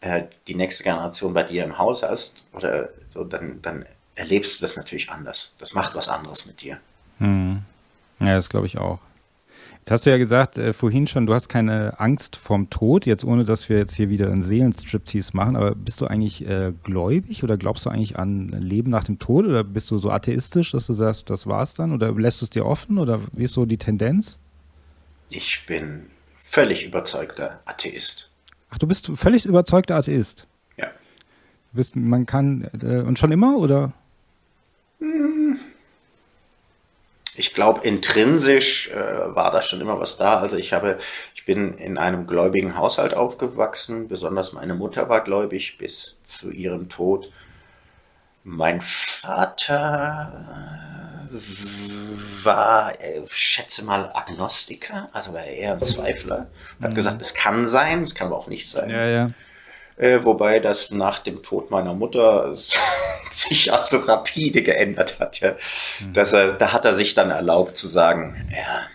[0.00, 4.64] äh, die nächste Generation bei dir im Haus hast oder so, dann, dann erlebst du
[4.64, 5.56] das natürlich anders.
[5.58, 6.78] Das macht was anderes mit dir.
[7.18, 7.62] Hm.
[8.18, 8.98] Ja, das glaube ich auch.
[9.80, 13.24] Jetzt hast du ja gesagt, äh, vorhin schon, du hast keine Angst vorm Tod, jetzt
[13.24, 17.42] ohne dass wir jetzt hier wieder einen Seelenstriptease machen, aber bist du eigentlich äh, gläubig
[17.42, 20.86] oder glaubst du eigentlich an Leben nach dem Tod oder bist du so atheistisch, dass
[20.86, 23.64] du sagst, das war's dann oder lässt du es dir offen oder wie ist so
[23.64, 24.38] die Tendenz?
[25.30, 26.06] Ich bin
[26.36, 28.30] völlig überzeugter Atheist.
[28.68, 30.46] Ach, du bist völlig überzeugter Atheist?
[30.76, 30.86] Ja.
[30.86, 33.92] Du bist, man kann, äh, und schon immer oder?
[35.00, 35.29] Hm
[37.40, 40.38] ich glaube, intrinsisch äh, war da schon immer was da.
[40.38, 40.98] Also ich habe,
[41.34, 44.08] ich bin in einem gläubigen Haushalt aufgewachsen.
[44.08, 47.32] Besonders meine Mutter war gläubig bis zu ihrem Tod.
[48.44, 50.32] Mein Vater
[52.42, 56.48] war, äh, schätze mal, Agnostiker, also war eher ein Zweifler.
[56.80, 56.94] Hat mhm.
[56.94, 58.90] gesagt, es kann sein, es kann aber auch nicht sein.
[58.90, 59.30] Ja, ja.
[60.00, 62.54] Äh, wobei das nach dem Tod meiner Mutter
[63.30, 65.40] sich auch so rapide geändert hat.
[65.40, 65.56] Ja.
[66.00, 66.14] Mhm.
[66.14, 68.88] Dass er, da hat er sich dann erlaubt zu sagen, ja,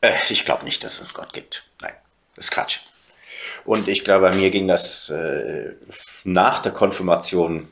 [0.00, 1.64] äh, ich glaube nicht, dass es Gott gibt.
[1.82, 1.92] Nein,
[2.34, 2.80] das ist Quatsch.
[3.66, 5.74] Und ich glaube, bei mir ging das äh,
[6.24, 7.68] nach der Konfirmation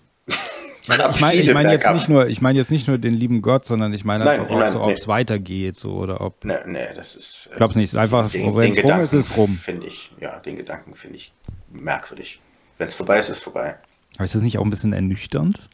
[0.86, 3.64] ich meine ich mein jetzt, nicht nur, ich mein jetzt nicht nur den lieben Gott,
[3.64, 5.12] sondern ich meine einfach, auch so, ob es nee.
[5.12, 6.44] weitergeht so, oder ob.
[6.44, 7.48] Nee, nee, das ist.
[7.50, 7.86] Ich glaube es nicht.
[7.86, 9.48] Ist einfach, wenn es rum ist, ist es rum.
[9.48, 11.32] Finde ich, ja, den Gedanken finde ich
[11.70, 12.40] merkwürdig.
[12.76, 13.76] Wenn es vorbei ist, ist es vorbei.
[14.16, 15.68] Aber ist das nicht auch ein bisschen ernüchternd?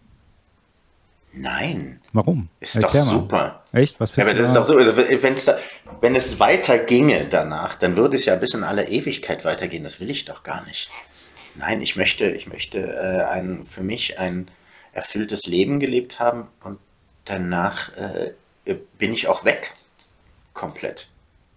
[1.32, 2.00] Nein.
[2.12, 2.48] Warum?
[2.58, 3.64] Ist Erklär doch super.
[3.72, 4.00] Echt?
[4.00, 5.56] Was ja, aber das ist doch so, also, wenn's da,
[6.00, 9.84] wenn es weiter ginge danach, dann würde es ja bis in alle Ewigkeit weitergehen.
[9.84, 10.90] Das will ich doch gar nicht.
[11.56, 14.48] Nein, ich möchte, ich möchte äh, ein, für mich ein
[14.92, 16.78] erfülltes Leben gelebt haben und
[17.24, 18.32] danach äh,
[18.98, 19.74] bin ich auch weg.
[20.54, 21.08] Komplett.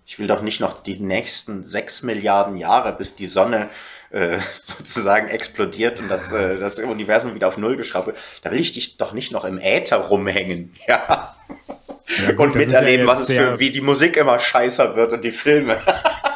[0.06, 3.70] Ich will doch nicht noch die nächsten sechs Milliarden Jahre, bis die Sonne
[4.12, 8.18] äh, sozusagen explodiert und das, äh, das Universum wieder auf Null geschraubt wird.
[8.44, 10.76] Da will ich dich doch nicht noch im Äther rumhängen.
[10.88, 11.36] Ja.
[12.28, 15.24] ja gut, und miterleben, ja was es für, wie die Musik immer scheißer wird und
[15.24, 15.82] die Filme.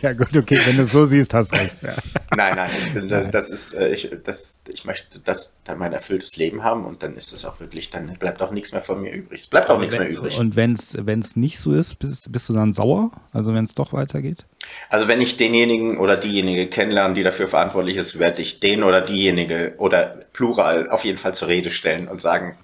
[0.02, 1.76] Ja, gut, okay, wenn du es so siehst, hast recht.
[1.82, 1.94] Ja.
[2.34, 6.36] Nein, nein, ich finde, das ist, äh, ich, das, ich möchte das dann mein erfülltes
[6.36, 9.12] Leben haben und dann ist es auch wirklich, dann bleibt auch nichts mehr von mir
[9.12, 9.40] übrig.
[9.40, 10.38] Es bleibt auch nichts wenn, mehr übrig.
[10.38, 13.10] Und wenn es nicht so ist, bist, bist du dann sauer?
[13.32, 14.46] Also wenn es doch weitergeht?
[14.88, 19.02] Also wenn ich denjenigen oder diejenige kennenlerne, die dafür verantwortlich ist, werde ich den oder
[19.02, 22.56] diejenige oder plural auf jeden Fall zur Rede stellen und sagen,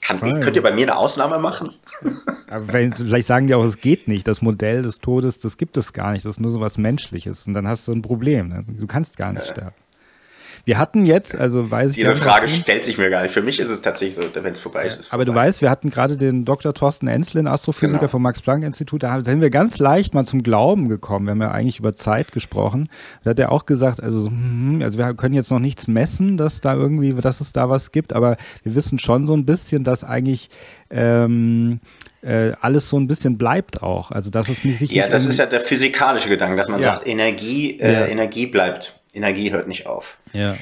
[0.00, 1.74] kann, könnt ihr bei mir eine Ausnahme machen?
[2.96, 4.26] Vielleicht sagen die auch, es geht nicht.
[4.26, 6.24] Das Modell des Todes, das gibt es gar nicht.
[6.24, 7.46] Das ist nur so was Menschliches.
[7.46, 8.48] Und dann hast du ein Problem.
[8.48, 8.64] Ne?
[8.66, 9.52] Du kannst gar nicht äh.
[9.52, 9.76] sterben.
[10.64, 13.32] Wir hatten jetzt, also weiß ich Diese Frage stellt sich mir gar nicht.
[13.32, 15.62] Für mich ist es tatsächlich so, wenn es vorbei ist, ist es Aber du weißt,
[15.62, 16.74] wir hatten gerade den Dr.
[16.74, 18.10] Thorsten Enslin, Astrophysiker genau.
[18.10, 21.26] vom Max-Planck-Institut, da sind wir ganz leicht mal zum Glauben gekommen.
[21.26, 22.88] Wir haben ja eigentlich über Zeit gesprochen.
[23.24, 26.60] Da hat er auch gesagt, also, hm, also wir können jetzt noch nichts messen, dass
[26.60, 30.04] da irgendwie, dass es da was gibt, aber wir wissen schon so ein bisschen, dass
[30.04, 30.50] eigentlich
[30.90, 31.80] ähm,
[32.22, 34.10] äh, alles so ein bisschen bleibt auch.
[34.10, 34.94] Also das ist nicht sicher.
[34.94, 36.94] Ja, das ist ja der physikalische Gedanke, dass man ja.
[36.94, 38.06] sagt, Energie, äh, ja.
[38.06, 38.99] Energie bleibt.
[39.12, 40.18] Energie hört nicht auf.
[40.32, 40.56] Ja.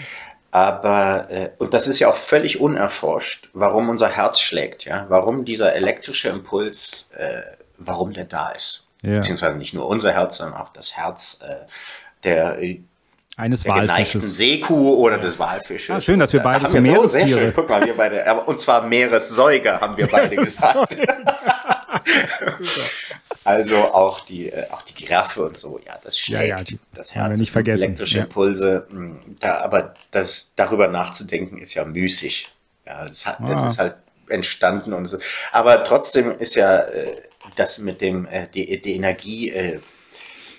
[0.50, 5.44] Aber, äh, und das ist ja auch völlig unerforscht, warum unser Herz schlägt, ja, warum
[5.44, 7.42] dieser elektrische Impuls, äh,
[7.76, 8.88] warum der da ist.
[9.02, 9.14] Ja.
[9.14, 11.66] Beziehungsweise nicht nur unser Herz, sondern auch das Herz äh,
[12.24, 12.58] der
[13.36, 15.22] eines der geneigten Seekuh oder ja.
[15.22, 15.94] des Walfisches.
[15.94, 17.28] Ah, schön, dass wir beide so Meerestiere.
[17.28, 17.52] Sehr schön.
[17.54, 20.96] Guck mal, wir beide, und zwar Meeressäuger haben wir beide gesagt.
[23.48, 27.14] Also auch die, äh, auch die Giraffe und so, ja, das schlägt, ja, ja, das
[27.14, 27.84] Herz, nicht vergessen.
[27.84, 28.86] elektrische Impulse.
[28.90, 32.48] Hm, da, aber das, darüber nachzudenken ist ja müßig.
[32.86, 33.50] Ja, es, hat, ah.
[33.50, 33.96] es ist halt
[34.28, 35.18] entstanden und so.
[35.52, 37.16] Aber trotzdem ist ja äh,
[37.56, 39.80] das mit dem, äh, die, die Energie,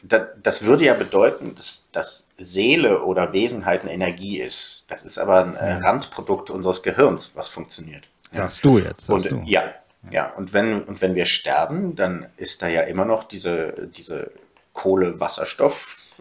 [0.04, 4.86] das, das würde ja bedeuten, dass, dass Seele oder Wesenheit eine Energie ist.
[4.88, 8.08] Das ist aber ein äh, Randprodukt unseres Gehirns, was funktioniert.
[8.32, 9.10] Sagst du jetzt.
[9.10, 9.42] Und du.
[9.46, 9.74] ja,
[10.12, 14.32] ja, und wenn, und wenn wir sterben, dann ist da ja immer noch diese, diese
[14.74, 16.16] Kohle-Wasserstoff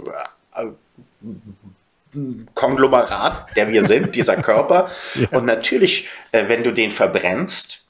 [0.55, 0.69] äh,
[2.55, 4.91] Konglomerat, der wir sind, dieser Körper.
[5.15, 5.29] ja.
[5.31, 7.85] Und natürlich, äh, wenn du den verbrennst,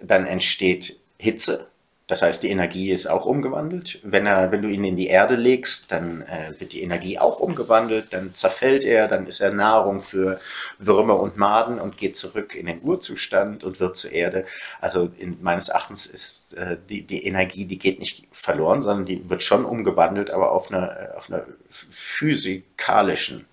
[0.00, 1.70] dann entsteht Hitze.
[2.08, 3.98] Das heißt, die Energie ist auch umgewandelt.
[4.04, 7.40] Wenn, er, wenn du ihn in die Erde legst, dann äh, wird die Energie auch
[7.40, 10.38] umgewandelt, dann zerfällt er, dann ist er Nahrung für
[10.78, 14.46] Würmer und Maden und geht zurück in den Urzustand und wird zur Erde.
[14.80, 19.28] Also in, meines Erachtens ist äh, die, die Energie, die geht nicht verloren, sondern die
[19.28, 21.44] wird schon umgewandelt, aber auf einer, auf einer
[21.90, 23.46] physikalischen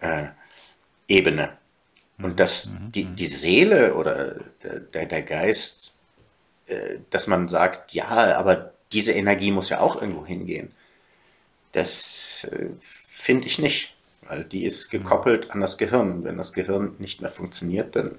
[0.00, 0.28] äh,
[1.06, 1.50] Ebene.
[2.16, 2.92] Und dass mhm.
[2.92, 5.97] die, die Seele oder der, der Geist äh,
[7.10, 10.72] dass man sagt, ja, aber diese Energie muss ja auch irgendwo hingehen.
[11.72, 13.96] Das äh, finde ich nicht,
[14.26, 16.12] weil die ist gekoppelt an das Gehirn.
[16.12, 18.18] Und wenn das Gehirn nicht mehr funktioniert, dann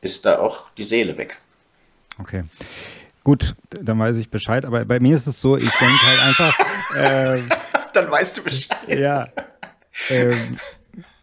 [0.00, 1.38] ist da auch die Seele weg.
[2.18, 2.44] Okay.
[3.24, 4.64] Gut, dann weiß ich Bescheid.
[4.64, 6.58] Aber bei mir ist es so, ich denke halt einfach.
[6.96, 7.42] Äh,
[7.92, 8.88] dann weißt du Bescheid.
[8.88, 9.26] Ja.
[10.08, 10.58] Ähm,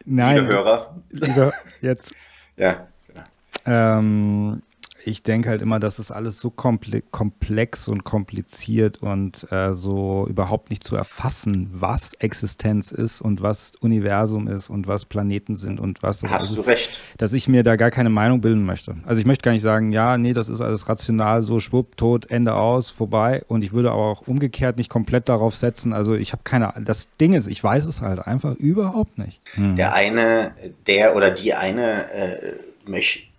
[0.05, 0.35] nein.
[0.35, 1.01] Liebe Hörer.
[1.09, 2.13] Liebe, jetzt.
[2.57, 2.87] Ja.
[3.07, 3.23] Genau.
[3.65, 4.61] Ähm,
[5.05, 10.69] ich denke halt immer, dass es alles so komplex und kompliziert und äh, so überhaupt
[10.69, 16.01] nicht zu erfassen, was Existenz ist und was Universum ist und was Planeten sind und
[16.03, 16.23] was.
[16.23, 17.01] Hast ist, du recht.
[17.17, 18.95] Dass ich mir da gar keine Meinung bilden möchte.
[19.05, 22.29] Also ich möchte gar nicht sagen, ja, nee, das ist alles rational, so schwupp, tot,
[22.31, 23.43] Ende aus, vorbei.
[23.47, 25.93] Und ich würde aber auch umgekehrt nicht komplett darauf setzen.
[25.93, 29.41] Also ich habe keine, das Ding ist, ich weiß es halt einfach überhaupt nicht.
[29.55, 29.75] Hm.
[29.75, 30.53] Der eine,
[30.87, 32.53] der oder die eine äh,
[32.85, 33.32] möchte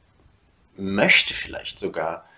[0.76, 2.28] möchte vielleicht sogar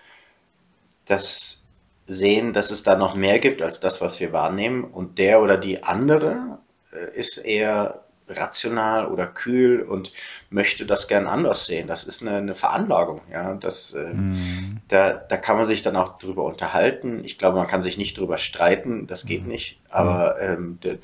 [1.05, 1.71] das
[2.05, 4.83] sehen, dass es da noch mehr gibt als das, was wir wahrnehmen.
[4.83, 6.59] Und der oder die andere
[6.91, 10.11] äh, ist eher rational oder kühl und
[10.49, 11.87] möchte das gern anders sehen.
[11.87, 13.21] Das ist eine, eine Veranlagung.
[13.31, 14.79] Ja, das, mhm.
[14.89, 17.23] da, da kann man sich dann auch drüber unterhalten.
[17.23, 19.07] Ich glaube, man kann sich nicht drüber streiten.
[19.07, 19.49] Das geht mhm.
[19.49, 19.79] nicht.
[19.89, 20.99] Aber ähm, du,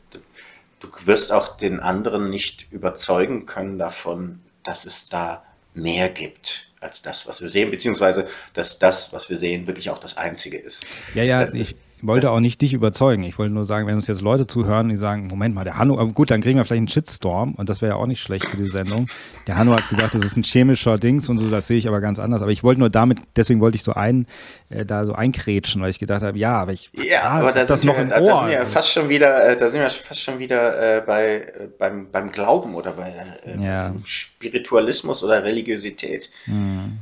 [0.80, 7.02] du wirst auch den anderen nicht überzeugen können davon, dass es da mehr gibt als
[7.02, 10.86] das, was wir sehen, beziehungsweise dass das, was wir sehen, wirklich auch das Einzige ist.
[11.16, 11.76] Ja, ja, das ich ist,
[12.06, 13.24] wollte auch nicht dich überzeugen.
[13.24, 15.98] Ich wollte nur sagen, wenn uns jetzt Leute zuhören, die sagen, Moment mal, der Hanno,
[15.98, 18.46] aber gut, dann kriegen wir vielleicht einen Shitstorm und das wäre ja auch nicht schlecht
[18.46, 19.08] für die Sendung.
[19.48, 22.02] Der Hanno hat gesagt, das ist ein chemischer Dings und so, das sehe ich aber
[22.02, 22.42] ganz anders.
[22.42, 24.28] Aber ich wollte nur damit, deswegen wollte ich so ein,
[24.70, 27.84] äh, da so einkrätschen, weil ich gedacht habe, ja, aber ich, ja, aber da das
[27.84, 28.28] noch wir, im Ohr.
[28.28, 31.36] Da sind wir fast schon wieder, äh, da sind wir fast schon wieder äh, bei,
[31.36, 33.14] äh, beim, beim Glauben oder bei
[33.46, 33.96] äh, ja.
[34.04, 36.30] Spiritualismus oder Religiosität.
[36.48, 37.00] Mhm.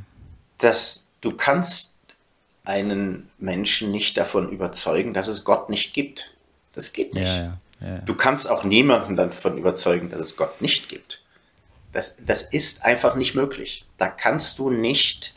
[0.58, 1.91] Dass du kannst
[2.64, 6.34] einen Menschen nicht davon überzeugen, dass es Gott nicht gibt.
[6.72, 7.26] Das geht nicht.
[7.26, 11.22] Ja, ja, ja, du kannst auch niemanden davon überzeugen, dass es Gott nicht gibt.
[11.92, 13.84] Das, das ist einfach nicht möglich.
[13.98, 15.34] Da kannst du nicht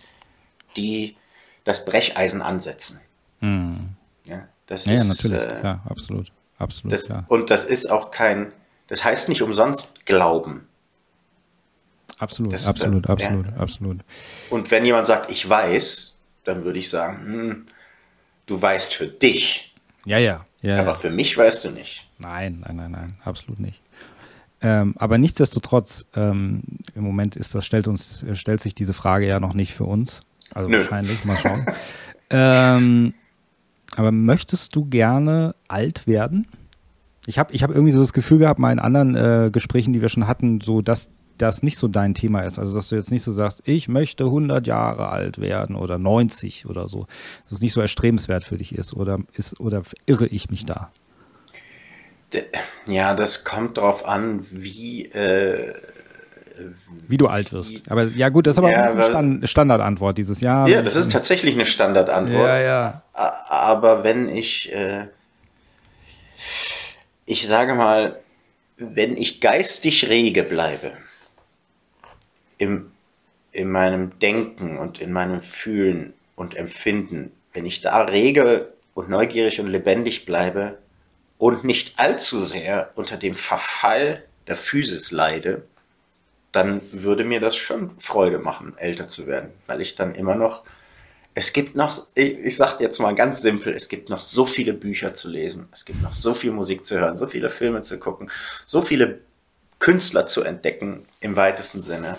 [0.78, 1.18] die,
[1.64, 3.02] das Brecheisen ansetzen.
[3.40, 3.90] Hm.
[4.26, 6.32] Ja, das ist, natürlich, äh, klar, absolut.
[6.58, 8.54] absolut das, Und das ist auch kein,
[8.88, 10.68] das heißt nicht umsonst Glauben.
[12.18, 14.00] Absolut, das, absolut, absolut, absolut.
[14.50, 16.15] Und wenn jemand sagt, ich weiß,
[16.46, 17.66] dann würde ich sagen, hm,
[18.46, 19.76] du weißt für dich.
[20.06, 20.46] Ja, ja.
[20.62, 22.08] ja aber für mich weißt du nicht.
[22.18, 23.82] Nein, nein, nein, nein, absolut nicht.
[24.62, 26.64] Ähm, aber nichtsdestotrotz, ähm,
[26.96, 30.22] im Moment ist das, stellt uns, stellt sich diese Frage ja noch nicht für uns.
[30.54, 30.80] Also Nö.
[30.80, 31.66] wahrscheinlich, mal schauen.
[32.30, 33.14] ähm,
[33.96, 36.48] aber möchtest du gerne alt werden?
[37.28, 40.02] Ich habe ich hab irgendwie so das Gefühl gehabt, mal in anderen äh, Gesprächen, die
[40.02, 42.60] wir schon hatten, so dass das nicht so dein Thema ist.
[42.60, 46.66] Also, dass du jetzt nicht so sagst, ich möchte 100 Jahre alt werden oder 90
[46.66, 47.08] oder so.
[47.46, 50.92] Dass es nicht so erstrebenswert für dich ist oder, ist, oder irre ich mich da?
[52.88, 55.06] Ja, das kommt darauf an, wie.
[55.06, 55.74] Äh,
[57.08, 57.92] wie du alt wirst.
[57.92, 60.70] Aber ja, gut, das ist aber ja, eine Stand Standardantwort dieses Jahr.
[60.70, 62.48] Ja, das ist tatsächlich eine Standardantwort.
[62.48, 63.02] Ja, ja.
[63.14, 64.74] Aber wenn ich.
[64.74, 65.08] Äh,
[67.26, 68.20] ich sage mal,
[68.78, 70.92] wenn ich geistig rege bleibe,
[72.58, 72.92] im,
[73.52, 79.60] in meinem Denken und in meinem Fühlen und Empfinden, wenn ich da rege und neugierig
[79.60, 80.78] und lebendig bleibe
[81.38, 85.64] und nicht allzu sehr unter dem Verfall der Physis leide,
[86.52, 90.64] dann würde mir das schon Freude machen, älter zu werden, weil ich dann immer noch,
[91.34, 94.74] es gibt noch, ich, ich sage jetzt mal ganz simpel, es gibt noch so viele
[94.74, 98.00] Bücher zu lesen, es gibt noch so viel Musik zu hören, so viele Filme zu
[98.00, 98.32] gucken,
[98.66, 99.20] so viele
[99.80, 102.18] Künstler zu entdecken im weitesten Sinne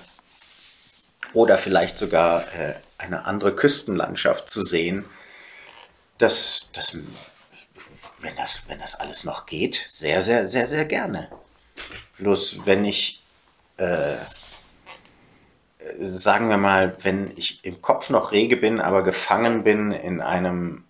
[1.33, 5.05] oder vielleicht sogar äh, eine andere Küstenlandschaft zu sehen,
[6.19, 6.97] das, das
[8.21, 11.29] wenn das, wenn das alles noch geht, sehr, sehr, sehr, sehr gerne.
[12.19, 13.23] Bloß wenn ich,
[13.77, 14.15] äh,
[16.01, 20.85] sagen wir mal, wenn ich im Kopf noch rege bin, aber gefangen bin in einem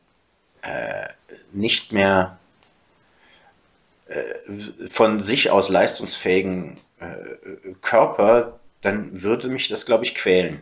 [0.63, 1.09] äh,
[1.53, 2.39] nicht mehr
[4.07, 10.61] äh, von sich aus leistungsfähigen äh, Körper, dann würde mich das, glaube ich, quälen.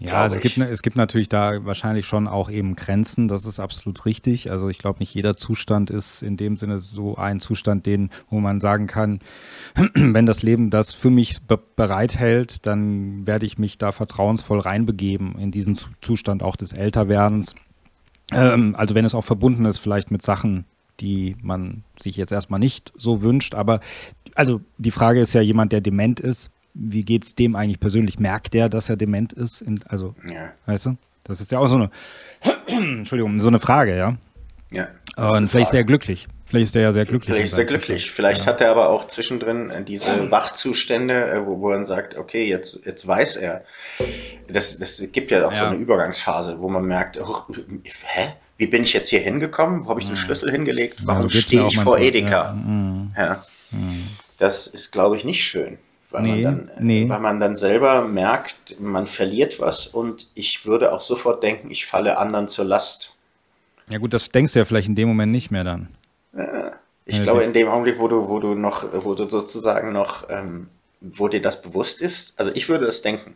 [0.00, 3.60] Ja, also es gibt, es gibt natürlich da wahrscheinlich schon auch eben Grenzen, das ist
[3.60, 4.50] absolut richtig.
[4.50, 8.40] Also ich glaube, nicht jeder Zustand ist in dem Sinne so ein Zustand, den, wo
[8.40, 9.20] man sagen kann,
[9.94, 15.36] wenn das Leben das für mich be bereithält, dann werde ich mich da vertrauensvoll reinbegeben
[15.38, 17.54] in diesen Zustand auch des Älterwerdens.
[18.32, 20.64] Ähm, also wenn es auch verbunden ist vielleicht mit Sachen,
[21.00, 23.54] die man sich jetzt erstmal nicht so wünscht.
[23.54, 23.80] Aber
[24.34, 28.18] also die Frage ist ja jemand, der dement ist, wie geht es dem eigentlich persönlich?
[28.18, 29.62] Merkt der, dass er dement ist?
[29.62, 30.52] In, also, ja.
[30.66, 30.96] weißt du?
[31.22, 31.90] Das ist ja auch so eine,
[32.66, 34.16] Entschuldigung, so eine Frage, ja.
[34.72, 34.88] Ja.
[35.16, 36.26] Und vielleicht ist er glücklich.
[36.46, 37.32] Vielleicht ist er ja sehr glücklich.
[37.32, 38.10] Vielleicht ist er glücklich.
[38.10, 38.46] Vielleicht ja.
[38.48, 42.84] hat er aber auch zwischendrin äh, diese Wachzustände, äh, wo, wo er sagt, okay, jetzt,
[42.84, 43.64] jetzt weiß er.
[44.48, 45.58] Das, das gibt ja auch ja.
[45.58, 47.42] so eine Übergangsphase, wo man merkt, oh,
[47.84, 48.28] hä?
[48.56, 49.84] Wie bin ich jetzt hier hingekommen?
[49.84, 50.98] Wo habe ich den Schlüssel hingelegt?
[51.04, 52.52] Warum stehe ich vor Edeka?
[52.52, 53.12] Mhm.
[53.16, 53.42] Ja.
[54.44, 55.78] Das ist, glaube ich, nicht schön
[56.14, 57.08] weil, nee, man dann, nee.
[57.08, 61.86] weil man dann selber merkt, man verliert was und ich würde auch sofort denken, ich
[61.86, 63.14] falle anderen zur Last.
[63.90, 65.88] Ja gut, das denkst du ja vielleicht in dem Moment nicht mehr dann.
[67.04, 70.30] ich ja, glaube, in dem Augenblick, wo du, wo du noch, wo du sozusagen noch,
[70.30, 70.68] ähm,
[71.00, 73.34] wo dir das bewusst ist, also ich würde das denken.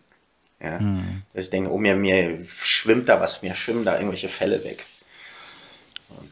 [0.62, 0.78] Ja.
[0.78, 1.22] Hm.
[1.34, 4.84] Dass ich denke, oh mir, mir schwimmt da was, mir schwimmen da irgendwelche Fälle weg.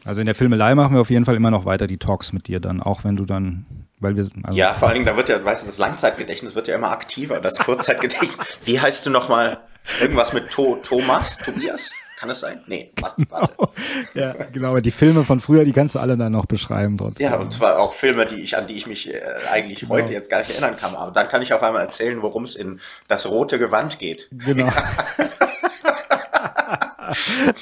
[0.05, 2.47] Also in der Filmelei machen wir auf jeden Fall immer noch weiter die Talks mit
[2.47, 3.65] dir dann, auch wenn du dann,
[3.99, 4.27] weil wir.
[4.43, 6.91] Also ja, vor allen Dingen, da wird ja, weißt du, das Langzeitgedächtnis wird ja immer
[6.91, 8.37] aktiver, das Kurzzeitgedächtnis.
[8.65, 9.59] Wie heißt du nochmal?
[10.01, 11.91] Irgendwas mit to Thomas, Tobias?
[12.17, 12.61] Kann das sein?
[12.65, 13.53] Nee, was, warte.
[14.15, 17.23] ja, genau, die Filme von früher, die kannst du alle dann noch beschreiben trotzdem.
[17.23, 19.21] Ja, und zwar auch Filme, die ich, an die ich mich äh,
[19.51, 19.93] eigentlich genau.
[19.93, 20.95] heute jetzt gar nicht erinnern kann.
[20.95, 24.29] Aber dann kann ich auf einmal erzählen, worum es in das rote Gewand geht.
[24.31, 24.67] Genau.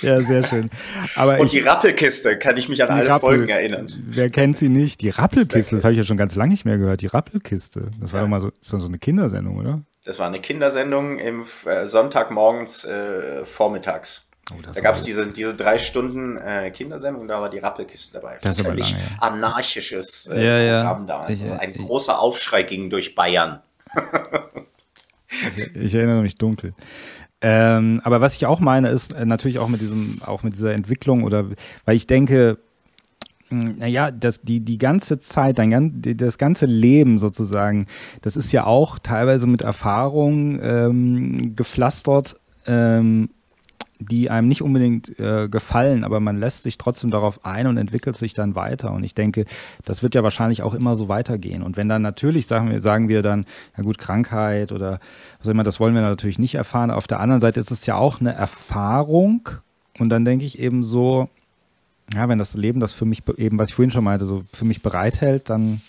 [0.01, 0.69] ja, sehr schön.
[1.15, 3.91] Aber Und ich, die Rappelkiste, kann ich mich an alle Rappel, Folgen erinnern.
[4.07, 5.01] Wer kennt sie nicht?
[5.01, 7.01] Die Rappelkiste, das habe ich ja schon ganz lange nicht mehr gehört.
[7.01, 7.89] Die Rappelkiste.
[7.99, 8.25] Das war ja.
[8.25, 9.81] doch mal so, so eine Kindersendung, oder?
[10.05, 14.29] Das war eine Kindersendung im äh, Sonntagmorgens äh, vormittags.
[14.51, 18.37] Oh, da gab es diese, diese drei Stunden äh, Kindersendung, da war die Rappelkiste dabei.
[18.43, 19.21] Das Völlig lange, ja.
[19.21, 21.07] anarchisches äh, ja, Programm ja.
[21.07, 21.41] damals.
[21.41, 23.63] Ich, also ein ich, großer Aufschrei ging durch Bayern.
[25.55, 26.75] ich, ich, erinnere mich dunkel.
[27.47, 30.73] Ähm, aber was ich auch meine, ist äh, natürlich auch mit diesem, auch mit dieser
[30.73, 31.45] Entwicklung oder
[31.85, 32.57] weil ich denke,
[33.49, 37.85] hm, naja, das, die, die ganze Zeit, dein, das ganze Leben sozusagen,
[38.23, 42.35] das ist ja auch teilweise mit Erfahrung ähm, gepflastert
[42.65, 43.29] ähm,
[43.99, 48.17] die einem nicht unbedingt äh, gefallen, aber man lässt sich trotzdem darauf ein und entwickelt
[48.17, 48.91] sich dann weiter.
[48.91, 49.45] Und ich denke,
[49.85, 51.63] das wird ja wahrscheinlich auch immer so weitergehen.
[51.63, 53.45] Und wenn dann natürlich, sagen wir, sagen wir dann,
[53.77, 54.99] ja gut, Krankheit oder
[55.39, 56.91] was immer, das wollen wir natürlich nicht erfahren.
[56.91, 59.49] Auf der anderen Seite ist es ja auch eine Erfahrung.
[59.97, 61.29] Und dann denke ich eben so,
[62.13, 64.65] ja, wenn das Leben das für mich eben, was ich vorhin schon meinte, so für
[64.65, 65.81] mich bereithält, dann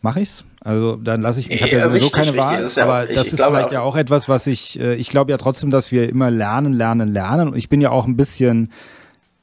[0.00, 0.44] mache ich's.
[0.66, 3.26] Also dann lasse ich, ich habe ja, sowieso richtig, keine Wahl, ja aber auch, das
[3.28, 6.30] ist vielleicht ja auch etwas, was ich, äh, ich glaube ja trotzdem, dass wir immer
[6.30, 7.48] lernen, lernen, lernen.
[7.50, 8.72] Und ich bin ja auch ein bisschen,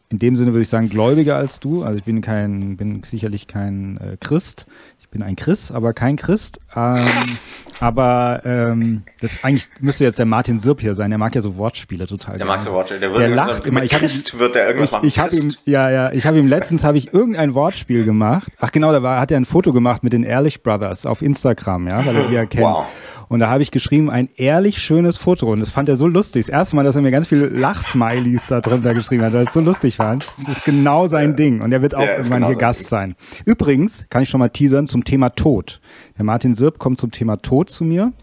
[0.10, 1.84] in dem Sinne würde ich sagen, gläubiger als du.
[1.84, 4.66] Also ich bin kein, bin sicherlich kein äh, Christ
[5.14, 6.60] bin ein Chris, aber kein Christ.
[6.76, 7.06] Ähm,
[7.80, 11.10] aber ähm, das eigentlich müsste jetzt der Martin Sirp hier sein.
[11.12, 12.38] Der mag ja so Wortspiele total.
[12.38, 13.02] Der mag so Wortspiele.
[13.02, 13.84] Der, der lacht immer.
[13.84, 15.06] Ich Christ wird der irgendwas machen.
[15.06, 18.52] Ich, habe ihm, ja, ja, ich habe ihm letztens habe ich irgendein Wortspiel gemacht.
[18.60, 21.88] Ach genau, da war, hat er ein Foto gemacht mit den Ehrlich Brothers auf Instagram,
[21.88, 22.64] ja, weil er die ja kennt.
[22.64, 22.86] Wow.
[23.34, 25.52] Und da habe ich geschrieben, ein ehrlich schönes Foto.
[25.52, 26.45] Und das fand er so lustig.
[26.45, 29.54] Das erste Mal, dass er mir ganz viele Lachsmileys da drunter geschrieben hat, weil es
[29.54, 30.28] so lustig fand.
[30.38, 31.36] Das ist genau sein ja.
[31.36, 31.62] Ding.
[31.62, 33.16] Und er wird auch ja, irgendwann hier Gast sein.
[33.45, 35.82] Übrigens, kann ich schon mal teasern, zum Thema Tod.
[36.16, 38.14] Der Martin Sirp kommt zum Thema Tod zu mir.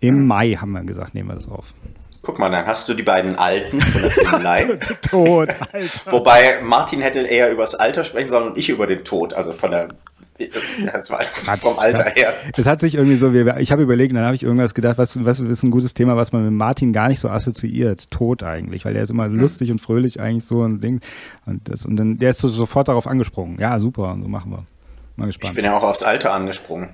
[0.00, 0.26] Im.
[0.26, 1.74] Mai haben wir gesagt, nehmen wir das auf.
[2.22, 4.78] Guck mal, dann hast du die beiden Alten von der Filmelei.
[5.08, 6.12] Tod, Alter.
[6.12, 9.52] Wobei Martin hätte eher über das Alter sprechen sollen und ich über den Tod, also
[9.52, 9.88] von der
[10.38, 11.20] das, war
[11.56, 12.32] vom Alter her.
[12.56, 15.40] Es hat sich irgendwie so, ich habe überlegt, dann habe ich irgendwas gedacht, was, was
[15.40, 18.10] ist ein gutes Thema, was man mit Martin gar nicht so assoziiert.
[18.10, 19.36] Tod eigentlich, weil der ist immer hm.
[19.36, 21.00] lustig und fröhlich eigentlich so ein Ding.
[21.46, 23.58] Und, das, und dann, der ist so sofort darauf angesprungen.
[23.58, 24.64] Ja, super, und so machen wir.
[25.18, 25.50] Mal gespannt.
[25.50, 26.90] Ich bin ja auch aufs Alter angesprungen.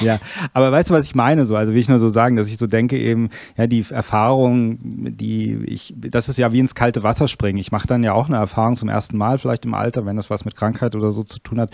[0.00, 0.18] Ja.
[0.54, 1.56] aber weißt du, was ich meine so?
[1.56, 5.62] Also will ich nur so sagen, dass ich so denke eben, ja, die Erfahrung, die
[5.66, 7.58] ich, das ist ja wie ins kalte Wasser springen.
[7.58, 10.30] Ich mache dann ja auch eine Erfahrung zum ersten Mal, vielleicht im Alter, wenn das
[10.30, 11.70] was mit Krankheit oder so zu tun hat.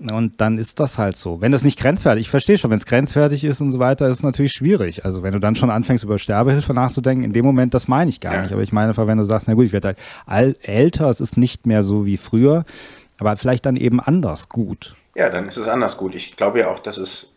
[0.00, 1.40] Und dann ist das halt so.
[1.40, 4.18] Wenn das nicht grenzwertig, ich verstehe schon, wenn es grenzwertig ist und so weiter, ist
[4.18, 5.04] es natürlich schwierig.
[5.04, 8.20] Also wenn du dann schon anfängst, über Sterbehilfe nachzudenken, in dem Moment, das meine ich
[8.20, 8.42] gar ja.
[8.42, 8.52] nicht.
[8.52, 9.96] Aber ich meine einfach, wenn du sagst, na gut, ich werde
[10.26, 12.64] halt älter, es ist nicht mehr so wie früher,
[13.18, 14.96] aber vielleicht dann eben anders gut.
[15.14, 16.14] Ja, dann ist es anders gut.
[16.14, 17.34] Ich glaube ja auch, dass es.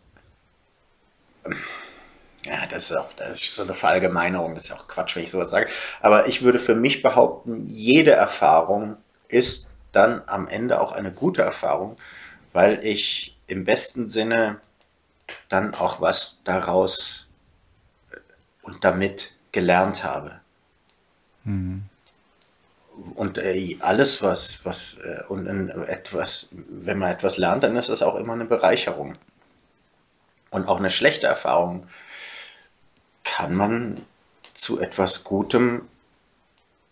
[2.44, 5.24] Ja, das ist, auch, das ist so eine Verallgemeinerung, das ist ja auch Quatsch, wenn
[5.24, 5.68] ich sowas sage.
[6.00, 8.96] Aber ich würde für mich behaupten, jede Erfahrung
[9.28, 11.96] ist dann am Ende auch eine gute Erfahrung,
[12.52, 14.60] weil ich im besten Sinne
[15.48, 17.30] dann auch was daraus
[18.10, 18.16] äh,
[18.62, 20.40] und damit gelernt habe.
[21.44, 21.84] Mhm.
[23.14, 27.88] Und äh, alles, was, was, äh, und äh, etwas, wenn man etwas lernt, dann ist
[27.88, 29.16] das auch immer eine Bereicherung.
[30.50, 31.86] Und auch eine schlechte Erfahrung
[33.24, 34.02] kann man
[34.54, 35.82] zu etwas Gutem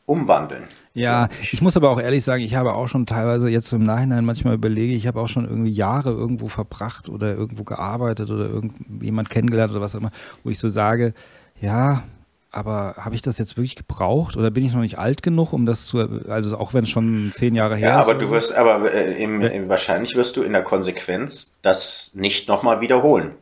[0.07, 0.65] umwandeln.
[0.93, 4.25] Ja, ich muss aber auch ehrlich sagen, ich habe auch schon teilweise jetzt im Nachhinein
[4.25, 9.31] manchmal überlege, ich habe auch schon irgendwie Jahre irgendwo verbracht oder irgendwo gearbeitet oder irgendjemand
[9.31, 10.11] kennengelernt oder was auch immer,
[10.43, 11.15] wo ich so sage,
[11.61, 12.03] ja,
[12.51, 15.67] aber habe ich das jetzt wirklich gebraucht oder bin ich noch nicht alt genug, um
[15.67, 15.99] das zu,
[16.29, 18.07] also auch wenn es schon zehn Jahre her ja, ist?
[18.07, 22.13] Ja, aber du wirst, aber äh, im, im, wahrscheinlich wirst du in der Konsequenz das
[22.15, 23.35] nicht nochmal wiederholen.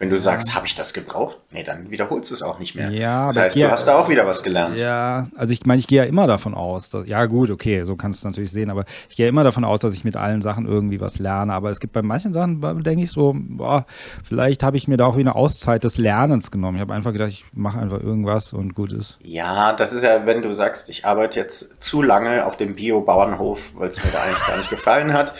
[0.00, 1.36] Wenn du sagst, habe ich das gebraucht?
[1.50, 2.88] Nee, dann wiederholst du es auch nicht mehr.
[2.90, 4.80] Ja, das heißt, du hast da auch wieder was gelernt.
[4.80, 7.96] Ja, also ich meine, ich gehe ja immer davon aus, dass, ja gut, okay, so
[7.96, 10.40] kannst du es natürlich sehen, aber ich gehe immer davon aus, dass ich mit allen
[10.40, 11.52] Sachen irgendwie was lerne.
[11.52, 13.84] Aber es gibt bei manchen Sachen, denke ich so, boah,
[14.24, 16.78] vielleicht habe ich mir da auch wie eine Auszeit des Lernens genommen.
[16.78, 19.18] Ich habe einfach gedacht, ich mache einfach irgendwas und gut ist.
[19.22, 23.72] Ja, das ist ja, wenn du sagst, ich arbeite jetzt zu lange auf dem Bio-Bauernhof,
[23.74, 25.34] weil es mir da eigentlich gar nicht gefallen hat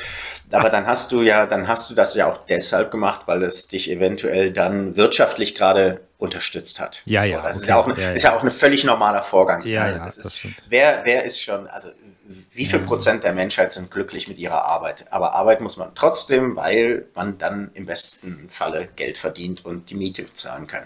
[0.52, 3.68] aber dann hast du ja, dann hast du das ja auch deshalb gemacht, weil es
[3.68, 7.02] dich eventuell dann wirtschaftlich gerade unterstützt hat.
[7.04, 7.40] Ja, ja.
[7.40, 7.60] Das okay.
[7.60, 9.64] ist, ja auch ein, ja, ist ja auch ein völlig normaler Vorgang.
[9.64, 10.04] Ja, ja.
[10.04, 11.90] Das, das ist, wer, wer ist schon, also
[12.52, 15.06] wie viel Prozent der Menschheit sind glücklich mit ihrer Arbeit?
[15.10, 19.96] Aber Arbeit muss man trotzdem, weil man dann im besten Falle Geld verdient und die
[19.96, 20.84] Miete bezahlen kann.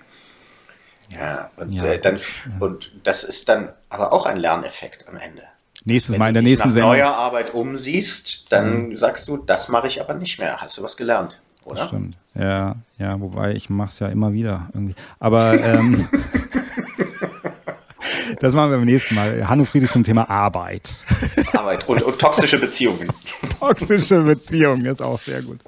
[1.10, 2.18] Ja, und, ja, äh, dann,
[2.60, 5.42] und das ist dann aber auch ein Lerneffekt am Ende.
[5.84, 6.92] Nächstes Wenn Mal in der nächsten Sendung.
[6.92, 8.96] Wenn du neuer Arbeit umsiehst, dann mhm.
[8.96, 10.60] sagst du, das mache ich aber nicht mehr.
[10.60, 11.76] Hast du was gelernt, oder?
[11.76, 12.16] Das stimmt.
[12.34, 14.94] Ja, ja, wobei ich mache es ja immer wieder irgendwie.
[15.20, 16.08] Aber ähm,
[18.40, 19.46] das machen wir beim nächsten Mal.
[19.46, 20.96] Hanno Friedrich zum Thema Arbeit.
[21.52, 23.08] Arbeit und, und toxische Beziehungen.
[23.60, 25.60] toxische Beziehungen ist auch sehr gut.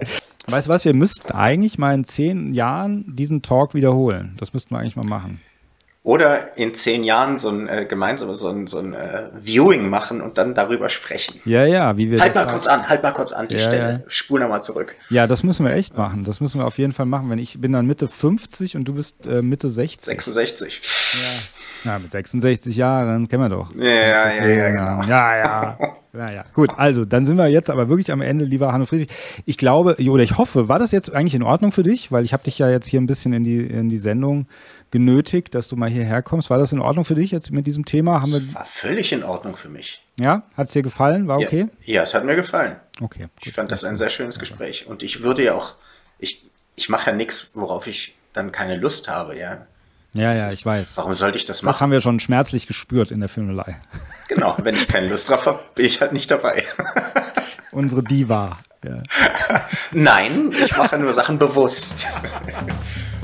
[0.48, 4.36] Weißt du was, wir müssten eigentlich mal in zehn Jahren diesen Talk wiederholen.
[4.38, 5.40] Das müssten wir eigentlich mal machen.
[6.06, 10.20] Oder in zehn Jahren so ein äh, gemeinsames so ein, so ein äh, Viewing machen
[10.20, 11.40] und dann darüber sprechen.
[11.44, 12.20] Ja, ja, wie wir.
[12.20, 12.52] Halt mal sagen.
[12.52, 13.92] kurz an, halt mal kurz an die ja, Stelle.
[13.92, 14.00] Ja.
[14.06, 14.94] Spur nochmal zurück.
[15.10, 16.22] Ja, das müssen wir echt machen.
[16.22, 17.28] Das müssen wir auf jeden Fall machen.
[17.28, 20.04] Wenn ich bin dann Mitte 50 und du bist äh, Mitte 60.
[20.04, 20.80] 66.
[21.84, 21.94] Ja.
[21.94, 23.74] ja, mit 66 Jahren kennen wir doch.
[23.74, 25.02] Ja, ja, ja, ja, genau.
[25.08, 25.78] Ja, ja.
[26.16, 26.44] Ja, ja.
[26.54, 29.10] Gut, also dann sind wir jetzt aber wirklich am Ende, lieber Hanno Friesig.
[29.44, 32.10] Ich glaube, oder ich hoffe, war das jetzt eigentlich in Ordnung für dich?
[32.10, 34.46] Weil ich habe dich ja jetzt hier ein bisschen in die, in die Sendung
[34.90, 36.50] genötigt, dass du mal hierher kommst.
[36.50, 38.20] War das in Ordnung für dich jetzt mit diesem Thema?
[38.20, 40.02] Haben wir war völlig in Ordnung für mich.
[40.18, 41.28] Ja, hat es dir gefallen?
[41.28, 41.68] War okay?
[41.84, 42.76] Ja, ja, es hat mir gefallen.
[43.00, 43.22] Okay.
[43.22, 43.46] Gut.
[43.46, 44.86] Ich fand das ein sehr schönes Gespräch.
[44.86, 45.74] Und ich würde ja auch,
[46.18, 49.66] ich, ich mache ja nichts, worauf ich dann keine Lust habe, ja.
[50.14, 50.92] Ja, ja, ich weiß.
[50.94, 51.74] Warum sollte ich das machen?
[51.74, 53.76] Das haben wir schon schmerzlich gespürt in der Filmelei.
[54.28, 56.62] Genau, wenn ich keine Lust drauf habe, bin ich halt nicht dabei.
[57.70, 58.56] Unsere Diva.
[58.82, 59.02] Ja.
[59.92, 62.06] Nein, ich mache nur Sachen bewusst.